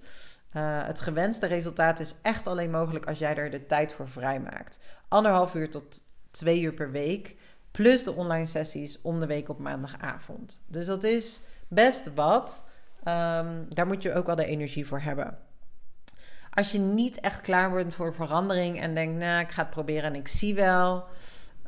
Uh, 0.53 0.85
het 0.85 0.99
gewenste 0.99 1.45
resultaat 1.45 1.99
is 1.99 2.15
echt 2.21 2.47
alleen 2.47 2.71
mogelijk 2.71 3.05
als 3.05 3.19
jij 3.19 3.35
er 3.35 3.51
de 3.51 3.65
tijd 3.65 3.93
voor 3.93 4.09
vrijmaakt. 4.09 4.79
Anderhalf 5.07 5.53
uur 5.53 5.69
tot 5.69 6.03
twee 6.31 6.61
uur 6.61 6.73
per 6.73 6.91
week, 6.91 7.35
plus 7.71 8.03
de 8.03 8.13
online 8.13 8.45
sessies 8.45 9.01
om 9.01 9.19
de 9.19 9.25
week 9.25 9.49
op 9.49 9.59
maandagavond. 9.59 10.61
Dus 10.67 10.85
dat 10.85 11.03
is 11.03 11.41
best 11.73 12.13
wat. 12.13 12.65
Um, 12.99 13.65
daar 13.69 13.87
moet 13.87 14.03
je 14.03 14.13
ook 14.13 14.25
wel 14.25 14.35
de 14.35 14.45
energie 14.45 14.87
voor 14.87 14.99
hebben. 15.01 15.37
Als 16.49 16.71
je 16.71 16.79
niet 16.79 17.19
echt 17.19 17.41
klaar 17.41 17.69
wordt 17.69 17.93
voor 17.93 18.13
verandering 18.13 18.81
en 18.81 18.93
denkt, 18.93 19.19
nou, 19.19 19.41
ik 19.41 19.51
ga 19.51 19.61
het 19.61 19.71
proberen 19.71 20.03
en 20.03 20.15
ik 20.15 20.27
zie 20.27 20.55
wel. 20.55 21.05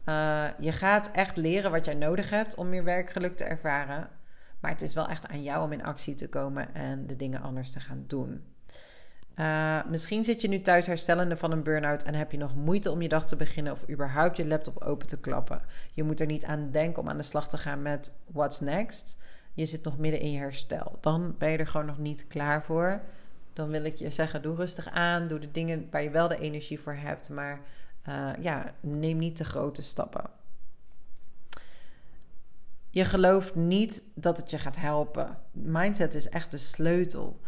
Uh, 0.05 0.45
je 0.59 0.71
gaat 0.71 1.11
echt 1.11 1.37
leren 1.37 1.71
wat 1.71 1.85
jij 1.85 1.93
nodig 1.93 2.29
hebt 2.29 2.55
om 2.55 2.69
meer 2.69 2.83
werkgeluk 2.83 3.37
te 3.37 3.43
ervaren. 3.43 4.09
Maar 4.59 4.71
het 4.71 4.81
is 4.81 4.93
wel 4.93 5.07
echt 5.07 5.27
aan 5.27 5.43
jou 5.43 5.63
om 5.63 5.71
in 5.71 5.83
actie 5.83 6.15
te 6.15 6.29
komen 6.29 6.73
en 6.73 7.07
de 7.07 7.15
dingen 7.15 7.41
anders 7.41 7.71
te 7.71 7.79
gaan 7.79 8.03
doen. 8.07 8.43
Uh, 9.35 9.79
misschien 9.89 10.23
zit 10.23 10.41
je 10.41 10.47
nu 10.47 10.61
thuis 10.61 10.87
herstellende 10.87 11.37
van 11.37 11.51
een 11.51 11.63
burn-out 11.63 12.03
en 12.03 12.15
heb 12.15 12.31
je 12.31 12.37
nog 12.37 12.55
moeite 12.55 12.91
om 12.91 13.01
je 13.01 13.07
dag 13.07 13.25
te 13.25 13.35
beginnen 13.35 13.73
of 13.73 13.89
überhaupt 13.89 14.37
je 14.37 14.47
laptop 14.47 14.83
open 14.83 15.07
te 15.07 15.19
klappen. 15.19 15.61
Je 15.93 16.03
moet 16.03 16.19
er 16.19 16.25
niet 16.25 16.45
aan 16.45 16.71
denken 16.71 17.01
om 17.01 17.09
aan 17.09 17.17
de 17.17 17.23
slag 17.23 17.47
te 17.47 17.57
gaan 17.57 17.81
met 17.81 18.13
what's 18.31 18.59
next. 18.59 19.17
Je 19.55 19.65
zit 19.65 19.83
nog 19.83 19.97
midden 19.97 20.19
in 20.19 20.31
je 20.31 20.39
herstel. 20.39 20.97
Dan 21.01 21.35
ben 21.37 21.51
je 21.51 21.57
er 21.57 21.67
gewoon 21.67 21.85
nog 21.85 21.97
niet 21.97 22.27
klaar 22.27 22.63
voor 22.63 23.01
dan 23.55 23.69
wil 23.69 23.83
ik 23.83 23.95
je 23.95 24.09
zeggen: 24.09 24.41
doe 24.41 24.55
rustig 24.55 24.89
aan. 24.89 25.27
Doe 25.27 25.39
de 25.39 25.51
dingen 25.51 25.87
waar 25.91 26.03
je 26.03 26.09
wel 26.09 26.27
de 26.27 26.39
energie 26.39 26.79
voor 26.79 26.93
hebt. 26.93 27.29
Maar 27.29 27.61
uh, 28.09 28.31
ja, 28.41 28.73
neem 28.79 29.17
niet 29.17 29.35
te 29.35 29.45
grote 29.45 29.81
stappen. 29.81 30.29
Je 32.89 33.05
gelooft 33.05 33.55
niet 33.55 34.03
dat 34.13 34.37
het 34.37 34.49
je 34.49 34.57
gaat 34.57 34.75
helpen. 34.75 35.37
Mindset 35.51 36.15
is 36.15 36.29
echt 36.29 36.51
de 36.51 36.57
sleutel. 36.57 37.39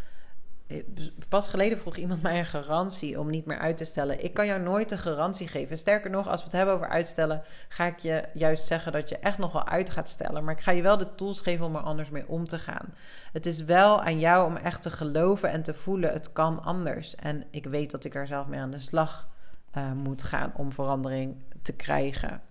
Eh, 0.68 0.84
pas 1.30 1.50
geleden 1.50 1.78
vroeg 1.78 1.96
iemand 1.96 2.22
mij 2.22 2.40
een 2.40 2.46
garantie 2.46 3.20
om 3.20 3.30
niet 3.30 3.46
meer 3.46 3.58
uit 3.58 3.78
te 3.78 3.86
stellen. 3.86 4.24
Ik 4.24 4.34
kan 4.34 4.46
jou 4.46 4.62
nooit 4.62 4.92
een 4.92 4.98
garantie 4.98 5.48
geven. 5.48 5.78
Sterker 5.78 6.10
nog, 6.10 6.28
als 6.28 6.40
we 6.40 6.44
het 6.44 6.56
hebben 6.56 6.76
over 6.76 6.88
uitstellen, 6.88 7.44
ga 7.70 7.86
ik 7.86 8.00
je 8.00 8.24
juist 8.34 8.66
zeggen 8.66 8.92
dat 8.92 9.10
je 9.10 9.18
echt 9.18 9.38
nog 9.38 9.52
wel 9.52 9.68
uit 9.68 9.90
gaat 9.90 10.10
stellen. 10.10 10.44
Maar 10.44 10.54
ik 10.54 10.64
ga 10.64 10.72
je 10.72 10.82
wel 10.82 10.98
de 10.98 11.16
tools 11.16 11.42
geven 11.42 11.66
om 11.66 11.76
er 11.76 11.82
anders 11.82 12.10
mee 12.10 12.28
om 12.28 12.48
te 12.48 12.60
gaan. 12.60 12.94
Het 13.32 13.46
is 13.46 13.64
wel 13.64 14.02
aan 14.02 14.20
jou 14.20 14.46
om 14.46 14.56
echt 14.56 14.82
te 14.82 14.92
geloven 14.92 15.52
en 15.52 15.64
te 15.64 15.74
voelen: 15.74 16.14
het 16.14 16.32
kan 16.34 16.64
anders. 16.64 17.16
En 17.16 17.44
ik 17.52 17.66
weet 17.66 17.92
dat 17.92 18.04
ik 18.04 18.16
er 18.16 18.28
zelf 18.28 18.48
mee 18.48 18.60
aan 18.60 18.72
de 18.72 18.80
slag 18.80 19.30
uh, 19.78 19.92
moet 19.92 20.24
gaan 20.24 20.54
om 20.56 20.72
verandering 20.72 21.44
te 21.62 21.74
krijgen. 21.74 22.42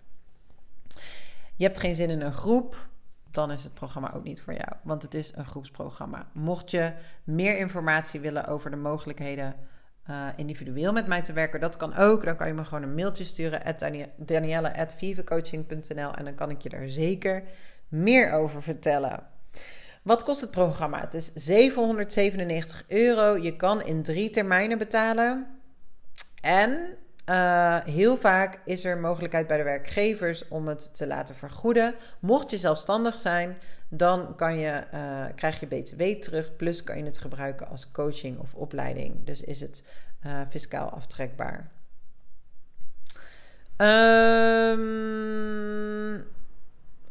Je 1.57 1.64
hebt 1.64 1.81
geen 1.81 1.94
zin 1.94 2.11
in 2.11 2.20
een 2.20 2.33
groep 2.33 2.88
dan 3.31 3.51
is 3.51 3.65
het 3.65 3.75
programma 3.75 4.15
ook 4.15 4.25
niet 4.25 4.43
voor 4.43 4.53
jou. 4.53 4.73
Want 4.83 5.03
het 5.03 5.15
is 5.15 5.33
een 5.35 5.45
groepsprogramma. 5.45 6.27
Mocht 6.33 6.71
je 6.71 6.93
meer 7.25 7.59
informatie 7.59 8.21
willen 8.21 8.47
over 8.47 8.71
de 8.71 8.77
mogelijkheden 8.77 9.55
uh, 10.11 10.27
individueel 10.37 10.93
met 10.93 11.07
mij 11.07 11.23
te 11.23 11.33
werken, 11.33 11.61
dat 11.61 11.77
kan 11.77 11.97
ook. 11.97 12.25
Dan 12.25 12.37
kan 12.37 12.47
je 12.47 12.55
me 12.55 12.65
gewoon 12.65 12.83
een 12.83 12.95
mailtje 12.95 13.25
sturen 13.25 13.62
at 13.65 13.91
danielle.vivecoaching.nl 14.17 16.15
en 16.15 16.25
dan 16.25 16.35
kan 16.35 16.51
ik 16.51 16.61
je 16.61 16.69
daar 16.69 16.89
zeker 16.89 17.43
meer 17.89 18.33
over 18.33 18.62
vertellen. 18.62 19.27
Wat 20.03 20.25
kost 20.25 20.41
het 20.41 20.51
programma? 20.51 21.01
Het 21.01 21.15
is 21.15 21.33
797 21.35 22.85
euro. 22.89 23.37
Je 23.37 23.57
kan 23.57 23.83
in 23.83 24.03
drie 24.03 24.31
termijnen 24.31 24.79
betalen. 24.79 25.47
En 26.41 26.97
uh, 27.31 27.77
heel 27.85 28.17
vaak 28.17 28.61
is 28.65 28.85
er 28.85 28.99
mogelijkheid 28.99 29.47
bij 29.47 29.57
de 29.57 29.62
werkgevers 29.62 30.49
om 30.49 30.69
het 30.69 30.97
te 30.97 31.07
laten 31.07 31.35
vergoeden. 31.35 31.95
Mocht 32.21 32.51
je 32.51 32.57
zelfstandig 32.57 33.19
zijn, 33.19 33.59
dan 33.89 34.37
kan 34.37 34.59
je, 34.59 34.85
uh, 34.95 35.25
krijg 35.35 35.61
je 35.61 35.67
BTW 35.67 36.03
terug. 36.03 36.57
Plus 36.57 36.85
kan 36.85 36.99
je 36.99 37.05
het 37.05 37.19
gebruiken 37.19 37.69
als 37.69 37.91
coaching 37.91 38.39
of 38.39 38.55
opleiding. 38.55 39.25
Dus 39.25 39.43
is 39.43 39.61
het 39.61 39.85
uh, 40.27 40.41
fiscaal 40.49 40.91
aftrekbaar. 40.91 41.71
Um, 43.77 44.77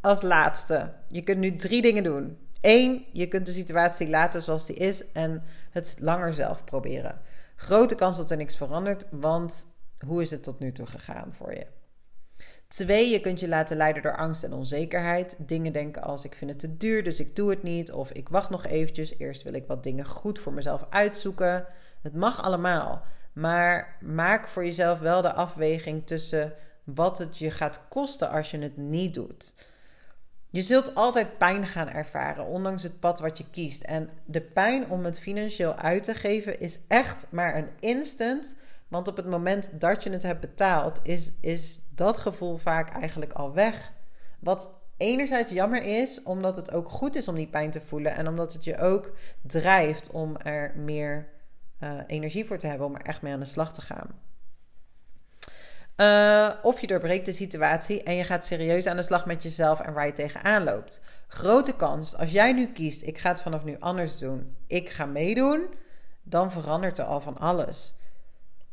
als 0.00 0.22
laatste, 0.22 0.92
je 1.08 1.22
kunt 1.22 1.38
nu 1.38 1.56
drie 1.56 1.82
dingen 1.82 2.04
doen. 2.04 2.38
Eén, 2.60 3.06
je 3.12 3.26
kunt 3.26 3.46
de 3.46 3.52
situatie 3.52 4.08
laten 4.08 4.42
zoals 4.42 4.66
die 4.66 4.76
is 4.76 5.12
en 5.12 5.42
het 5.70 5.96
langer 6.00 6.34
zelf 6.34 6.64
proberen. 6.64 7.20
Grote 7.56 7.94
kans 7.94 8.16
dat 8.16 8.30
er 8.30 8.36
niks 8.36 8.56
verandert, 8.56 9.06
want 9.10 9.66
hoe 10.06 10.22
is 10.22 10.30
het 10.30 10.42
tot 10.42 10.58
nu 10.58 10.72
toe 10.72 10.86
gegaan 10.86 11.32
voor 11.32 11.54
je? 11.54 11.66
Twee, 12.68 13.10
je 13.10 13.20
kunt 13.20 13.40
je 13.40 13.48
laten 13.48 13.76
leiden 13.76 14.02
door 14.02 14.16
angst 14.16 14.44
en 14.44 14.52
onzekerheid. 14.52 15.36
Dingen 15.38 15.72
denken 15.72 16.02
als 16.02 16.24
ik 16.24 16.34
vind 16.34 16.50
het 16.50 16.58
te 16.58 16.76
duur, 16.76 17.04
dus 17.04 17.20
ik 17.20 17.36
doe 17.36 17.50
het 17.50 17.62
niet. 17.62 17.92
Of 17.92 18.10
ik 18.10 18.28
wacht 18.28 18.50
nog 18.50 18.66
eventjes, 18.66 19.18
eerst 19.18 19.42
wil 19.42 19.52
ik 19.52 19.66
wat 19.66 19.82
dingen 19.82 20.06
goed 20.06 20.38
voor 20.38 20.52
mezelf 20.52 20.86
uitzoeken. 20.90 21.66
Het 22.02 22.14
mag 22.14 22.42
allemaal. 22.42 23.02
Maar 23.32 23.96
maak 24.00 24.48
voor 24.48 24.64
jezelf 24.64 24.98
wel 24.98 25.22
de 25.22 25.32
afweging 25.32 26.06
tussen 26.06 26.54
wat 26.84 27.18
het 27.18 27.38
je 27.38 27.50
gaat 27.50 27.80
kosten 27.88 28.30
als 28.30 28.50
je 28.50 28.58
het 28.58 28.76
niet 28.76 29.14
doet. 29.14 29.54
Je 30.50 30.62
zult 30.62 30.94
altijd 30.94 31.38
pijn 31.38 31.66
gaan 31.66 31.88
ervaren, 31.88 32.46
ondanks 32.46 32.82
het 32.82 33.00
pad 33.00 33.20
wat 33.20 33.38
je 33.38 33.50
kiest. 33.50 33.82
En 33.82 34.10
de 34.24 34.40
pijn 34.40 34.90
om 34.90 35.04
het 35.04 35.18
financieel 35.18 35.74
uit 35.74 36.04
te 36.04 36.14
geven 36.14 36.58
is 36.58 36.80
echt 36.88 37.26
maar 37.30 37.56
een 37.56 37.70
instant 37.80 38.56
want 38.88 39.08
op 39.08 39.16
het 39.16 39.26
moment 39.26 39.80
dat 39.80 40.02
je 40.02 40.10
het 40.10 40.22
hebt 40.22 40.40
betaald, 40.40 41.00
is, 41.02 41.32
is 41.40 41.80
dat 41.88 42.16
gevoel 42.16 42.56
vaak 42.56 42.90
eigenlijk 42.90 43.32
al 43.32 43.52
weg. 43.52 43.92
Wat 44.40 44.80
enerzijds 44.96 45.52
jammer 45.52 45.82
is, 45.82 46.22
omdat 46.22 46.56
het 46.56 46.72
ook 46.72 46.88
goed 46.88 47.16
is 47.16 47.28
om 47.28 47.34
die 47.34 47.48
pijn 47.48 47.70
te 47.70 47.80
voelen. 47.80 48.14
En 48.16 48.28
omdat 48.28 48.52
het 48.52 48.64
je 48.64 48.78
ook 48.78 49.12
drijft 49.42 50.10
om 50.10 50.36
er 50.36 50.72
meer 50.76 51.28
uh, 51.80 51.90
energie 52.06 52.46
voor 52.46 52.58
te 52.58 52.66
hebben, 52.66 52.86
om 52.86 52.94
er 52.94 53.02
echt 53.02 53.22
mee 53.22 53.32
aan 53.32 53.40
de 53.40 53.44
slag 53.44 53.72
te 53.72 53.80
gaan. 53.80 54.24
Uh, 55.96 56.50
of 56.62 56.80
je 56.80 56.86
doorbreekt 56.86 57.26
de 57.26 57.32
situatie 57.32 58.02
en 58.02 58.14
je 58.14 58.24
gaat 58.24 58.44
serieus 58.44 58.86
aan 58.86 58.96
de 58.96 59.02
slag 59.02 59.26
met 59.26 59.42
jezelf 59.42 59.80
en 59.80 59.92
waar 59.92 60.06
je 60.06 60.12
tegenaan 60.12 60.64
loopt. 60.64 61.00
Grote 61.28 61.76
kans, 61.76 62.16
als 62.16 62.30
jij 62.30 62.52
nu 62.52 62.72
kiest, 62.72 63.02
ik 63.02 63.18
ga 63.18 63.28
het 63.28 63.42
vanaf 63.42 63.64
nu 63.64 63.76
anders 63.78 64.18
doen, 64.18 64.56
ik 64.66 64.90
ga 64.90 65.06
meedoen, 65.06 65.68
dan 66.22 66.52
verandert 66.52 66.98
er 66.98 67.04
al 67.04 67.20
van 67.20 67.38
alles. 67.38 67.94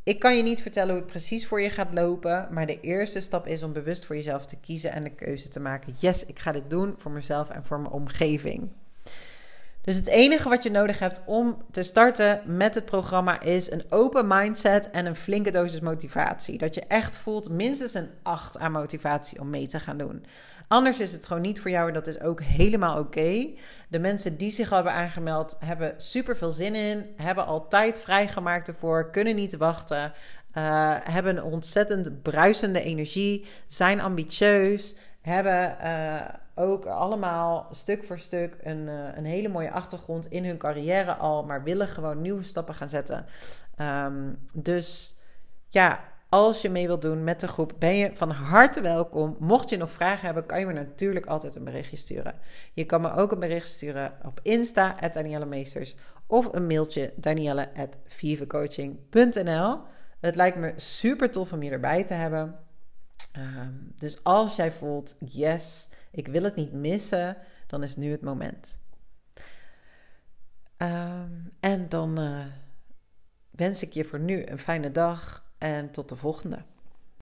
Ik 0.05 0.19
kan 0.19 0.37
je 0.37 0.43
niet 0.43 0.61
vertellen 0.61 0.89
hoe 0.89 1.01
het 1.01 1.11
precies 1.11 1.47
voor 1.47 1.61
je 1.61 1.69
gaat 1.69 1.93
lopen, 1.93 2.47
maar 2.51 2.65
de 2.65 2.79
eerste 2.79 3.21
stap 3.21 3.47
is 3.47 3.63
om 3.63 3.73
bewust 3.73 4.05
voor 4.05 4.15
jezelf 4.15 4.45
te 4.45 4.59
kiezen 4.59 4.91
en 4.91 5.03
de 5.03 5.09
keuze 5.09 5.47
te 5.47 5.59
maken. 5.59 5.93
Yes, 5.97 6.25
ik 6.25 6.39
ga 6.39 6.51
dit 6.51 6.69
doen 6.69 6.95
voor 6.97 7.11
mezelf 7.11 7.49
en 7.49 7.65
voor 7.65 7.79
mijn 7.79 7.93
omgeving. 7.93 8.69
Dus 9.83 9.95
het 9.95 10.07
enige 10.07 10.49
wat 10.49 10.63
je 10.63 10.71
nodig 10.71 10.99
hebt 10.99 11.21
om 11.25 11.63
te 11.71 11.83
starten 11.83 12.41
met 12.45 12.75
het 12.75 12.85
programma 12.85 13.41
is 13.41 13.71
een 13.71 13.83
open 13.89 14.27
mindset 14.27 14.91
en 14.91 15.05
een 15.05 15.15
flinke 15.15 15.51
dosis 15.51 15.79
motivatie. 15.79 16.57
Dat 16.57 16.75
je 16.75 16.83
echt 16.87 17.17
voelt 17.17 17.49
minstens 17.49 17.93
een 17.93 18.09
8 18.21 18.57
aan 18.57 18.71
motivatie 18.71 19.39
om 19.39 19.49
mee 19.49 19.67
te 19.67 19.79
gaan 19.79 19.97
doen. 19.97 20.25
Anders 20.67 20.99
is 20.99 21.11
het 21.11 21.25
gewoon 21.25 21.41
niet 21.41 21.59
voor 21.59 21.71
jou 21.71 21.87
en 21.87 21.93
dat 21.93 22.07
is 22.07 22.19
ook 22.19 22.41
helemaal 22.41 22.99
oké. 22.99 23.49
De 23.87 23.99
mensen 23.99 24.37
die 24.37 24.51
zich 24.51 24.69
al 24.69 24.75
hebben 24.75 24.93
aangemeld 24.93 25.55
hebben 25.59 25.93
super 25.97 26.37
veel 26.37 26.51
zin 26.51 26.75
in, 26.75 27.05
hebben 27.15 27.45
al 27.45 27.67
tijd 27.67 28.01
vrijgemaakt 28.01 28.67
ervoor, 28.67 29.09
kunnen 29.09 29.35
niet 29.35 29.57
wachten, 29.57 30.13
uh, 30.57 30.95
hebben 30.99 31.43
ontzettend 31.43 32.21
bruisende 32.21 32.81
energie, 32.81 33.45
zijn 33.67 34.01
ambitieus, 34.01 34.95
hebben 35.21 35.77
uh, 35.83 36.21
ook 36.55 36.85
allemaal 36.85 37.67
stuk 37.71 38.05
voor 38.05 38.19
stuk 38.19 38.57
een, 38.61 38.87
uh, 38.87 39.15
een 39.15 39.25
hele 39.25 39.47
mooie 39.47 39.71
achtergrond 39.71 40.31
in 40.31 40.45
hun 40.45 40.57
carrière 40.57 41.13
al, 41.13 41.43
maar 41.43 41.63
willen 41.63 41.87
gewoon 41.87 42.21
nieuwe 42.21 42.43
stappen 42.43 42.75
gaan 42.75 42.89
zetten. 42.89 43.25
Um, 43.77 44.39
dus 44.53 45.17
ja, 45.67 46.03
als 46.29 46.61
je 46.61 46.69
mee 46.69 46.87
wilt 46.87 47.01
doen 47.01 47.23
met 47.23 47.39
de 47.39 47.47
groep, 47.47 47.73
ben 47.79 47.95
je 47.95 48.11
van 48.13 48.31
harte 48.31 48.81
welkom. 48.81 49.35
Mocht 49.39 49.69
je 49.69 49.77
nog 49.77 49.91
vragen 49.91 50.25
hebben, 50.25 50.45
kan 50.45 50.59
je 50.59 50.65
me 50.65 50.73
natuurlijk 50.73 51.25
altijd 51.25 51.55
een 51.55 51.63
berichtje 51.63 51.97
sturen. 51.97 52.33
Je 52.73 52.85
kan 52.85 53.01
me 53.01 53.13
ook 53.13 53.31
een 53.31 53.39
bericht 53.39 53.67
sturen 53.67 54.11
op 54.25 54.39
Insta, 54.43 54.95
Danielle 55.11 55.45
Meesters, 55.45 55.95
of 56.27 56.53
een 56.53 56.67
mailtje, 56.67 57.13
danielle.vivecoaching.nl. 57.15 59.79
Het 60.19 60.35
lijkt 60.35 60.57
me 60.57 60.73
super 60.75 61.31
tof 61.31 61.51
om 61.51 61.63
je 61.63 61.71
erbij 61.71 62.03
te 62.03 62.13
hebben. 62.13 62.55
Um, 63.37 63.93
dus 63.97 64.23
als 64.23 64.55
jij 64.55 64.71
voelt, 64.71 65.15
yes, 65.19 65.89
ik 66.13 66.27
wil 66.27 66.43
het 66.43 66.55
niet 66.55 66.73
missen, 66.73 67.37
dan 67.67 67.83
is 67.83 67.95
nu 67.95 68.11
het 68.11 68.21
moment. 68.21 68.79
Um, 70.77 71.51
en 71.59 71.89
dan 71.89 72.19
uh, 72.19 72.45
wens 73.51 73.83
ik 73.83 73.93
je 73.93 74.03
voor 74.03 74.19
nu 74.19 74.45
een 74.45 74.57
fijne 74.57 74.91
dag 74.91 75.51
en 75.57 75.91
tot 75.91 76.09
de 76.09 76.15
volgende. 76.15 76.63